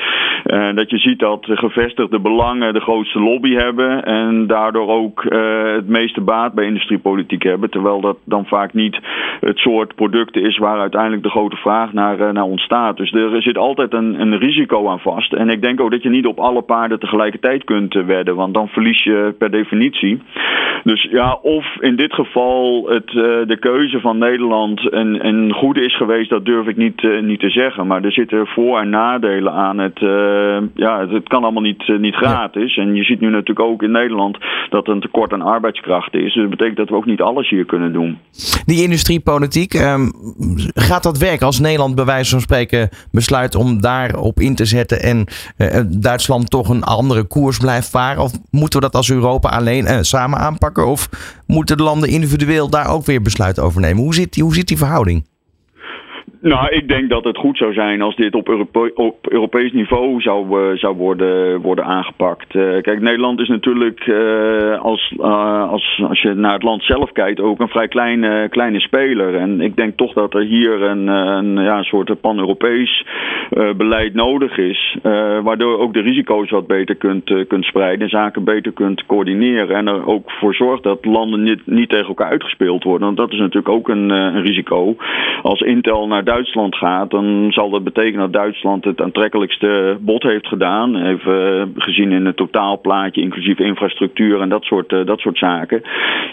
Dat 0.81 0.91
je 0.91 0.99
ziet 0.99 1.19
dat 1.19 1.47
gevestigde 1.51 2.19
belangen 2.19 2.75
de 2.75 2.81
grootste 2.81 3.21
lobby 3.21 3.55
hebben. 3.55 4.05
En 4.05 4.47
daardoor 4.47 4.89
ook 4.89 5.23
het 5.79 5.89
meeste 5.89 6.21
baat 6.21 6.53
bij 6.53 6.65
industriepolitiek 6.65 7.09
politiek 7.11 7.43
hebben. 7.43 7.71
Terwijl 7.71 8.01
dat 8.01 8.19
dan 8.25 8.47
vaak 8.47 8.73
niet 8.73 8.99
het 9.41 9.59
soort 9.59 9.95
producten 9.95 10.43
is 10.43 10.59
waar 10.59 10.81
uiteindelijk 10.81 11.23
de 11.23 11.31
grote 11.31 11.57
vraag 11.57 11.93
naar, 11.93 12.21
uh, 12.21 12.31
naar 12.31 12.45
ontstaat. 12.45 12.97
Dus 12.97 13.13
er 13.13 13.43
zit 13.43 13.59
altijd 13.59 13.93
een, 13.93 14.21
een 14.21 14.39
risico 14.39 14.89
aan 14.89 15.01
vast. 15.01 15.33
En 15.33 15.49
ik 15.49 15.63
denk 15.63 15.81
ook 15.81 15.91
dat 15.91 16.03
je 16.03 16.09
niet 16.09 16.27
op 16.27 16.39
alle 16.39 16.63
paarden 16.63 16.99
tegelijkertijd 16.99 17.65
kunt 17.65 17.95
uh, 17.95 18.05
wedden, 18.05 18.35
want 18.37 18.55
dan 18.55 18.69
verlies 18.69 19.05
je 19.05 19.35
per 19.39 19.51
definitie. 19.51 20.23
Dus 20.85 21.09
ja, 21.11 21.39
of 21.43 21.77
in 21.81 21.97
dit 21.97 22.15
geval 22.15 22.89
het, 22.89 23.07
de 23.49 23.57
keuze 23.61 24.01
van 24.01 24.19
Nederland 24.19 24.93
een, 24.93 25.27
een 25.27 25.53
goede 25.53 25.85
is 25.85 25.97
geweest, 25.97 26.31
dat 26.31 26.45
durf 26.45 26.67
ik 26.67 26.77
niet, 26.77 27.21
niet 27.23 27.41
te 27.41 27.51
zeggen. 27.51 27.87
Maar 27.87 28.05
er 28.05 28.13
zitten 28.13 28.47
voor- 28.47 28.79
en 28.79 28.91
nadelen 28.91 29.53
aan. 29.53 29.79
Het, 29.79 30.01
ja, 30.75 31.01
het, 31.01 31.11
het, 31.11 31.29
kan 31.29 31.43
allemaal 31.43 31.63
niet, 31.63 31.99
niet 31.99 32.15
gratis. 32.15 32.77
En 32.77 32.95
je 32.95 33.05
ziet 33.05 33.21
nu 33.21 33.31
natuurlijk 33.31 33.69
ook 33.69 33.83
in 33.83 33.91
Nederland 33.91 34.39
dat 34.71 34.87
er 34.87 34.93
een 34.93 35.01
tekort 35.01 35.33
aan 35.33 35.43
arbeidskrachten 35.43 36.21
is. 36.21 36.33
Dus 36.33 36.43
dat 36.43 36.51
betekent 36.51 36.77
dat 36.77 36.89
we 36.89 36.95
ook 36.95 37.07
niet 37.07 37.21
alles 37.21 37.49
hier 37.49 37.65
kunnen 37.65 37.93
doen. 37.93 38.19
Die 38.67 38.83
industriepolitiek, 38.83 39.75
um, 39.75 40.13
gaat 40.75 41.03
dat 41.03 41.19
werken 41.19 41.47
als 41.47 41.61
Nederland 41.61 41.95
bij 41.95 42.05
wijze 42.05 42.31
van 42.31 42.41
spreken 42.41 42.89
besluit 43.11 43.55
om 43.55 43.81
daarop 43.81 44.41
in 44.41 44.55
te 44.55 44.65
zetten 44.65 45.03
en 45.03 45.27
uh, 45.59 45.81
Duitsland 45.89 46.51
toch 46.51 46.69
een 46.69 46.85
andere 46.85 47.25
koers 47.25 47.59
blijft 47.59 47.91
varen? 47.91 48.23
Of 48.23 48.33
moeten 48.51 48.81
we 48.81 48.85
dat 48.87 48.95
als 48.95 49.11
Europa 49.11 49.49
alleen 49.49 49.85
uh, 49.85 49.99
samen 50.01 50.39
aanpakken? 50.39 50.87
Of 50.87 51.09
moeten 51.47 51.77
de 51.77 51.83
landen 51.83 52.09
individueel 52.09 52.71
daar 52.71 52.89
ook 52.89 53.05
weer 53.05 53.23
besluit 53.23 53.61
over 53.61 53.81
nemen? 53.81 54.03
Hoe 54.03 54.15
zit 54.15 54.33
die, 54.33 54.43
hoe 54.43 54.55
zit 54.55 54.69
die 54.69 54.79
verhouding? 54.79 55.25
Nou, 56.43 56.69
ik 56.69 56.89
denk 56.89 57.11
dat 57.11 57.25
het 57.25 57.37
goed 57.37 57.57
zou 57.57 57.73
zijn 57.73 58.03
als 58.03 58.17
dit 58.17 58.35
op, 58.35 58.49
op 58.95 59.27
Europees 59.29 59.73
niveau 59.73 60.21
zou, 60.21 60.61
uh, 60.61 60.77
zou 60.79 60.97
worden, 60.97 61.61
worden 61.61 61.85
aangepakt. 61.85 62.55
Uh, 62.55 62.81
kijk, 62.81 63.01
Nederland 63.01 63.41
is 63.41 63.49
natuurlijk, 63.49 64.07
uh, 64.07 64.81
als, 64.81 65.15
als, 65.19 66.03
als 66.09 66.23
je 66.23 66.35
naar 66.35 66.53
het 66.53 66.63
land 66.63 66.83
zelf 66.83 67.13
kijkt, 67.13 67.41
ook 67.41 67.61
een 67.61 67.69
vrij 67.69 67.89
kleine, 67.89 68.49
kleine 68.49 68.81
speler. 68.81 69.35
En 69.35 69.61
ik 69.61 69.77
denk 69.77 69.97
toch 69.97 70.13
dat 70.13 70.35
er 70.35 70.43
hier 70.43 70.83
een, 70.83 71.07
een, 71.07 71.63
ja, 71.63 71.83
soort 71.83 72.21
pan-Europees 72.21 73.05
beleid 73.77 74.15
nodig 74.15 74.59
is. 74.59 74.99
waardoor 75.43 75.79
ook 75.79 75.95
de 75.95 76.01
risico's 76.01 76.51
wat 76.51 76.67
beter 76.67 76.95
kunt, 76.95 77.47
kunt 77.49 77.65
spreiden, 77.65 78.09
zaken 78.09 78.45
beter 78.45 78.73
kunt 78.73 79.07
coördineren. 79.07 79.77
En 79.77 79.87
er 79.87 80.07
ook 80.07 80.31
voor 80.31 80.55
zorgt 80.55 80.83
dat 80.83 81.05
landen 81.05 81.43
niet, 81.43 81.67
niet 81.67 81.89
tegen 81.89 82.09
elkaar 82.09 82.31
uitgespeeld 82.31 82.85
worden. 82.85 83.07
Want 83.07 83.17
dat 83.17 83.33
is 83.33 83.39
natuurlijk 83.39 83.69
ook 83.69 83.89
een, 83.89 84.11
een 84.11 84.43
risico. 84.43 84.97
Als 85.43 85.61
Intel 85.61 86.07
naar 86.07 86.25
Duitsland 86.35 86.77
gaat, 86.77 87.11
dan 87.11 87.47
zal 87.53 87.71
dat 87.71 87.85
betekenen 87.85 88.21
dat 88.21 88.43
Duitsland 88.43 88.85
het 88.85 89.01
aantrekkelijkste 89.01 89.97
bod 90.01 90.23
heeft 90.23 90.47
gedaan. 90.47 90.97
Even 90.97 91.73
gezien 91.77 92.13
in 92.13 92.27
het 92.27 92.37
totaalplaatje, 92.37 93.21
inclusief 93.21 93.59
infrastructuur 93.59 94.41
en 94.41 94.49
dat 94.49 94.65
soort, 94.65 94.93
uh, 94.93 95.07
dat 95.07 95.21
soort 95.21 95.39
zaken. 95.39 95.83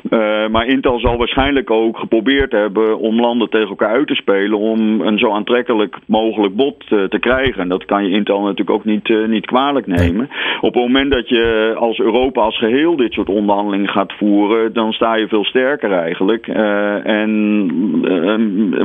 Uh, 0.10 0.48
maar 0.48 0.68
Intel 0.68 1.00
zal 1.00 1.18
waarschijnlijk 1.18 1.72
ook 1.72 1.98
geprobeerd 1.98 2.52
hebben 2.52 3.00
om 3.00 3.20
landen 3.20 3.50
tegen 3.50 3.70
elkaar 3.70 3.90
uit 3.90 4.08
te 4.08 4.16
spelen 4.16 4.58
om 4.58 5.02
een 5.02 5.18
zo 5.18 5.32
aantrekkelijk 5.32 5.98
mogelijk 6.08 6.56
bod 6.56 6.88
te 6.88 7.18
krijgen. 7.20 7.62
En 7.62 7.70
dat 7.70 7.86
kan 7.86 8.04
je 8.04 8.16
Intel 8.16 8.42
natuurlijk 8.42 8.70
ook 8.70 8.86
niet, 8.86 9.28
niet 9.28 9.46
kwalijk 9.46 9.88
nemen. 9.88 10.30
Op 10.62 10.74
het 10.74 10.84
moment 10.84 11.12
dat 11.12 11.30
je 11.30 11.76
als 11.78 12.00
Europa 12.00 12.42
als 12.42 12.58
geheel 12.58 12.96
dit 12.96 13.14
soort 13.14 13.30
onderhandelingen 13.30 13.90
gaat 13.90 14.14
voeren, 14.14 14.74
dan 14.74 14.94
sta 14.94 15.16
je 15.16 15.28
veel 15.28 15.46
sterker 15.46 15.92
eigenlijk. 15.92 16.48
en 16.48 17.30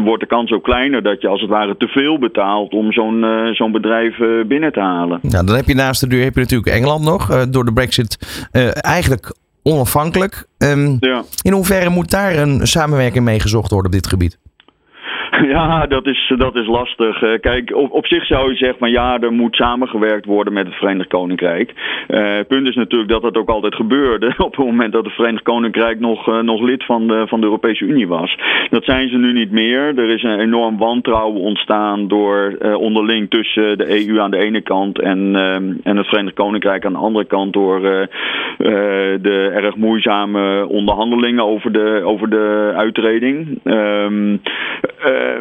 wordt 0.05 0.21
de 0.21 0.27
kans 0.27 0.53
ook 0.53 0.63
kleiner 0.63 1.02
dat 1.03 1.21
je 1.21 1.29
als 1.29 1.41
het 1.41 1.51
ware 1.51 1.77
te 1.77 1.87
veel 1.87 2.19
betaalt 2.19 2.73
om 2.73 2.93
zo'n 2.93 3.23
uh, 3.23 3.55
zo'n 3.55 3.73
bedrijf 3.73 4.19
uh, 4.19 4.45
binnen 4.45 4.73
te 4.73 4.81
halen. 4.81 5.19
Ja, 5.23 5.43
dan 5.43 5.57
heb 5.57 5.67
je 5.67 5.75
naast 5.75 6.01
de 6.01 6.07
deur 6.07 6.25
heb 6.25 6.35
je 6.35 6.41
natuurlijk 6.41 6.77
Engeland 6.77 7.05
nog. 7.05 7.31
Uh, 7.31 7.43
door 7.51 7.65
de 7.65 7.73
brexit 7.73 8.19
eigenlijk 8.81 9.35
onafhankelijk. 9.63 10.47
Um, 10.59 10.97
ja. 11.01 11.23
In 11.43 11.53
hoeverre 11.53 11.91
moet 11.91 12.11
daar 12.11 12.37
een 12.37 12.67
samenwerking 12.67 13.25
mee 13.25 13.41
gezocht 13.41 13.71
worden 13.71 13.91
op 13.91 13.97
dit 13.97 14.07
gebied? 14.07 14.39
Ja, 15.55 15.87
dat 15.87 16.07
is, 16.07 16.33
dat 16.37 16.55
is 16.55 16.67
lastig. 16.67 17.23
Uh, 17.23 17.41
kijk, 17.41 17.75
op, 17.75 17.93
op 17.93 18.07
zich 18.07 18.27
zou 18.27 18.51
je 18.51 18.57
zeggen 18.57 18.79
van 18.79 18.91
ja, 18.91 19.21
er 19.21 19.33
moet 19.33 19.57
samengewerkt 19.57 20.25
worden 20.25 20.53
met 20.53 20.67
het 20.67 20.75
Verenigd 20.75 21.09
Koninkrijk. 21.09 21.73
Uh, 22.09 22.39
punt 22.49 22.69
is 22.69 22.75
natuurlijk 22.75 23.11
dat 23.11 23.23
dat 23.23 23.37
ook 23.37 23.49
altijd 23.49 23.75
gebeurde 23.75 24.35
op 24.39 24.57
het 24.57 24.67
moment 24.67 24.93
dat 24.93 25.05
het 25.05 25.15
Verenigd 25.15 25.43
Koninkrijk 25.43 26.01
nog, 26.01 26.29
uh, 26.29 26.41
nog 26.41 26.61
lid 26.61 26.85
van 26.85 27.07
de, 27.07 27.25
van 27.27 27.41
de 27.41 27.47
Europese 27.47 27.85
Unie 27.85 28.09
was. 28.09 28.39
Dat 28.71 28.85
zijn 28.85 29.09
ze 29.09 29.17
nu 29.17 29.33
niet 29.33 29.51
meer. 29.51 29.99
Er 29.99 30.11
is 30.11 30.23
een 30.23 30.41
enorm 30.41 30.79
wantrouwen 30.79 31.41
ontstaan 31.41 32.09
door 32.09 32.57
onderling 32.77 33.31
tussen 33.31 33.79
de 33.79 34.07
EU 34.07 34.21
aan 34.21 34.31
de 34.31 34.39
ene 34.39 34.61
kant 34.61 35.01
en, 35.01 35.37
en 35.83 35.97
het 35.97 36.07
Verenigd 36.07 36.35
Koninkrijk 36.35 36.85
aan 36.85 36.93
de 36.93 36.99
andere 36.99 37.25
kant 37.25 37.53
door 37.53 37.81
de 39.23 39.51
erg 39.55 39.77
moeizame 39.77 40.67
onderhandelingen 40.69 41.45
over 41.45 41.73
de, 41.73 42.01
over 42.05 42.31
de 42.31 42.73
uitreding. 42.77 43.61
Um, 43.65 44.41
uh, 45.07 45.32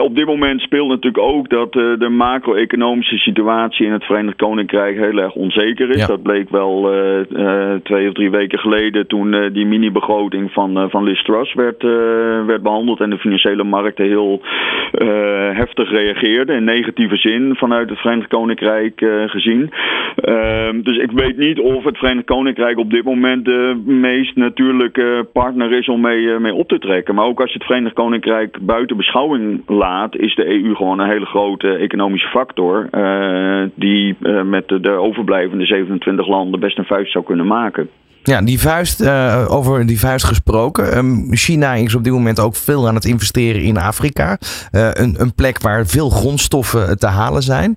op 0.00 0.16
dit 0.16 0.26
moment 0.26 0.60
speelt 0.60 0.88
natuurlijk 0.88 1.24
ook 1.24 1.48
dat 1.48 1.74
uh, 1.74 1.98
de 1.98 2.08
macro-economische 2.08 3.16
situatie 3.16 3.86
in 3.86 3.92
het 3.92 4.04
Verenigd 4.04 4.36
Koninkrijk 4.36 4.96
heel 4.96 5.18
erg 5.18 5.34
onzeker 5.34 5.88
is. 5.88 6.06
Dat 6.06 6.22
bleek 6.22 6.50
wel 6.50 6.94
uh, 6.94 7.74
twee 7.82 8.08
of 8.08 8.14
drie 8.14 8.30
weken 8.30 8.58
geleden 8.58 9.06
toen 9.06 9.50
die 9.52 9.66
mini-begroting 9.66 10.52
van, 10.52 10.90
van 10.90 11.04
Liz 11.04 11.22
Truss 11.22 11.54
werd, 11.54 11.82
werd 12.46 12.62
behandeld 12.62 13.00
en 13.00 13.10
de 13.10 13.18
financiële 13.18 13.64
markten 13.64 14.04
heel 14.04 14.40
heftig 15.52 15.90
reageerden 15.90 16.56
in 16.56 16.64
negatieve 16.64 17.16
zin 17.16 17.54
vanuit 17.56 17.88
het 17.90 17.98
Verenigd 17.98 18.28
Koninkrijk 18.28 19.06
gezien. 19.26 19.70
Ehm, 20.16 20.82
dus 20.82 20.96
ik 20.96 21.10
weet 21.10 21.36
niet 21.36 21.58
of 21.60 21.84
het 21.84 21.98
Verenigd 21.98 22.26
Koninkrijk 22.26 22.78
op 22.78 22.90
dit 22.90 23.04
moment 23.04 23.44
de 23.44 23.82
meest 23.84 24.36
natuurlijke 24.36 25.26
partner 25.32 25.72
is 25.72 25.88
om 25.88 26.00
mee, 26.00 26.38
mee 26.38 26.54
op 26.54 26.68
te 26.68 26.78
trekken. 26.78 27.14
Maar 27.14 27.24
ook 27.24 27.40
als 27.40 27.52
je 27.52 27.58
het 27.58 27.66
Verenigd 27.66 27.94
Koninkrijk 27.94 28.58
buiten 28.60 28.96
laat, 29.66 30.16
is 30.16 30.34
de 30.34 30.46
EU 30.46 30.74
gewoon 30.74 30.98
een 30.98 31.08
hele 31.08 31.26
grote 31.26 31.68
economische 31.68 32.28
factor. 32.28 32.88
Uh, 32.92 33.68
die 33.74 34.16
uh, 34.20 34.42
met 34.42 34.68
de, 34.68 34.80
de, 34.80 34.90
overblijvende 34.90 35.66
27 35.66 36.26
landen 36.28 36.60
best 36.60 36.78
een 36.78 36.84
vuist 36.84 37.12
zou 37.12 37.24
kunnen 37.24 37.46
maken. 37.46 37.88
Ja, 38.22 38.42
die 38.42 38.60
vuist, 38.60 39.02
uh, 39.02 39.46
over 39.48 39.86
die 39.86 39.98
vuist 39.98 40.24
gesproken. 40.24 40.96
Um, 40.96 41.28
China 41.30 41.74
is 41.74 41.94
op 41.94 42.04
dit 42.04 42.12
moment 42.12 42.40
ook 42.40 42.54
veel 42.56 42.88
aan 42.88 42.94
het 42.94 43.04
investeren 43.04 43.62
in 43.62 43.76
Afrika. 43.76 44.38
een, 44.70 45.14
een, 45.20 45.34
plek 45.34 45.60
waar 45.60 45.86
veel 45.86 46.10
grondstoffen 46.10 46.98
te 46.98 47.06
halen 47.06 47.42
zijn. 47.42 47.76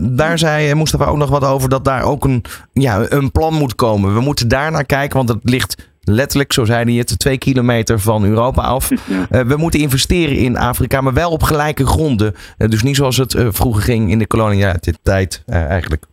daar 0.00 0.38
zei 0.38 0.74
Mustafa 0.74 1.04
ook 1.04 1.16
nog 1.16 1.30
wat 1.30 1.44
over 1.44 1.68
dat 1.68 1.84
daar 1.84 2.02
ook 2.02 2.24
een, 2.24 2.44
ja, 2.72 3.06
een 3.08 3.30
plan 3.30 3.54
moet 3.54 3.74
komen. 3.74 4.14
We 4.14 4.20
moeten 4.20 4.48
daar 4.48 4.72
naar 4.72 4.86
kijken, 4.86 5.16
want 5.16 5.28
het 5.28 5.50
ligt 5.50 5.91
letterlijk, 6.04 6.52
zo 6.52 6.64
zei 6.64 6.84
hij 6.84 6.94
het, 6.94 7.18
twee 7.18 7.38
kilometer 7.38 8.00
van 8.00 8.24
Europa 8.24 8.62
af. 8.62 8.90
Uh, 8.90 8.98
we 9.52 9.56
moeten 9.56 9.80
investeren 9.80 10.36
in 10.36 10.56
Afrika, 10.56 11.00
maar 11.00 11.12
wel 11.12 11.30
op 11.30 11.42
gelijke 11.42 11.86
gronden. 11.86 12.34
Uh, 12.58 12.68
dus 12.68 12.82
niet 12.82 12.96
zoals 12.96 13.16
het 13.16 13.34
uh, 13.34 13.48
vroeger 13.50 13.82
ging 13.82 14.10
in 14.10 14.18
de 14.18 14.26
kolonialiteit 14.26 15.42
eigenlijk. 15.46 16.04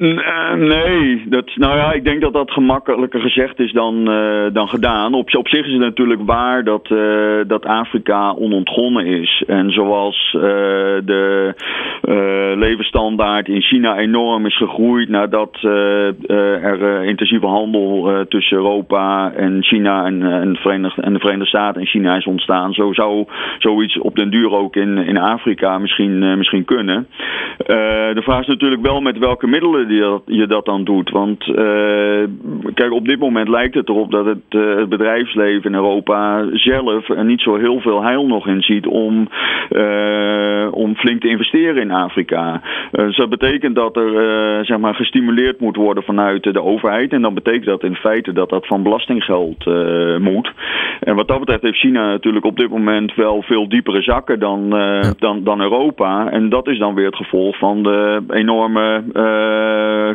Nee, 0.00 1.22
dat, 1.28 1.50
nou 1.54 1.76
ja, 1.76 1.92
ik 1.92 2.04
denk 2.04 2.20
dat 2.20 2.32
dat 2.32 2.50
gemakkelijker 2.50 3.20
gezegd 3.20 3.58
is 3.58 3.72
dan, 3.72 4.10
uh, 4.10 4.44
dan 4.52 4.68
gedaan. 4.68 5.14
Op, 5.14 5.30
zich 5.30 5.66
is 5.66 5.72
het 5.72 5.80
natuurlijk 5.80 6.20
waar 6.24 6.64
dat, 6.64 6.90
uh, 6.90 7.40
dat 7.46 7.66
Afrika 7.66 8.32
onontgonnen 8.32 9.06
is. 9.06 9.44
En 9.46 9.70
zoals 9.70 10.28
de 11.04 11.54
levensstandaard 12.56 13.48
in 13.48 13.62
China 13.62 13.98
enorm 13.98 14.46
is 14.46 14.56
gegroeid 14.56 15.08
nadat 15.08 15.58
er 15.62 17.04
intensieve 17.04 17.46
handel 17.46 18.24
tussen 18.28 18.56
Europa 18.56 19.32
en 19.32 19.64
China 19.64 20.04
en, 20.04 20.22
en, 20.22 20.56
Verenigde, 20.56 21.02
en 21.02 21.12
de 21.12 21.18
Verenigde 21.18 21.46
Staten 21.46 21.80
en 21.80 21.86
China 21.86 22.16
is 22.16 22.26
ontstaan. 22.26 22.72
Zo 22.72 22.92
zou 22.92 23.26
zoiets 23.58 23.98
op 23.98 24.16
den 24.16 24.30
duur 24.30 24.52
ook 24.52 24.76
in, 24.76 24.98
in 24.98 25.18
Afrika 25.18 25.78
misschien, 25.78 26.38
misschien 26.38 26.64
kunnen. 26.64 27.06
de 28.14 28.22
vraag 28.22 28.40
is 28.40 28.46
natuurlijk 28.46 28.82
wel 28.82 29.00
met 29.00 29.18
welke 29.18 29.46
middelen 29.46 29.88
je 29.90 30.00
dat, 30.00 30.22
je 30.26 30.46
dat 30.46 30.64
dan 30.64 30.84
doet. 30.84 31.10
Want 31.10 31.46
uh, 31.46 31.54
kijk, 32.74 32.92
op 32.92 33.08
dit 33.08 33.18
moment 33.18 33.48
lijkt 33.48 33.74
het 33.74 33.88
erop 33.88 34.10
dat 34.10 34.24
het, 34.24 34.42
uh, 34.50 34.76
het 34.76 34.88
bedrijfsleven 34.88 35.70
in 35.70 35.74
Europa 35.76 36.46
zelf 36.52 37.08
er 37.08 37.24
niet 37.24 37.40
zo 37.40 37.56
heel 37.56 37.80
veel 37.80 38.02
heil 38.02 38.26
nog 38.26 38.46
in 38.46 38.62
ziet 38.62 38.86
om, 38.86 39.28
uh, 39.70 40.68
om 40.70 40.96
flink 40.96 41.20
te 41.20 41.28
investeren 41.28 41.82
in 41.82 41.90
Afrika. 41.90 42.62
dus 42.90 43.16
dat 43.16 43.28
betekent 43.28 43.74
dat 43.74 43.96
er 43.96 44.64
zeg 44.64 44.78
maar 44.78 44.94
gestimuleerd 44.94 45.60
moet 45.60 45.76
worden 45.76 46.02
vanuit 46.02 46.42
de 46.42 46.62
overheid. 46.62 47.12
En 47.12 47.22
dan 47.22 47.34
betekent 47.34 47.64
dat 47.64 47.84
in 47.84 47.94
feite 47.94 48.32
dat 48.32 48.48
dat 48.48 48.66
van 48.66 48.82
belastinggeld 48.82 49.64
moet. 50.18 50.52
En 51.00 51.14
wat 51.14 51.28
dat 51.28 51.38
betreft 51.38 51.62
heeft 51.62 51.78
China 51.78 52.06
natuurlijk 52.06 52.44
op 52.44 52.56
dit 52.56 52.70
moment 52.70 53.14
wel 53.14 53.42
veel 53.42 53.68
diepere 53.68 54.02
zakken 54.02 54.38
dan, 54.38 54.66
ja. 54.68 55.12
dan, 55.18 55.44
dan 55.44 55.60
Europa. 55.60 56.30
En 56.30 56.48
dat 56.48 56.68
is 56.68 56.78
dan 56.78 56.94
weer 56.94 57.06
het 57.06 57.16
gevolg 57.16 57.58
van 57.58 57.82
de 57.82 58.22
enorme 58.28 59.02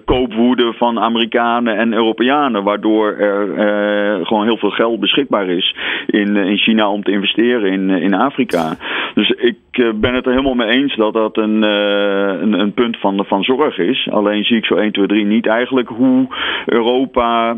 koopwoede 0.05 0.73
van 0.73 0.99
Amerikanen 0.99 1.77
en 1.77 1.93
Europeanen. 1.93 2.63
Waardoor 2.63 3.15
er 3.17 3.47
uh, 3.47 4.25
gewoon 4.25 4.43
heel 4.43 4.57
veel 4.57 4.69
geld 4.69 4.99
beschikbaar 4.99 5.47
is 5.49 5.75
in, 6.07 6.35
in 6.35 6.57
China 6.57 6.89
om 6.89 7.03
te 7.03 7.11
investeren 7.11 7.71
in, 7.71 7.89
in 7.89 8.13
Afrika. 8.13 8.75
Dus 9.13 9.29
ik 9.29 9.55
ben 9.95 10.13
het 10.13 10.25
er 10.25 10.31
helemaal 10.31 10.53
mee 10.53 10.69
eens 10.69 10.95
dat 10.95 11.13
dat 11.13 11.37
een, 11.37 11.61
een, 11.61 12.53
een, 12.53 12.73
punt 12.73 12.97
van, 12.99 13.25
van 13.27 13.43
zorg 13.43 13.77
is. 13.77 14.07
Alleen 14.11 14.43
zie 14.43 14.57
ik 14.57 14.65
zo 14.65 14.75
1, 14.75 14.91
2, 14.91 15.07
3 15.07 15.25
niet 15.25 15.47
eigenlijk 15.47 15.87
hoe 15.87 16.27
Europa 16.65 17.55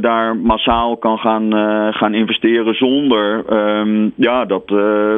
daar 0.00 0.36
massaal 0.36 0.96
kan 0.96 1.18
gaan, 1.18 1.52
gaan 1.94 2.14
investeren 2.14 2.74
zonder 2.74 3.44
um, 3.52 4.12
ja, 4.16 4.44
dat, 4.44 4.68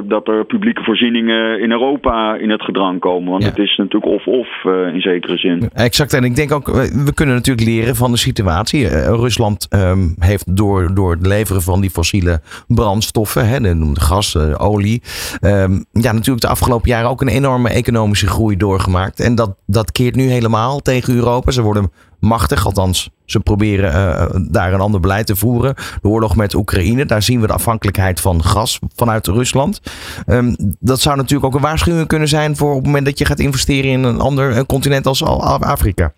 dat 0.05 0.29
er 0.29 0.45
publieke 0.45 0.83
voorzieningen 0.83 1.61
in 1.61 1.70
Europa 1.70 2.35
in 2.35 2.51
het 2.51 2.62
gedrang 2.62 3.01
komen. 3.01 3.31
Want 3.31 3.43
ja. 3.43 3.49
het 3.49 3.59
is 3.59 3.76
natuurlijk 3.76 4.12
of-of 4.12 4.64
in 4.93 5.01
zekere 5.01 5.37
zin. 5.37 5.68
Exact. 5.74 6.18
En 6.19 6.25
ik 6.25 6.37
denk 6.37 6.53
ook, 6.53 6.66
we 6.93 7.12
kunnen 7.14 7.35
natuurlijk 7.35 7.66
leren 7.66 7.97
van 7.97 8.11
de 8.11 8.16
situatie. 8.16 8.81
Uh, 8.81 9.07
Rusland 9.07 9.66
um, 9.71 10.14
heeft 10.19 10.57
door, 10.57 10.95
door 10.95 11.11
het 11.11 11.27
leveren 11.27 11.62
van 11.62 11.81
die 11.81 11.91
fossiele 11.91 12.41
brandstoffen, 12.66 13.49
hè, 13.49 13.61
de 13.61 13.91
gas, 13.93 14.35
uh, 14.35 14.55
olie, 14.57 15.03
um, 15.41 15.85
ja, 15.93 16.12
natuurlijk 16.12 16.41
de 16.41 16.49
afgelopen 16.49 16.89
jaren 16.89 17.11
ook 17.11 17.21
een 17.21 17.29
enorme 17.29 17.69
economische 17.69 18.27
groei 18.27 18.57
doorgemaakt. 18.57 19.21
En 19.21 19.35
dat, 19.35 19.55
dat 19.66 19.93
keert 19.93 20.14
nu 20.14 20.31
helemaal 20.31 20.81
tegen 20.81 21.14
Europa. 21.14 21.51
Ze 21.51 21.62
worden 21.62 21.91
machtig, 22.21 22.66
althans 22.66 23.11
ze 23.25 23.41
proberen 23.41 23.93
uh, 23.93 24.41
daar 24.51 24.73
een 24.73 24.81
ander 24.81 25.01
beleid 25.01 25.27
te 25.27 25.37
voeren. 25.37 25.75
De 26.03 26.09
oorlog 26.09 26.37
met 26.37 26.55
Oekraïne, 26.55 27.07
daar 27.07 27.23
zien 27.23 27.41
we 27.41 27.47
de 27.47 27.53
afhankelijkheid 27.53 28.21
van 28.21 28.45
gas 28.45 28.79
vanuit 28.95 29.27
Rusland. 29.27 29.81
Um, 30.27 30.57
dat 30.81 31.01
zou 31.01 31.16
natuurlijk 31.16 31.45
ook 31.45 31.55
een 31.55 31.61
waarschuwing 31.61 32.07
kunnen 32.07 32.29
zijn 32.29 32.57
voor 32.57 32.71
op 32.71 32.77
het 32.77 32.87
moment 32.87 33.05
dat 33.05 33.19
je 33.19 33.25
gaat 33.25 33.39
investeren 33.39 33.91
in 33.91 34.03
een 34.03 34.21
ander 34.21 34.66
continent 34.66 35.07
als 35.07 35.23
Afrika. 35.23 36.12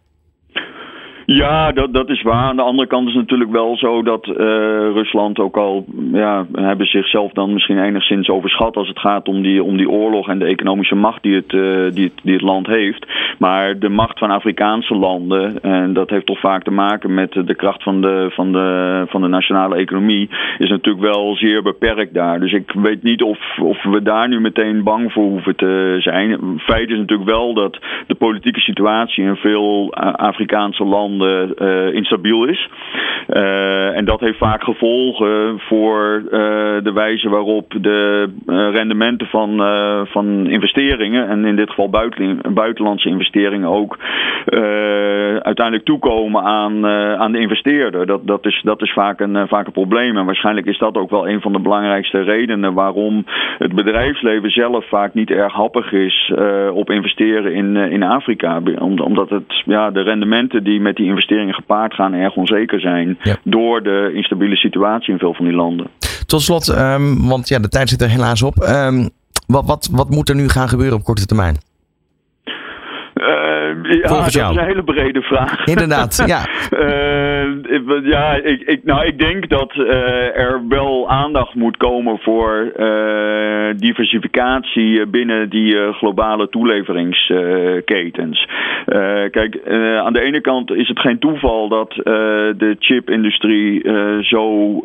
Ja, 1.32 1.72
dat, 1.72 1.94
dat 1.94 2.08
is 2.08 2.22
waar. 2.22 2.44
Aan 2.44 2.56
de 2.56 2.62
andere 2.62 2.88
kant 2.88 3.08
is 3.08 3.14
het 3.14 3.22
natuurlijk 3.22 3.50
wel 3.50 3.76
zo 3.76 4.02
dat 4.02 4.26
uh, 4.26 4.36
Rusland 4.94 5.38
ook 5.38 5.56
al 5.56 5.84
ja, 6.12 6.46
hebben 6.52 6.86
zichzelf 6.86 7.32
dan 7.32 7.52
misschien 7.52 7.82
enigszins 7.82 8.28
overschat 8.28 8.76
als 8.76 8.88
het 8.88 8.98
gaat 8.98 9.28
om 9.28 9.42
die, 9.42 9.62
om 9.62 9.76
die 9.76 9.90
oorlog 9.90 10.28
en 10.28 10.38
de 10.38 10.44
economische 10.44 10.94
macht 10.94 11.22
die 11.22 11.34
het, 11.34 11.52
uh, 11.52 11.92
die, 11.92 12.04
het, 12.04 12.12
die 12.22 12.32
het 12.32 12.42
land 12.42 12.66
heeft. 12.66 13.06
Maar 13.38 13.78
de 13.78 13.88
macht 13.88 14.18
van 14.18 14.30
Afrikaanse 14.30 14.94
landen, 14.94 15.62
en 15.62 15.92
dat 15.92 16.10
heeft 16.10 16.26
toch 16.26 16.40
vaak 16.40 16.62
te 16.62 16.70
maken 16.70 17.14
met 17.14 17.32
de 17.32 17.54
kracht 17.54 17.82
van 17.82 18.00
de, 18.00 18.30
van 18.30 18.52
de, 18.52 19.04
van 19.08 19.20
de 19.20 19.28
nationale 19.28 19.76
economie, 19.76 20.28
is 20.58 20.70
natuurlijk 20.70 21.12
wel 21.14 21.36
zeer 21.36 21.62
beperkt 21.62 22.14
daar. 22.14 22.40
Dus 22.40 22.52
ik 22.52 22.72
weet 22.72 23.02
niet 23.02 23.22
of, 23.22 23.38
of 23.62 23.82
we 23.82 24.02
daar 24.02 24.28
nu 24.28 24.40
meteen 24.40 24.82
bang 24.82 25.12
voor 25.12 25.24
hoeven 25.24 25.56
te 25.56 25.96
zijn. 25.98 26.38
Feit 26.58 26.90
is 26.90 26.98
natuurlijk 26.98 27.30
wel 27.30 27.54
dat 27.54 27.78
de 28.06 28.14
politieke 28.14 28.60
situatie 28.60 29.24
in 29.24 29.36
veel 29.36 29.94
Afrikaanse 30.16 30.84
landen 30.84 31.18
uh, 31.22 31.94
instabiel 31.94 32.44
is. 32.44 32.68
Uh, 33.28 33.96
en 33.96 34.04
dat 34.04 34.20
heeft 34.20 34.38
vaak 34.38 34.62
gevolgen 34.62 35.58
voor 35.58 36.22
uh, 36.24 36.30
de 36.82 36.92
wijze 36.94 37.28
waarop 37.28 37.74
de 37.80 38.28
rendementen 38.46 39.26
van, 39.26 39.56
van 40.06 40.46
investeringen, 40.46 41.28
en 41.28 41.44
in 41.44 41.56
dit 41.56 41.68
geval 41.68 41.90
buiten, 41.90 42.40
buitenlandse 42.54 43.08
investeringen 43.08 43.68
ook, 43.68 43.98
uiteindelijk 45.42 45.84
toekomen 45.84 46.42
aan, 46.42 46.86
aan 47.16 47.32
de 47.32 47.38
investeerder. 47.38 48.06
Dat, 48.06 48.26
dat, 48.26 48.46
is, 48.46 48.60
dat 48.64 48.82
is 48.82 48.92
vaak 48.92 49.20
een, 49.20 49.48
vaak 49.48 49.66
een 49.66 49.72
probleem. 49.72 50.16
En 50.16 50.24
waarschijnlijk 50.24 50.66
is 50.66 50.78
dat 50.78 50.96
ook 50.96 51.10
wel 51.10 51.28
een 51.28 51.40
van 51.40 51.52
de 51.52 51.60
belangrijkste 51.60 52.20
redenen 52.20 52.74
waarom 52.74 53.24
het 53.58 53.74
bedrijfsleven 53.74 54.50
zelf 54.50 54.88
vaak 54.88 55.14
niet 55.14 55.30
erg 55.30 55.52
happig 55.52 55.92
is 55.92 56.32
op 56.72 56.90
investeren 56.90 57.54
in, 57.54 57.76
in 57.76 58.02
Afrika. 58.02 58.60
Omdat 58.78 59.30
het, 59.30 59.62
ja, 59.64 59.90
de 59.90 60.02
rendementen 60.02 60.64
die 60.64 60.80
met 60.80 60.96
die 60.96 60.99
investeringen 61.06 61.54
gepaard 61.54 61.94
gaan 61.94 62.12
erg 62.12 62.36
onzeker 62.36 62.80
zijn 62.80 63.18
ja. 63.22 63.36
door 63.44 63.82
de 63.82 64.10
instabiele 64.14 64.56
situatie 64.56 65.12
in 65.12 65.18
veel 65.18 65.34
van 65.34 65.44
die 65.44 65.54
landen. 65.54 65.86
Tot 66.26 66.42
slot, 66.42 66.68
um, 66.68 67.28
want 67.28 67.48
ja, 67.48 67.58
de 67.58 67.68
tijd 67.68 67.88
zit 67.88 68.02
er 68.02 68.08
helaas 68.08 68.42
op. 68.42 68.62
Um, 68.62 69.08
wat, 69.46 69.66
wat, 69.66 69.88
wat 69.92 70.10
moet 70.10 70.28
er 70.28 70.34
nu 70.34 70.48
gaan 70.48 70.68
gebeuren 70.68 70.96
op 70.96 71.04
korte 71.04 71.26
termijn? 71.26 71.56
Uh, 73.76 74.02
ja, 74.02 74.08
dat 74.08 74.26
is 74.26 74.34
een 74.34 74.58
hele 74.58 74.84
brede 74.84 75.22
vraag. 75.22 75.64
Inderdaad, 75.64 76.22
ja. 76.26 76.46
Uh, 76.70 77.42
ja, 78.02 78.34
ik, 78.34 78.60
ik, 78.60 78.84
nou, 78.84 79.06
ik 79.06 79.18
denk 79.18 79.48
dat 79.48 79.74
uh, 79.74 80.38
er 80.38 80.60
wel 80.68 81.08
aandacht 81.08 81.54
moet 81.54 81.76
komen 81.76 82.18
voor 82.18 82.72
uh, 82.76 83.68
diversificatie 83.76 85.06
binnen 85.06 85.48
die 85.48 85.92
globale 85.92 86.48
toeleveringsketens. 86.48 88.48
kijk, 89.30 89.60
aan 90.04 90.12
de 90.12 90.20
ene 90.20 90.40
kant 90.40 90.70
is 90.70 90.88
het 90.88 91.00
geen 91.00 91.18
toeval 91.18 91.68
dat 91.68 91.92
de 92.56 92.76
chipindustrie 92.78 93.82
zo 94.20 94.78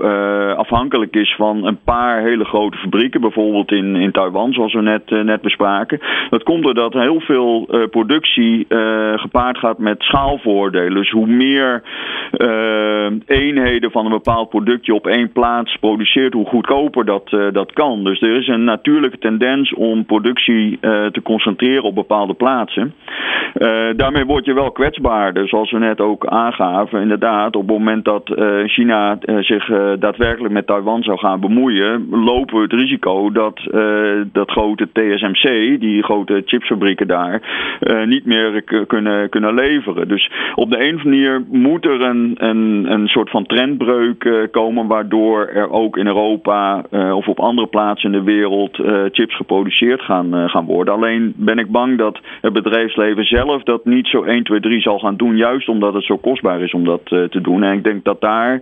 afhankelijk 0.56 1.16
is 1.16 1.36
van 1.38 1.66
een 1.66 1.80
paar 1.84 2.22
hele 2.22 2.46
grote 2.46 2.78
fabrieken, 2.78 3.22
bijvoorbeeld 3.22 3.72
in, 3.72 3.96
in 3.96 4.12
Taiwan, 4.12 4.54
zoals 4.54 4.74
we 4.74 4.82
net, 4.82 5.10
net 5.10 5.42
bespraken. 5.42 6.00
Dat 6.30 6.44
komt 6.44 6.64
doordat 6.64 6.94
heel 6.94 7.20
veel 7.20 7.70
productie 7.92 8.68
gepaard 9.16 9.58
gaat 9.58 9.78
met 9.78 10.02
schaalvoordelen. 10.02 10.94
Dus 10.94 11.12
hoe 11.12 11.28
meer 11.28 11.84
uh, 12.38 13.08
eenheden 13.26 13.92
van 13.92 14.06
een 14.06 14.12
bepaald 14.12 14.50
productje 14.50 14.94
op 14.94 15.08
één 15.08 15.32
plaats 15.32 15.78
produceert, 15.78 16.34
hoe 16.34 16.46
goedkoper 16.46 17.06
dat, 17.06 17.32
uh, 17.32 17.48
dat 17.52 17.74
kan. 17.74 18.04
Dus 18.04 18.22
er 18.22 18.36
is 18.36 18.48
een 18.48 18.64
natuurlijke 18.64 19.18
tendens 19.18 19.74
om 19.74 20.06
productie 20.06 20.80
te 21.12 21.22
concentreren 21.24 21.84
op 21.84 21.96
bepaalde 21.96 22.34
plaatsen. 22.34 22.94
daarmee 23.96 24.26
word 24.26 24.46
je 24.46 24.54
wel 24.54 24.72
kwetsbaarder, 24.72 25.48
zoals 25.48 25.72
we 25.72 25.78
net 25.78 26.02
ook 26.02 26.26
aangaven. 26.26 27.02
Inderdaad, 27.02 27.56
op 27.56 27.62
het 27.62 27.78
moment 27.78 28.06
dat 28.06 28.34
China 28.66 29.18
zich 29.40 29.66
daadwerkelijk 30.00 30.54
met 30.54 30.68
Taiwan 30.68 31.04
zou 31.04 31.18
gaan 31.18 31.40
bemoeien, 31.40 32.08
lopen 32.10 32.56
we 32.56 32.62
het 32.62 32.74
risico 32.74 33.32
dat 33.32 33.60
dat 34.32 34.52
grote 34.52 34.88
TSMC, 34.92 35.80
die 35.80 36.04
grote 36.04 36.42
chipsfabrieken 36.46 37.08
daar, 37.08 37.42
niet 38.06 38.26
meer 38.26 38.52
kunnen, 38.88 39.30
kunnen 39.30 39.54
leveren. 39.54 40.08
Dus 40.08 40.32
op 40.56 40.72
de 40.72 40.88
een 40.88 40.96
of 40.96 41.04
andere 41.04 41.10
manier 41.10 41.44
moet 41.50 41.86
er 41.86 42.02
een, 42.02 42.36
een, 42.38 42.92
een 42.92 43.08
soort 43.08 43.30
van 43.30 43.46
trendbreuk 43.46 44.24
uh, 44.24 44.44
komen, 44.52 44.88
waardoor 44.88 45.48
er 45.48 45.70
ook 45.70 45.98
in 45.98 46.08
Europa 46.08 46.86
uh, 46.92 47.16
of 47.16 47.28
op 47.28 47.40
andere 47.40 47.68
plaatsen 47.68 48.14
in 48.14 48.18
de 48.18 48.32
wereld 48.32 48.80
uh, 48.80 49.04
chips 49.12 49.36
geproduceerd 49.36 50.02
gaan, 50.02 50.50
gaan 50.50 50.66
worden. 50.66 50.94
Alleen 50.94 51.34
ben 51.36 51.58
ik 51.58 51.72
bang 51.72 51.98
dat 51.98 52.20
het 52.42 52.54
bedrijfsleven 52.54 53.26
zelf 53.26 53.64
dat 53.64 53.86
niet 53.86 54.08
zo 54.08 54.24
1, 54.24 54.44
2, 54.44 54.60
3 54.60 54.82
zal 54.82 55.00
gaan 55.00 55.18
doen, 55.18 55.36
juist 55.36 55.70
omdat 55.70 55.94
het 55.94 56.04
zo 56.04 56.18
kostbaar 56.18 56.62
is 56.62 56.74
om 56.74 56.86
dat 56.86 57.06
te 57.06 57.42
doen. 57.42 57.64
En 57.64 57.74
ik 57.74 57.84
denk 57.84 58.04
dat 58.04 58.22
daar 58.22 58.62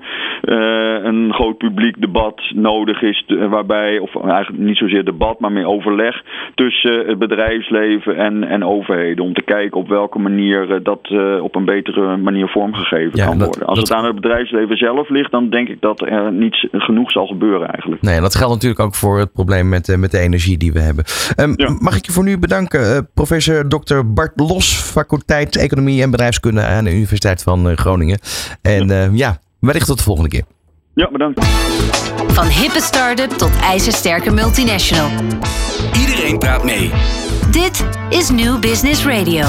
een 1.03 1.33
groot 1.33 1.57
publiek 1.57 2.01
debat 2.01 2.41
nodig 2.55 3.01
is, 3.01 3.25
waarbij, 3.49 3.99
of 3.99 4.15
eigenlijk 4.15 4.63
niet 4.63 4.77
zozeer 4.77 5.05
debat, 5.05 5.39
maar 5.39 5.51
meer 5.51 5.67
overleg 5.67 6.23
tussen 6.55 7.05
het 7.05 7.19
bedrijfsleven 7.19 8.17
en, 8.17 8.43
en 8.43 8.65
overheden. 8.65 9.25
Om 9.25 9.33
te 9.33 9.41
kijken 9.41 9.79
op 9.79 9.87
welke 9.93 10.19
manier 10.19 10.83
dat 10.83 10.99
op 11.41 11.55
een 11.55 11.65
betere 11.65 12.17
manier 12.17 12.47
vormgegeven 12.47 13.11
ja, 13.13 13.25
kan 13.25 13.37
worden. 13.37 13.65
Als 13.65 13.79
het 13.79 13.93
aan 13.93 14.05
het 14.05 14.15
bedrijfsleven 14.15 14.77
zelf 14.77 15.09
ligt, 15.09 15.31
dan 15.31 15.49
denk 15.49 15.67
ik 15.67 15.81
dat 15.81 16.01
er 16.01 16.33
niet 16.33 16.67
genoeg 16.71 17.11
zal 17.11 17.25
gebeuren 17.25 17.67
eigenlijk. 17.67 18.01
Nee, 18.01 18.21
dat 18.21 18.35
geldt 18.35 18.53
natuurlijk 18.53 18.81
ook 18.81 18.95
voor 18.95 19.19
het 19.19 19.33
probleem 19.33 19.69
met, 19.69 19.89
eh, 19.89 19.97
met 19.97 20.11
de 20.11 20.19
energie 20.19 20.57
die 20.57 20.73
we 20.73 20.79
hebben. 20.79 21.05
Um, 21.37 21.55
Mag 21.79 21.95
ik 21.95 22.05
je 22.05 22.11
voor 22.11 22.23
nu 22.23 22.39
bedanken, 22.39 22.81
uh, 22.81 22.97
professor 23.13 23.67
Dr. 23.67 24.01
Bart 24.05 24.31
Los, 24.35 24.75
faculteit 24.75 25.57
Economie 25.57 26.01
en 26.01 26.11
Bedrijfskunde 26.11 26.61
aan 26.61 26.83
de 26.83 26.93
Universiteit 26.93 27.43
van 27.43 27.69
uh, 27.69 27.75
Groningen. 27.75 28.19
En 28.61 28.87
ja, 28.87 29.07
uh, 29.07 29.17
ja 29.17 29.37
wellicht 29.59 29.87
tot 29.87 29.97
de 29.97 30.03
volgende 30.03 30.29
keer. 30.29 30.43
Ja, 30.93 31.11
bedankt. 31.11 31.45
Van 32.27 32.45
hippe 32.45 32.81
start-up 32.81 33.29
tot 33.29 33.59
ijzersterke 33.61 34.31
multinational. 34.31 35.09
Iedereen 35.99 36.37
praat 36.37 36.63
mee. 36.63 36.91
Dit 37.51 37.87
is 38.09 38.29
New 38.29 38.59
Business 38.59 39.05
Radio 39.05 39.45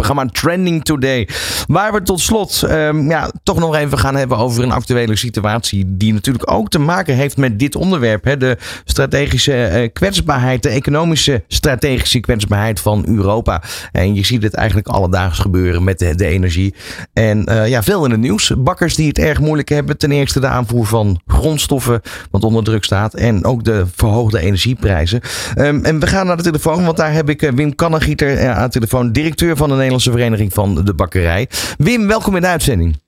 programma 0.00 0.30
Trending 0.32 0.84
Today. 0.84 1.28
Waar 1.66 1.92
we 1.92 2.02
tot 2.02 2.20
slot 2.20 2.62
um, 2.70 3.10
ja, 3.10 3.30
toch 3.42 3.58
nog 3.58 3.74
even 3.74 3.98
gaan 3.98 4.16
hebben 4.16 4.38
over 4.38 4.62
een 4.62 4.72
actuele 4.72 5.16
situatie. 5.16 5.84
Die 5.88 6.12
natuurlijk 6.12 6.50
ook 6.50 6.68
te 6.68 6.78
maken 6.78 7.14
heeft 7.14 7.36
met 7.36 7.58
dit 7.58 7.76
onderwerp. 7.76 8.24
Hè? 8.24 8.36
De 8.36 8.56
strategische 8.84 9.70
uh, 9.82 9.88
kwetsbaarheid, 9.92 10.62
de 10.62 10.68
economische 10.68 11.44
strategische 11.48 12.20
kwetsbaarheid 12.20 12.80
van 12.80 13.04
Europa. 13.06 13.62
En 13.92 14.14
je 14.14 14.24
ziet 14.24 14.42
het 14.42 14.54
eigenlijk 14.54 14.88
alledaags 14.88 15.38
gebeuren 15.38 15.84
met 15.84 15.98
de, 15.98 16.14
de 16.14 16.26
energie. 16.26 16.74
En 17.12 17.44
uh, 17.48 17.68
ja, 17.68 17.82
veel 17.82 18.04
in 18.04 18.10
het 18.10 18.20
nieuws. 18.20 18.52
Bakkers 18.58 18.94
die 18.94 19.08
het 19.08 19.18
erg 19.18 19.40
moeilijk 19.40 19.68
hebben. 19.68 19.98
Ten 19.98 20.12
eerste 20.12 20.40
de 20.40 20.46
aanvoer 20.46 20.86
van 20.86 21.20
grondstoffen, 21.26 22.00
wat 22.30 22.44
onder 22.44 22.64
druk 22.64 22.84
staat. 22.84 23.14
En 23.14 23.44
ook 23.44 23.64
de 23.64 23.86
verhoogde 23.94 24.40
energieprijzen. 24.40 25.20
Um, 25.58 25.84
en 25.84 26.00
we 26.00 26.06
gaan 26.06 26.26
naar 26.26 26.36
de 26.36 26.42
telefoon, 26.42 26.84
want 26.84 26.96
daar 26.96 27.12
heb 27.12 27.28
ik 27.28 27.42
uh, 27.42 27.50
Wim 27.50 27.74
Kannegieter 27.74 28.48
aan 28.48 28.64
de 28.64 28.70
telefoon, 28.70 29.12
directeur 29.12 29.56
van 29.56 29.70
een 29.70 29.76
Nederlandse 29.76 29.88
Vereniging 29.98 30.52
van 30.52 30.84
de 30.84 30.94
Bakkerij. 30.94 31.48
Wim, 31.78 32.06
welkom 32.06 32.34
in 32.36 32.40
de 32.40 32.46
uitzending. 32.46 33.00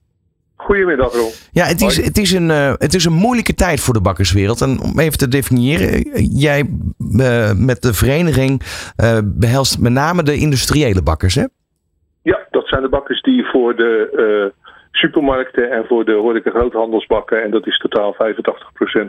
Goedemiddag, 0.57 1.13
Ron. 1.13 1.31
Ja, 1.53 1.65
het 1.65 1.81
is, 1.81 2.05
het, 2.05 2.19
is 2.19 2.33
een, 2.33 2.49
uh, 2.49 2.73
het 2.79 2.95
is 2.95 3.05
een 3.05 3.13
moeilijke 3.13 3.55
tijd 3.55 3.81
voor 3.81 3.95
de 3.95 4.01
bakkerswereld. 4.01 4.61
En 4.61 4.81
om 4.81 4.99
even 4.99 5.19
te 5.19 5.29
definiëren, 5.29 6.01
jij 6.39 6.69
uh, 6.99 7.53
met 7.57 7.83
de 7.83 7.95
vereniging 7.95 8.63
uh, 9.05 9.19
behelst 9.25 9.79
met 9.79 9.93
name 9.93 10.23
de 10.23 10.37
industriële 10.37 11.03
bakkers, 11.03 11.35
hè? 11.35 11.45
Ja, 12.23 12.47
dat 12.51 12.69
zijn 12.69 12.83
de 12.83 12.89
bakkers 12.89 13.23
die 13.23 13.45
voor 13.45 13.77
de 13.77 14.53
supermarkten 14.93 15.71
en 15.71 15.85
voor 15.89 16.05
de 16.05 16.13
horeca 16.13 16.51
groothandelsbakken. 16.51 17.43
En 17.43 17.51
dat 17.51 17.67
is 17.67 17.79
totaal 17.79 18.15
85% 18.15 18.17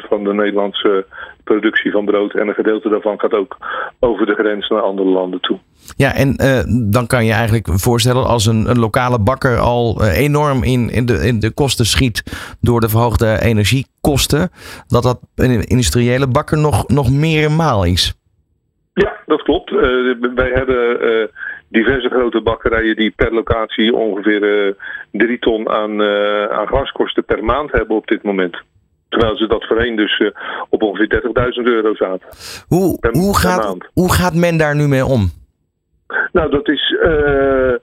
van 0.07 0.23
de 0.23 0.33
Nederlandse 0.33 1.05
productie 1.43 1.91
van 1.91 2.05
brood. 2.05 2.33
En 2.33 2.47
een 2.47 2.53
gedeelte 2.53 2.89
daarvan 2.89 3.19
gaat 3.19 3.33
ook 3.33 3.57
over 3.99 4.25
de 4.25 4.33
grens 4.33 4.69
naar 4.69 4.81
andere 4.81 5.09
landen 5.09 5.41
toe. 5.41 5.59
Ja, 5.97 6.13
en 6.15 6.35
uh, 6.41 6.91
dan 6.91 7.07
kan 7.07 7.25
je 7.25 7.31
eigenlijk 7.31 7.67
voorstellen 7.67 8.25
als 8.25 8.45
een, 8.45 8.69
een 8.69 8.79
lokale 8.79 9.19
bakker 9.19 9.57
al 9.57 10.01
uh, 10.01 10.17
enorm 10.17 10.63
in, 10.63 10.89
in, 10.89 11.05
de, 11.05 11.13
in 11.13 11.39
de 11.39 11.53
kosten 11.53 11.85
schiet 11.85 12.23
door 12.61 12.79
de 12.79 12.89
verhoogde 12.89 13.39
energiekosten, 13.41 14.49
dat 14.87 15.03
dat 15.03 15.19
een 15.35 15.63
industriële 15.63 16.27
bakker 16.27 16.57
nog, 16.57 16.87
nog 16.87 17.11
meer 17.11 17.51
maal 17.51 17.85
is. 17.85 18.13
Ja, 18.93 19.15
dat 19.25 19.41
klopt. 19.41 19.71
Uh, 19.71 19.81
wij 20.35 20.51
hebben 20.53 21.29
diverse 21.73 22.09
grote 22.09 22.41
bakkerijen 22.41 22.95
die 22.95 23.11
per 23.11 23.33
locatie 23.33 23.95
ongeveer 23.95 24.75
drie 25.11 25.39
ton 25.39 25.69
aan, 25.69 26.01
aan 26.51 26.67
gaskosten 26.67 27.25
per 27.25 27.43
maand 27.43 27.71
hebben 27.71 27.95
op 27.95 28.07
dit 28.07 28.23
moment. 28.23 28.57
Terwijl 29.13 29.37
ze 29.37 29.47
dat 29.47 29.65
voorheen 29.65 29.95
dus 29.95 30.19
uh, 30.19 30.29
op 30.69 30.81
ongeveer 30.81 31.21
30.000 31.57 31.63
euro 31.63 31.95
zaten. 31.95 32.27
Hoe, 32.67 32.97
hoe, 33.11 33.37
gaat, 33.37 33.77
hoe 33.93 34.13
gaat 34.13 34.33
men 34.33 34.57
daar 34.57 34.75
nu 34.75 34.87
mee 34.87 35.05
om? 35.05 35.29
Nou, 36.31 36.49
dat 36.49 36.69
is 36.69 36.95
uh, 37.03 37.73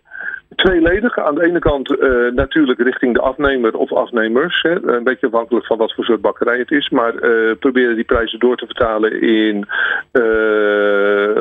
tweeledig. 0.57 1.18
Aan 1.18 1.34
de 1.34 1.45
ene 1.45 1.59
kant 1.59 1.91
uh, 1.91 2.32
natuurlijk 2.32 2.80
richting 2.80 3.14
de 3.14 3.20
afnemer 3.20 3.76
of 3.76 3.93
afnemers. 3.93 4.62
Hè. 4.62 4.95
Een 4.95 5.05
beetje 5.05 5.26
afhankelijk 5.26 5.66
van 5.66 5.78
wat 5.78 5.95
voor 5.95 6.05
soort 6.05 6.20
bakkerij 6.20 6.59
het 6.59 6.70
is. 6.70 6.88
Maar 6.88 7.12
proberen 7.57 7.95
die 7.95 8.05
prijzen 8.05 8.38
door 8.38 8.57
te 8.57 8.66
vertalen 8.66 9.20
in 9.22 9.66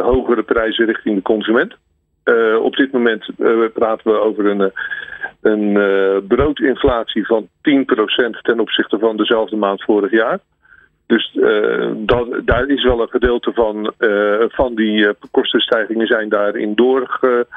hogere 0.02 0.44
prijzen 0.44 0.86
richting 0.86 1.16
de 1.16 1.22
consument. 1.22 1.76
Op 2.62 2.76
dit 2.76 2.92
moment 2.92 3.26
praten 3.74 4.12
we 4.12 4.20
over 4.20 4.46
een 4.46 4.72
een 5.42 5.76
uh, 5.78 6.18
broodinflatie 6.28 7.26
van 7.26 7.48
10% 7.48 7.50
ten 8.42 8.60
opzichte 8.60 9.00
van 9.00 9.18
dezelfde 9.18 9.56
maand 9.56 9.84
vorig 9.84 10.12
jaar. 10.12 10.40
Dus 11.06 11.38
dat, 11.96 12.28
daar 12.46 12.68
is 12.68 12.84
wel 12.84 13.02
een 13.02 13.10
gedeelte 13.10 13.52
van, 13.54 13.94
van 14.50 14.76
die 14.76 15.14
kostenstijgingen 15.32 16.08
zijn 16.08 16.30
daarin 16.30 16.76
doorge, 16.76 17.48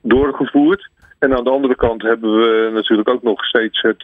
doorgevoerd. 0.00 0.88
En 1.18 1.36
aan 1.36 1.44
de 1.44 1.50
andere 1.50 1.76
kant 1.76 2.02
hebben 2.02 2.38
we 2.38 2.70
natuurlijk 2.72 3.08
ook 3.08 3.22
nog 3.22 3.44
steeds 3.44 3.80
het 3.80 4.02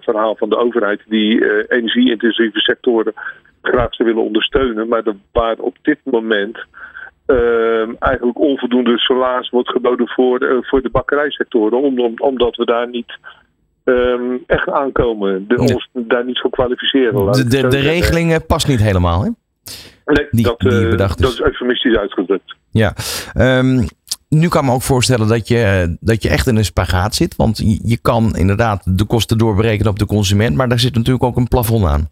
verhaal 0.00 0.36
van 0.36 0.48
de 0.48 0.56
overheid 0.56 1.00
die 1.06 1.68
energie-intensieve 1.68 2.60
sectoren 2.60 3.12
graag 3.62 3.94
zou 3.94 4.08
willen 4.08 4.24
ondersteunen. 4.24 4.88
Maar 4.88 5.02
de, 5.02 5.14
waar 5.32 5.56
op 5.58 5.76
dit 5.82 5.98
moment 6.04 6.58
eigenlijk 7.98 8.38
onvoldoende 8.38 8.98
salaris 8.98 9.50
wordt 9.50 9.68
geboden 9.68 10.08
voor, 10.08 10.42
uh, 10.42 10.58
voor 10.60 10.82
de 10.82 10.90
bakkerijsectoren. 10.90 11.82
Om, 11.82 12.18
omdat 12.18 12.56
we 12.56 12.64
daar 12.64 12.88
niet 12.88 13.18
um, 13.84 14.42
echt 14.46 14.70
aankomen. 14.70 15.44
De, 15.48 15.56
ons 15.56 15.88
daar 15.92 16.24
niet 16.24 16.40
voor 16.40 16.50
kwalificeren. 16.50 17.32
De, 17.32 17.44
de, 17.44 17.68
de 17.68 17.78
regeling 17.78 18.46
past 18.46 18.68
niet 18.68 18.82
helemaal, 18.82 19.22
hè? 19.22 19.30
Nee, 20.04 20.26
die, 20.30 20.44
dat, 20.44 20.58
die 20.58 20.70
uh, 20.70 20.96
dat 20.96 21.20
is 21.20 21.40
eufemistisch 21.40 21.96
uitgedrukt. 21.96 22.56
Ja. 22.70 22.94
Um, 23.36 23.86
nu 24.28 24.48
kan 24.48 24.60
ik 24.62 24.68
me 24.68 24.74
ook 24.74 24.82
voorstellen 24.82 25.28
dat 25.28 25.48
je, 25.48 25.96
dat 26.00 26.22
je 26.22 26.28
echt 26.28 26.46
in 26.46 26.56
een 26.56 26.64
spagaat 26.64 27.14
zit. 27.14 27.36
Want 27.36 27.58
je 27.82 27.98
kan 28.02 28.36
inderdaad 28.36 28.98
de 28.98 29.04
kosten 29.04 29.38
doorberekenen 29.38 29.90
op 29.90 29.98
de 29.98 30.06
consument. 30.06 30.56
Maar 30.56 30.68
daar 30.68 30.78
zit 30.78 30.94
natuurlijk 30.94 31.24
ook 31.24 31.36
een 31.36 31.48
plafond 31.48 31.84
aan. 31.84 32.08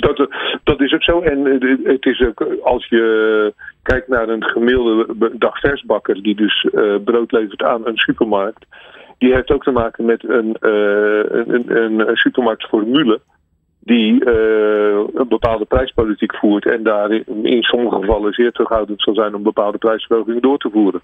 Dat, 0.00 0.28
dat 0.64 0.80
is 0.80 0.92
ook 0.92 1.02
zo. 1.02 1.20
En 1.20 1.44
het 1.84 2.06
is 2.06 2.20
ook, 2.20 2.46
als 2.62 2.86
je 2.86 3.54
kijkt 3.82 4.08
naar 4.08 4.28
een 4.28 4.44
gemiddelde 4.44 5.30
dagversbakker 5.38 6.22
die 6.22 6.34
dus 6.34 6.66
brood 7.04 7.32
levert 7.32 7.62
aan 7.62 7.86
een 7.86 7.96
supermarkt. 7.96 8.66
Die 9.18 9.34
heeft 9.34 9.50
ook 9.50 9.62
te 9.62 9.70
maken 9.70 10.04
met 10.04 10.28
een, 10.28 10.56
een, 10.60 11.76
een, 11.76 12.16
supermarktformule 12.16 13.20
die 13.80 14.26
een 15.14 15.28
bepaalde 15.28 15.64
prijspolitiek 15.64 16.36
voert 16.36 16.66
en 16.66 16.82
daar 16.82 17.10
in 17.42 17.62
sommige 17.62 18.00
gevallen 18.00 18.32
zeer 18.32 18.52
terughoudend 18.52 19.02
zal 19.02 19.14
zijn 19.14 19.34
om 19.34 19.42
bepaalde 19.42 19.78
prijsverhogingen 19.78 20.42
door 20.42 20.58
te 20.58 20.70
voeren. 20.72 21.00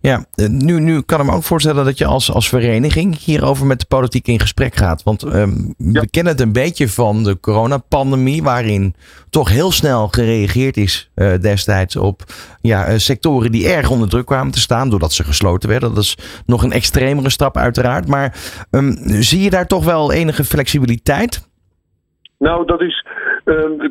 Ja, 0.00 0.24
eh, 0.34 0.48
nu, 0.48 0.80
nu 0.80 1.00
kan 1.00 1.20
ik 1.20 1.26
me 1.26 1.32
ook 1.32 1.42
voorstellen 1.42 1.84
dat 1.84 1.98
je 1.98 2.06
als, 2.06 2.32
als 2.32 2.48
vereniging 2.48 3.18
hierover 3.18 3.66
met 3.66 3.80
de 3.80 3.86
politiek 3.88 4.26
in 4.26 4.40
gesprek 4.40 4.76
gaat. 4.76 5.02
Want 5.02 5.34
um, 5.34 5.74
we 5.78 6.10
kennen 6.10 6.32
het 6.32 6.42
een 6.42 6.52
beetje 6.52 6.88
van 6.88 7.24
de 7.24 7.40
coronapandemie, 7.40 8.42
waarin 8.42 8.94
toch 9.30 9.48
heel 9.48 9.72
snel 9.72 10.08
gereageerd 10.08 10.76
is 10.76 11.10
uh, 11.14 11.38
destijds 11.40 11.96
op 11.96 12.22
ja, 12.60 12.98
sectoren 12.98 13.52
die 13.52 13.68
erg 13.68 13.90
onder 13.90 14.08
druk 14.08 14.26
kwamen 14.26 14.52
te 14.52 14.60
staan, 14.60 14.90
doordat 14.90 15.12
ze 15.12 15.24
gesloten 15.24 15.68
werden. 15.68 15.94
Dat 15.94 16.04
is 16.04 16.18
nog 16.46 16.62
een 16.62 16.72
extremere 16.72 17.30
stap 17.30 17.56
uiteraard. 17.56 18.08
Maar 18.08 18.34
um, 18.70 18.96
zie 19.04 19.40
je 19.40 19.50
daar 19.50 19.66
toch 19.66 19.84
wel 19.84 20.12
enige 20.12 20.44
flexibiliteit? 20.44 21.48
Nou, 22.38 22.66
dat 22.66 22.80
is 22.80 23.04
Ehm, 23.46 23.88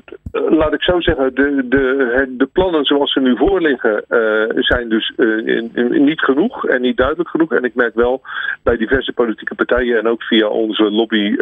laat 0.50 0.74
ik 0.74 0.82
zo 0.82 1.02
zeggen, 1.02 1.36
de, 1.36 1.66
de, 1.68 2.34
de 2.38 2.46
plannen 2.46 2.86
zoals 2.86 3.12
ze 3.12 3.20
nu 3.20 3.38
voorliggen 3.38 4.04
uh, 4.10 4.64
zijn 4.64 4.90
dus 4.90 5.14
uh, 5.18 5.62
niet 5.90 6.20
genoeg 6.20 6.68
en 6.68 6.82
niet 6.82 6.98
duidelijk 6.98 7.30
genoeg. 7.30 7.54
En 7.54 7.64
ik 7.64 7.76
merk 7.76 7.96
wel 7.96 8.22
bij 8.64 8.78
diverse 8.78 9.14
politieke 9.14 9.56
partijen 9.56 10.00
en 10.00 10.08
ook 10.08 10.24
via 10.24 10.48
onze 10.48 10.92
lobby 10.92 11.36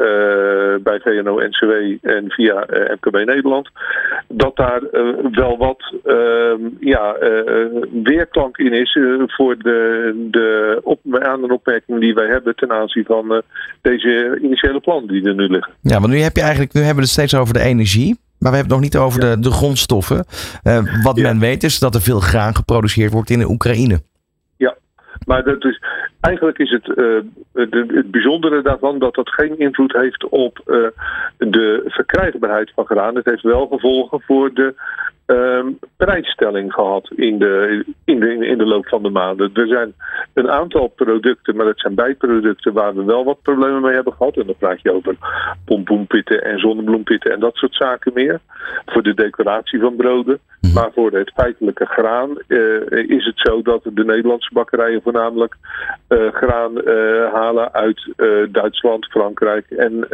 bij 0.83 0.99
VNO-NCW 0.99 1.71
en 2.01 2.29
via 2.29 2.65
MKB 2.69 3.25
Nederland, 3.25 3.69
dat 4.27 4.55
daar 4.55 4.81
wel 5.31 5.57
wat 5.57 5.93
ehm, 6.03 6.59
ja, 6.79 7.15
weerklank 8.03 8.57
in 8.57 8.73
is 8.73 8.97
voor 9.27 9.57
de, 9.57 10.27
de 10.31 11.19
aan- 11.19 11.43
en 11.43 11.51
opmerkingen 11.51 12.01
die 12.01 12.13
wij 12.13 12.27
hebben 12.27 12.55
ten 12.55 12.71
aanzien 12.71 13.05
van 13.05 13.41
deze 13.81 14.39
initiële 14.41 14.79
plannen 14.79 15.07
die 15.07 15.27
er 15.27 15.35
nu 15.35 15.47
liggen. 15.47 15.73
Ja, 15.81 15.99
want 15.99 16.13
nu 16.13 16.19
heb 16.19 16.35
je 16.35 16.41
eigenlijk, 16.41 16.73
nu 16.73 16.79
hebben 16.79 17.03
we 17.03 17.09
het 17.09 17.11
steeds 17.11 17.35
over 17.35 17.53
de 17.53 17.59
energie. 17.59 18.17
Maar 18.43 18.51
we 18.51 18.57
hebben 18.57 18.77
het 18.77 18.83
nog 18.83 18.93
niet 18.93 19.03
over 19.05 19.19
de, 19.19 19.39
de 19.39 19.51
grondstoffen. 19.51 20.25
Uh, 20.63 21.03
wat 21.03 21.17
men 21.17 21.39
weet 21.39 21.63
is 21.63 21.79
dat 21.79 21.95
er 21.95 22.01
veel 22.01 22.19
graan 22.19 22.55
geproduceerd 22.55 23.11
wordt 23.11 23.29
in 23.29 23.39
de 23.39 23.49
Oekraïne. 23.49 24.01
Ja, 24.57 24.75
maar 25.25 25.43
dat 25.43 25.63
is, 25.63 25.81
eigenlijk 26.21 26.57
is 26.57 26.69
het, 26.69 26.87
uh, 26.87 26.95
de, 27.51 27.85
het 27.87 28.11
bijzondere 28.11 28.61
daarvan 28.61 28.99
dat 28.99 29.15
dat 29.15 29.29
geen 29.29 29.59
invloed 29.59 29.93
heeft 29.93 30.29
op 30.29 30.61
uh, 30.65 30.87
de 31.37 31.83
verkrijgbaarheid 31.85 32.71
van 32.75 32.85
graan. 32.85 33.15
Het 33.15 33.25
heeft 33.25 33.41
wel 33.43 33.67
gevolgen 33.67 34.21
voor 34.21 34.53
de 34.53 34.75
um, 35.25 35.79
prijsstelling 35.97 36.73
gehad 36.73 37.11
in 37.15 37.39
de, 37.39 37.85
in, 38.05 38.19
de, 38.19 38.47
in 38.47 38.57
de 38.57 38.65
loop 38.65 38.87
van 38.87 39.03
de 39.03 39.09
maanden. 39.09 39.49
Er 39.53 39.67
zijn 39.67 39.93
een 40.33 40.49
aantal 40.49 40.87
producten, 40.87 41.55
maar 41.55 41.65
dat 41.65 41.79
zijn 41.79 41.95
bijproducten 41.95 42.73
waar 42.73 42.95
we 42.95 43.03
wel 43.03 43.23
wat 43.23 43.41
problemen 43.41 43.81
mee 43.81 43.93
hebben 43.93 44.13
gehad. 44.13 44.37
En 44.37 44.45
dan 44.45 44.55
praat 44.57 44.81
je 44.81 44.93
over 44.93 45.15
pompoenpitten 45.65 46.43
en 46.43 46.59
zonnebloempitten 46.59 47.31
en 47.31 47.39
dat 47.39 47.55
soort 47.55 47.75
zaken 47.75 48.11
meer. 48.13 48.39
Voor 48.85 49.03
de 49.03 49.13
decoratie 49.13 49.79
van 49.79 49.95
broden. 49.95 50.39
Mhm. 50.61 50.73
Maar 50.73 50.89
voor 50.93 51.11
het 51.11 51.31
feitelijke 51.35 51.85
graan 51.85 52.29
uh, 52.47 52.59
is 52.91 53.25
het 53.25 53.39
zo 53.39 53.61
dat 53.61 53.83
de 53.83 54.05
Nederlandse 54.05 54.53
bakkerijen 54.53 55.01
voornamelijk 55.01 55.55
uh, 56.09 56.33
graan 56.33 56.71
uh, 56.71 57.33
halen 57.33 57.73
uit 57.73 58.13
Duitsland, 58.51 59.05
Frankrijk 59.05 59.65
en 59.69 60.07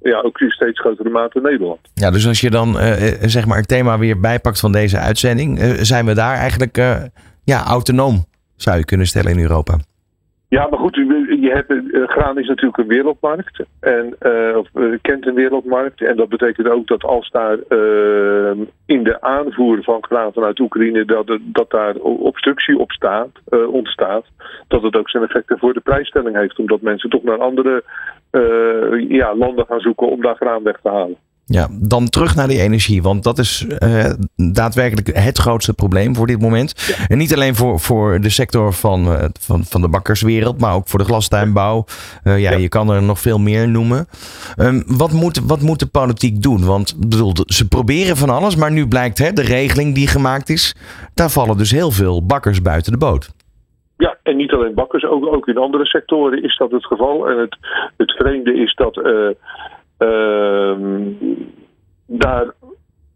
ja, 0.00 0.20
ook 0.20 0.40
in 0.40 0.50
steeds 0.50 0.80
grotere 0.80 1.08
mate 1.08 1.40
Nederland. 1.40 1.78
Ja, 1.94 2.10
dus 2.10 2.26
als 2.26 2.40
je 2.40 2.50
dan 2.50 2.76
zeg 3.20 3.46
maar 3.46 3.56
het 3.56 3.68
thema 3.68 3.98
weer 3.98 4.20
bijpakt 4.20 4.47
van 4.56 4.72
deze 4.72 4.98
uitzending, 4.98 5.58
zijn 5.80 6.06
we 6.06 6.14
daar 6.14 6.34
eigenlijk 6.34 6.76
ja, 7.44 7.64
autonoom, 7.64 8.24
zou 8.56 8.78
je 8.78 8.84
kunnen 8.84 9.06
stellen 9.06 9.32
in 9.32 9.40
Europa? 9.40 9.78
Ja, 10.48 10.66
maar 10.70 10.78
goed, 10.78 10.94
je 11.40 11.50
hebt, 11.52 11.70
uh, 11.70 12.08
graan 12.08 12.38
is 12.38 12.48
natuurlijk 12.48 12.78
een 12.78 12.86
wereldmarkt. 12.86 13.64
En 13.80 14.16
uh, 14.22 14.56
of, 14.56 14.68
kent 15.02 15.26
een 15.26 15.34
wereldmarkt. 15.34 16.02
En 16.02 16.16
dat 16.16 16.28
betekent 16.28 16.68
ook 16.68 16.86
dat 16.86 17.04
als 17.04 17.30
daar 17.30 17.58
in 18.86 19.02
de 19.02 19.20
aanvoer 19.20 19.82
van 19.82 20.04
graan 20.04 20.32
vanuit 20.32 20.60
Oekraïne 20.60 21.04
dat, 21.04 21.38
dat 21.40 21.70
daar 21.70 21.94
obstructie 21.96 22.78
op 22.78 22.92
staat, 22.92 23.28
ontstaat, 23.70 24.24
dat 24.68 24.82
het 24.82 24.96
ook 24.96 25.10
zijn 25.10 25.22
effecten 25.22 25.58
voor 25.58 25.74
de 25.74 25.80
prijsstelling 25.80 26.36
heeft. 26.36 26.58
Omdat 26.58 26.80
mensen 26.80 27.10
toch 27.10 27.22
naar 27.22 27.38
andere 27.38 27.84
ja, 29.08 29.34
landen 29.36 29.66
gaan 29.66 29.80
zoeken 29.80 30.10
om 30.10 30.22
daar 30.22 30.36
graan 30.36 30.62
weg 30.62 30.78
te 30.82 30.88
halen. 30.88 31.16
Ja, 31.50 31.68
dan 31.70 32.08
terug 32.08 32.34
naar 32.34 32.48
die 32.48 32.60
energie. 32.60 33.02
Want 33.02 33.24
dat 33.24 33.38
is 33.38 33.66
uh, 33.82 34.12
daadwerkelijk 34.36 35.16
het 35.16 35.38
grootste 35.38 35.74
probleem 35.74 36.14
voor 36.14 36.26
dit 36.26 36.40
moment. 36.40 36.94
En 37.08 37.18
niet 37.18 37.34
alleen 37.34 37.54
voor, 37.54 37.80
voor 37.80 38.20
de 38.20 38.30
sector 38.30 38.72
van, 38.72 39.06
uh, 39.06 39.24
van, 39.40 39.64
van 39.64 39.80
de 39.80 39.88
bakkerswereld, 39.88 40.60
maar 40.60 40.74
ook 40.74 40.88
voor 40.88 40.98
de 40.98 41.04
glastuinbouw. 41.04 41.84
Uh, 42.24 42.38
ja, 42.38 42.50
ja, 42.50 42.56
je 42.56 42.68
kan 42.68 42.90
er 42.90 43.02
nog 43.02 43.20
veel 43.20 43.38
meer 43.38 43.68
noemen. 43.68 44.06
Um, 44.56 44.82
wat, 44.86 45.12
moet, 45.12 45.40
wat 45.46 45.60
moet 45.60 45.78
de 45.78 45.86
politiek 45.86 46.42
doen? 46.42 46.64
Want 46.64 46.94
bedoel, 46.98 47.32
ze 47.46 47.68
proberen 47.68 48.16
van 48.16 48.30
alles, 48.30 48.56
maar 48.56 48.72
nu 48.72 48.88
blijkt 48.88 49.18
hè, 49.18 49.32
de 49.32 49.42
regeling 49.42 49.94
die 49.94 50.06
gemaakt 50.06 50.48
is, 50.48 50.74
daar 51.14 51.30
vallen 51.30 51.56
dus 51.56 51.70
heel 51.70 51.90
veel 51.90 52.26
bakkers 52.26 52.62
buiten 52.62 52.92
de 52.92 52.98
boot. 52.98 53.30
Ja, 53.96 54.16
en 54.22 54.36
niet 54.36 54.52
alleen 54.52 54.74
bakkers, 54.74 55.04
ook, 55.04 55.26
ook 55.26 55.48
in 55.48 55.58
andere 55.58 55.86
sectoren 55.86 56.42
is 56.42 56.56
dat 56.56 56.70
het 56.70 56.86
geval. 56.86 57.28
En 57.28 57.38
het, 57.38 57.56
het 57.96 58.12
vreemde 58.12 58.54
is 58.54 58.74
dat 58.74 58.96
Ehm 58.96 59.32
Ehm, 59.98 61.12
daar 62.06 62.54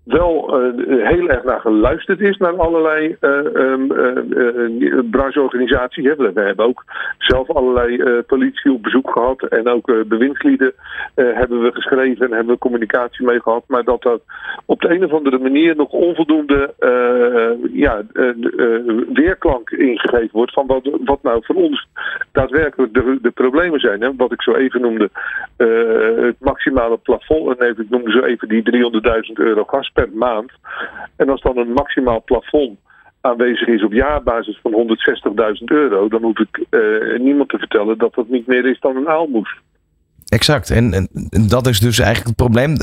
wel 0.05 0.63
uh, 0.63 1.07
heel 1.07 1.29
erg 1.29 1.45
naar 1.45 1.61
geluisterd 1.61 2.21
is 2.21 2.37
naar 2.37 2.57
allerlei 2.57 3.17
uh, 3.21 3.31
um, 3.55 5.11
brancheorganisaties. 5.11 6.15
We 6.17 6.31
hebben 6.35 6.67
ook 6.67 6.85
zelf 7.19 7.51
allerlei 7.51 8.23
politie 8.23 8.73
op 8.73 8.83
bezoek 8.83 9.11
gehad 9.11 9.43
en 9.43 9.69
ook 9.69 10.05
bewindslieden 10.07 10.73
hebben 11.15 11.63
we 11.63 11.73
geschreven 11.73 12.27
en 12.27 12.33
hebben 12.33 12.53
we 12.53 12.59
communicatie 12.59 13.27
mee 13.27 13.41
gehad. 13.41 13.65
Maar 13.67 13.85
dat 13.85 14.03
dat 14.03 14.23
op 14.65 14.81
de 14.81 14.91
een 14.91 15.05
of 15.05 15.13
andere 15.13 15.39
manier 15.39 15.77
nog 15.77 15.91
onvoldoende 15.91 16.75
ja, 17.73 18.03
weerklank 19.13 19.71
ingegeven 19.71 20.31
wordt 20.33 20.53
van 20.53 20.67
wat, 20.67 20.89
wat 21.05 21.23
nou 21.23 21.45
voor 21.45 21.57
ons 21.57 21.87
daadwerkelijk 22.33 22.95
de, 22.95 23.19
de 23.23 23.31
problemen 23.31 23.81
zijn. 23.81 24.01
Hè? 24.01 24.11
Wat 24.17 24.33
ik 24.33 24.43
zo 24.43 24.55
even 24.55 24.81
noemde, 24.81 25.11
het 26.27 26.41
maximale 26.41 26.97
plafond, 26.97 27.59
en 27.59 27.67
even, 27.67 27.85
ik 27.85 27.91
noemde 27.91 28.11
zo 28.11 28.21
even 28.21 28.49
die 28.49 28.91
300.000 29.27 29.33
euro 29.33 29.65
gas 29.65 29.92
per 29.93 30.09
maand. 30.15 30.53
En 31.17 31.29
als 31.29 31.43
dan 31.43 31.57
een 31.57 31.73
maximaal 31.73 32.23
plafond 32.25 32.79
aanwezig 33.21 33.69
is 33.69 33.85
op 33.85 33.93
jaarbasis 33.93 34.59
van 34.63 34.73
160.000 34.73 35.65
euro, 35.65 36.09
dan 36.09 36.23
hoef 36.23 36.39
ik 36.39 36.67
uh, 36.71 37.19
niemand 37.19 37.49
te 37.49 37.59
vertellen 37.59 37.99
dat 37.99 38.15
dat 38.15 38.29
niet 38.29 38.47
meer 38.47 38.67
is 38.67 38.81
dan 38.81 38.97
een 38.97 39.09
aalmoes. 39.09 39.61
Exact. 40.29 40.71
En, 40.71 40.93
en, 40.93 41.09
dat 41.49 41.67
is 41.67 41.81
dus 41.81 41.99
eigenlijk 41.99 42.29
het 42.29 42.47
probleem. 42.47 42.77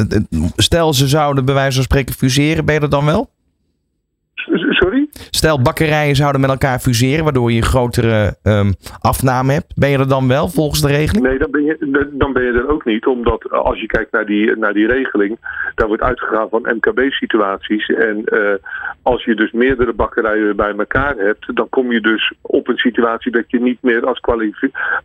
Stel, 0.55 0.93
ze 0.93 1.07
zouden 1.07 1.45
bij 1.45 1.53
wijze 1.53 1.75
van 1.75 1.83
spreken 1.83 2.15
fuseren, 2.15 2.65
ben 2.65 2.73
je 2.73 2.79
dat 2.79 2.91
dan 2.91 3.05
wel? 3.05 3.29
Sorry? 4.69 5.07
Stel, 5.11 5.61
bakkerijen 5.61 6.15
zouden 6.15 6.41
met 6.41 6.49
elkaar 6.49 6.79
fuseren, 6.79 7.23
waardoor 7.23 7.51
je 7.51 7.61
grotere 7.61 8.35
um, 8.43 8.73
afname 8.99 9.53
hebt. 9.53 9.73
Ben 9.75 9.89
je 9.89 9.97
er 9.97 10.07
dan 10.07 10.27
wel 10.27 10.49
volgens 10.49 10.81
de 10.81 10.87
regeling? 10.87 11.25
Nee, 11.25 11.37
dan 11.37 11.51
ben 11.51 11.63
je, 11.63 12.09
dan 12.11 12.33
ben 12.33 12.43
je 12.43 12.51
er 12.51 12.69
ook 12.69 12.85
niet. 12.85 13.05
Omdat 13.05 13.51
als 13.51 13.79
je 13.79 13.85
kijkt 13.85 14.11
naar 14.11 14.25
die, 14.25 14.57
naar 14.57 14.73
die 14.73 14.87
regeling, 14.87 15.37
daar 15.75 15.87
wordt 15.87 16.03
uitgegaan 16.03 16.49
van 16.49 16.61
MKB-situaties. 16.61 17.87
En 17.87 18.21
uh, 18.25 18.53
als 19.01 19.23
je 19.23 19.35
dus 19.35 19.51
meerdere 19.51 19.93
bakkerijen 19.93 20.55
bij 20.55 20.73
elkaar 20.77 21.15
hebt, 21.15 21.55
dan 21.55 21.69
kom 21.69 21.91
je 21.91 22.01
dus 22.01 22.33
op 22.41 22.67
een 22.67 22.77
situatie 22.77 23.31
dat 23.31 23.43
je 23.47 23.61
niet 23.61 23.81
meer 23.81 24.05
als, 24.05 24.21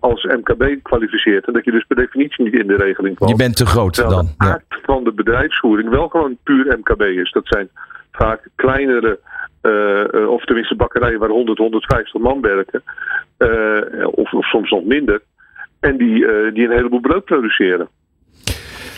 als 0.00 0.24
MKB 0.24 0.82
kwalificeert. 0.82 1.46
En 1.46 1.52
dat 1.52 1.64
je 1.64 1.70
dus 1.70 1.84
per 1.84 1.96
definitie 1.96 2.44
niet 2.44 2.58
in 2.58 2.66
de 2.66 2.76
regeling 2.76 3.18
valt. 3.18 3.30
Je 3.30 3.36
bent 3.36 3.56
te 3.56 3.66
groot 3.66 3.94
Terwijl 3.94 4.16
dan. 4.16 4.34
de 4.38 4.44
aard 4.44 4.80
van 4.82 5.04
de 5.04 5.12
bedrijfsvoering 5.12 5.88
wel 5.88 6.08
gewoon 6.08 6.36
puur 6.42 6.78
MKB 6.78 7.02
is. 7.02 7.32
Dat 7.32 7.46
zijn 7.46 7.68
vaak 8.16 8.48
kleinere, 8.54 9.18
uh, 9.62 10.28
of 10.28 10.44
tenminste 10.44 10.76
bakkerijen 10.76 11.18
waar 11.18 11.28
100, 11.28 11.58
150 11.58 12.20
man 12.20 12.40
werken, 12.40 12.82
uh, 13.38 14.06
of, 14.10 14.30
soms 14.30 14.70
nog 14.70 14.84
minder, 14.84 15.20
en 15.80 15.96
die, 15.96 16.26
die 16.52 16.64
een 16.64 16.76
heleboel 16.76 17.00
brood 17.00 17.24
produceren. 17.24 17.88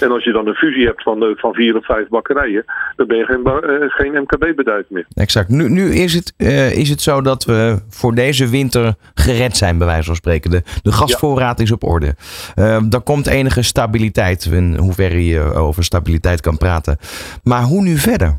En 0.01 0.11
als 0.11 0.25
je 0.25 0.33
dan 0.33 0.47
een 0.47 0.55
fusie 0.55 0.87
hebt 0.87 1.03
van, 1.03 1.35
van 1.37 1.55
vier 1.55 1.77
of 1.77 1.85
vijf 1.85 2.09
bakkerijen, 2.09 2.65
dan 2.97 3.07
ben 3.07 3.17
je 3.17 3.25
geen, 3.25 3.43
geen 3.91 4.23
MKB-bedrijf 4.23 4.85
meer. 4.89 5.07
Exact. 5.15 5.49
Nu, 5.49 5.69
nu 5.69 5.95
is, 5.95 6.15
het, 6.15 6.35
is 6.77 6.89
het 6.89 7.01
zo 7.01 7.21
dat 7.21 7.45
we 7.45 7.83
voor 7.89 8.15
deze 8.15 8.49
winter 8.49 8.95
gered 9.15 9.57
zijn, 9.57 9.79
bij 9.79 9.87
wijze 9.87 10.05
van 10.05 10.15
spreken. 10.15 10.51
De, 10.51 10.63
de 10.83 10.93
gasvoorraad 10.93 11.61
is 11.61 11.73
op 11.73 11.85
orde. 11.85 12.15
Uh, 12.57 12.93
er 12.93 13.01
komt 13.05 13.27
enige 13.27 13.63
stabiliteit, 13.63 14.45
in 14.45 14.77
hoeverre 14.77 15.27
je 15.27 15.41
over 15.41 15.85
stabiliteit 15.85 16.41
kan 16.41 16.57
praten. 16.57 16.99
Maar 17.43 17.63
hoe 17.63 17.83
nu 17.83 17.97
verder? 17.97 18.39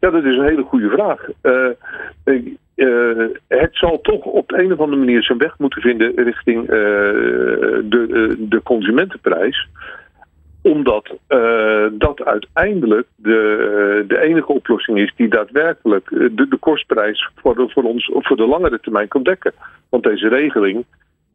Ja, 0.00 0.10
dat 0.10 0.24
is 0.24 0.36
een 0.36 0.44
hele 0.44 0.62
goede 0.62 0.88
vraag. 0.88 1.28
Uh, 1.42 1.68
uh, 2.74 3.28
het 3.48 3.76
zal 3.76 4.00
toch 4.00 4.24
op 4.24 4.48
de 4.48 4.62
een 4.62 4.72
of 4.72 4.78
andere 4.78 4.98
manier 4.98 5.22
zijn 5.22 5.38
weg 5.38 5.58
moeten 5.58 5.82
vinden 5.82 6.12
richting 6.14 6.62
uh, 6.62 6.68
de, 6.68 8.34
de 8.38 8.62
consumentenprijs. 8.62 9.68
Omdat 10.62 11.18
dat 11.92 12.24
uiteindelijk 12.24 13.06
de, 13.16 14.04
de 14.08 14.20
enige 14.20 14.52
oplossing 14.52 14.98
is 14.98 15.12
die 15.16 15.28
daadwerkelijk 15.28 16.08
de, 16.08 16.48
de 16.48 16.56
kostprijs 16.56 17.30
voor, 17.34 17.70
voor 17.70 17.82
ons 17.82 18.10
voor 18.12 18.36
de 18.36 18.46
langere 18.46 18.80
termijn 18.80 19.08
kan 19.08 19.22
dekken. 19.22 19.52
Want 19.88 20.02
deze 20.02 20.28
regeling 20.28 20.84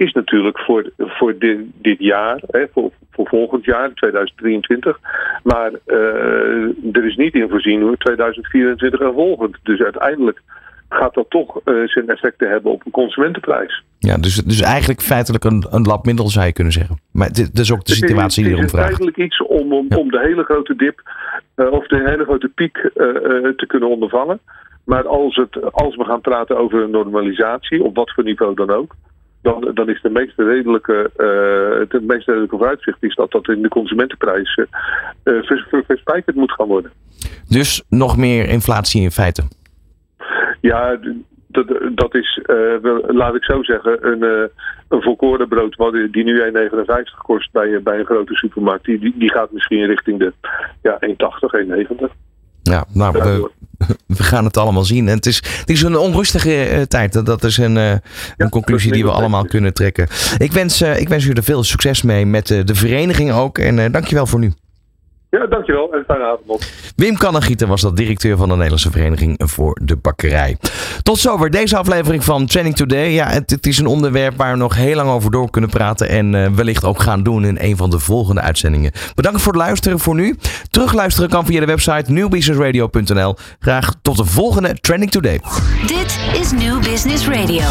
is 0.02 0.12
natuurlijk 0.12 0.60
voor, 0.60 0.92
voor 0.98 1.38
dit, 1.38 1.60
dit 1.74 2.00
jaar, 2.00 2.42
hè, 2.48 2.66
voor, 2.74 2.92
voor 3.12 3.28
volgend 3.28 3.66
jaar, 3.66 3.94
2023. 3.94 5.00
Maar 5.44 5.72
uh, 5.72 6.96
er 6.96 7.06
is 7.06 7.16
niet 7.16 7.34
in 7.34 7.50
voorzien 7.50 7.82
hoe 7.82 7.98
2024 7.98 9.00
en 9.00 9.14
volgend. 9.14 9.58
Dus 9.64 9.82
uiteindelijk 9.82 10.42
gaat 10.90 11.14
dat 11.14 11.30
toch 11.30 11.60
zijn 11.86 12.08
effecten 12.08 12.50
hebben 12.50 12.72
op 12.72 12.86
een 12.86 12.92
consumentenprijs. 12.92 13.84
Ja, 14.00 14.18
dus, 14.18 14.36
dus 14.36 14.62
eigenlijk 14.62 15.02
feitelijk 15.02 15.44
een, 15.44 15.66
een 15.70 15.84
lab 15.84 16.06
middel 16.06 16.28
zou 16.28 16.46
je 16.46 16.54
kunnen 16.54 16.74
zeggen. 16.74 17.00
Maar 17.12 17.32
dit, 17.32 17.60
is 17.60 17.72
ook 17.72 17.86
de 17.86 17.94
situatie 17.94 18.44
die 18.44 18.54
erom 18.54 18.70
vraagt. 18.70 18.90
Het 18.90 19.00
is 19.00 19.06
eigenlijk 19.06 19.18
iets 19.18 19.62
om, 19.62 19.74
om, 19.74 19.88
om 19.98 20.12
de 20.12 20.20
hele 20.20 20.44
grote 20.44 20.76
dip 20.76 21.02
of 21.56 21.88
de 21.88 22.02
hele 22.06 22.24
grote 22.24 22.48
piek 22.48 22.90
te 23.56 23.66
kunnen 23.68 23.90
ondervangen. 23.90 24.40
Maar 24.84 25.08
als, 25.08 25.36
het, 25.36 25.72
als 25.72 25.96
we 25.96 26.04
gaan 26.04 26.22
praten 26.22 26.58
over 26.58 26.82
een 26.82 26.92
normalisatie, 26.92 27.84
op 27.84 27.96
wat 27.96 28.12
voor 28.14 28.24
niveau 28.24 28.56
dan 28.56 28.70
ook, 28.70 28.96
dan, 29.42 29.72
dan 29.74 29.90
is 29.90 30.02
de 30.02 30.10
meest 30.10 30.34
redelijke, 30.38 31.12
uh, 31.18 31.90
het 31.90 32.08
meest 32.08 32.28
redelijke 32.28 32.58
vooruitzicht 32.58 33.04
is 33.04 33.16
dat 33.16 33.32
dat 33.32 33.48
in 33.48 33.62
de 33.62 33.68
consumentenprijs 33.68 34.58
uh, 35.24 35.44
verspijkerd 35.86 36.36
moet 36.36 36.52
gaan 36.52 36.68
worden. 36.68 36.92
Dus 37.48 37.86
nog 37.90 38.18
meer 38.18 38.50
inflatie 38.50 39.02
in 39.02 39.12
feite? 39.12 39.44
Ja, 40.62 41.00
dat, 41.48 41.68
dat 41.96 42.16
is, 42.16 42.40
uh, 42.46 42.76
laat 43.08 43.36
ik 43.36 43.44
zo 43.44 43.64
zeggen, 43.64 44.08
een, 44.08 44.24
uh, 44.24 44.48
een 44.88 45.02
volkoren 45.02 45.48
brood 45.48 45.76
wat, 45.76 45.94
die 45.94 46.24
nu 46.24 46.40
1,59 46.40 47.18
kost 47.18 47.52
bij, 47.52 47.82
bij 47.82 48.00
een 48.00 48.06
grote 48.06 48.36
supermarkt. 48.36 48.86
Die, 48.86 49.14
die 49.16 49.32
gaat 49.32 49.52
misschien 49.52 49.86
richting 49.86 50.20
de 50.20 50.34
ja, 50.82 51.00
1,80, 51.00 51.14
1,90. 52.08 52.31
Ja, 52.64 52.86
nou, 52.92 53.14
we, 53.14 53.52
we, 54.18 54.24
gaan 54.24 54.46
het 54.46 54.58
allemaal 54.58 54.84
zien. 54.84 55.08
En 55.08 55.16
het 55.16 55.26
is, 55.26 55.36
het 55.36 55.70
is 55.70 55.82
een 55.82 55.98
onrustige 55.98 56.72
uh, 56.72 56.82
tijd. 56.82 57.26
Dat 57.26 57.44
is 57.44 57.58
een, 57.58 57.76
uh, 57.76 57.94
een 58.38 58.50
conclusie 58.50 58.92
die 58.92 59.04
we 59.04 59.12
allemaal 59.12 59.46
kunnen 59.46 59.74
trekken. 59.74 60.08
Ik 60.38 60.52
wens, 60.52 60.82
uh, 60.82 61.00
ik 61.00 61.10
wens 61.10 61.26
u 61.26 61.32
er 61.32 61.44
veel 61.44 61.64
succes 61.64 62.02
mee 62.02 62.26
met 62.26 62.48
de 62.48 62.76
vereniging 62.76 63.32
ook. 63.32 63.58
En 63.58 63.92
dankjewel 63.92 64.28
voor 64.28 64.40
nu. 64.40 64.54
Ja, 65.32 65.46
dankjewel 65.46 65.94
en 65.94 66.04
fijne 66.08 66.24
avond 66.24 66.48
nog. 66.48 66.62
Wim 66.96 67.18
Kannegieter 67.18 67.68
was 67.68 67.82
dat 67.82 67.98
directeur 67.98 68.38
van 68.38 68.48
de 68.48 68.54
Nederlandse 68.54 68.92
Vereniging 68.92 69.42
voor 69.44 69.78
de 69.82 69.96
Bakkerij. 69.96 70.58
Tot 71.04 71.18
zover 71.18 71.50
deze 71.50 71.78
aflevering 71.78 72.24
van 72.24 72.46
Training 72.46 72.76
Today. 72.76 73.12
Ja, 73.12 73.28
het, 73.28 73.50
het, 73.50 73.66
is 73.66 73.78
een 73.78 73.86
onderwerp 73.86 74.38
waar 74.38 74.52
we 74.52 74.58
nog 74.58 74.76
heel 74.76 74.96
lang 74.96 75.10
over 75.10 75.32
door 75.32 75.50
kunnen 75.50 75.70
praten. 75.70 76.10
En 76.10 76.34
uh, 76.34 76.48
wellicht 76.48 76.86
ook 76.86 77.02
gaan 77.02 77.24
doen 77.24 77.46
in 77.46 77.58
een 77.60 77.78
van 77.78 77.90
de 77.90 78.00
volgende 78.00 78.42
uitzendingen. 78.42 78.92
Bedankt 79.16 79.42
voor 79.42 79.54
het 79.54 79.62
luisteren 79.62 80.00
voor 80.00 80.16
nu. 80.16 80.36
Terugluisteren 80.70 81.30
kan 81.30 81.46
via 81.46 81.60
de 81.60 81.66
website 81.66 82.12
newbusinessradio.nl. 82.12 83.36
Graag 83.60 83.94
tot 84.02 84.18
de 84.18 84.26
volgende 84.26 84.74
Training 84.82 85.12
Today. 85.12 85.42
Dit 85.88 86.20
is 86.42 86.52
New 86.52 86.84
Business 86.84 87.28
Radio. 87.28 87.64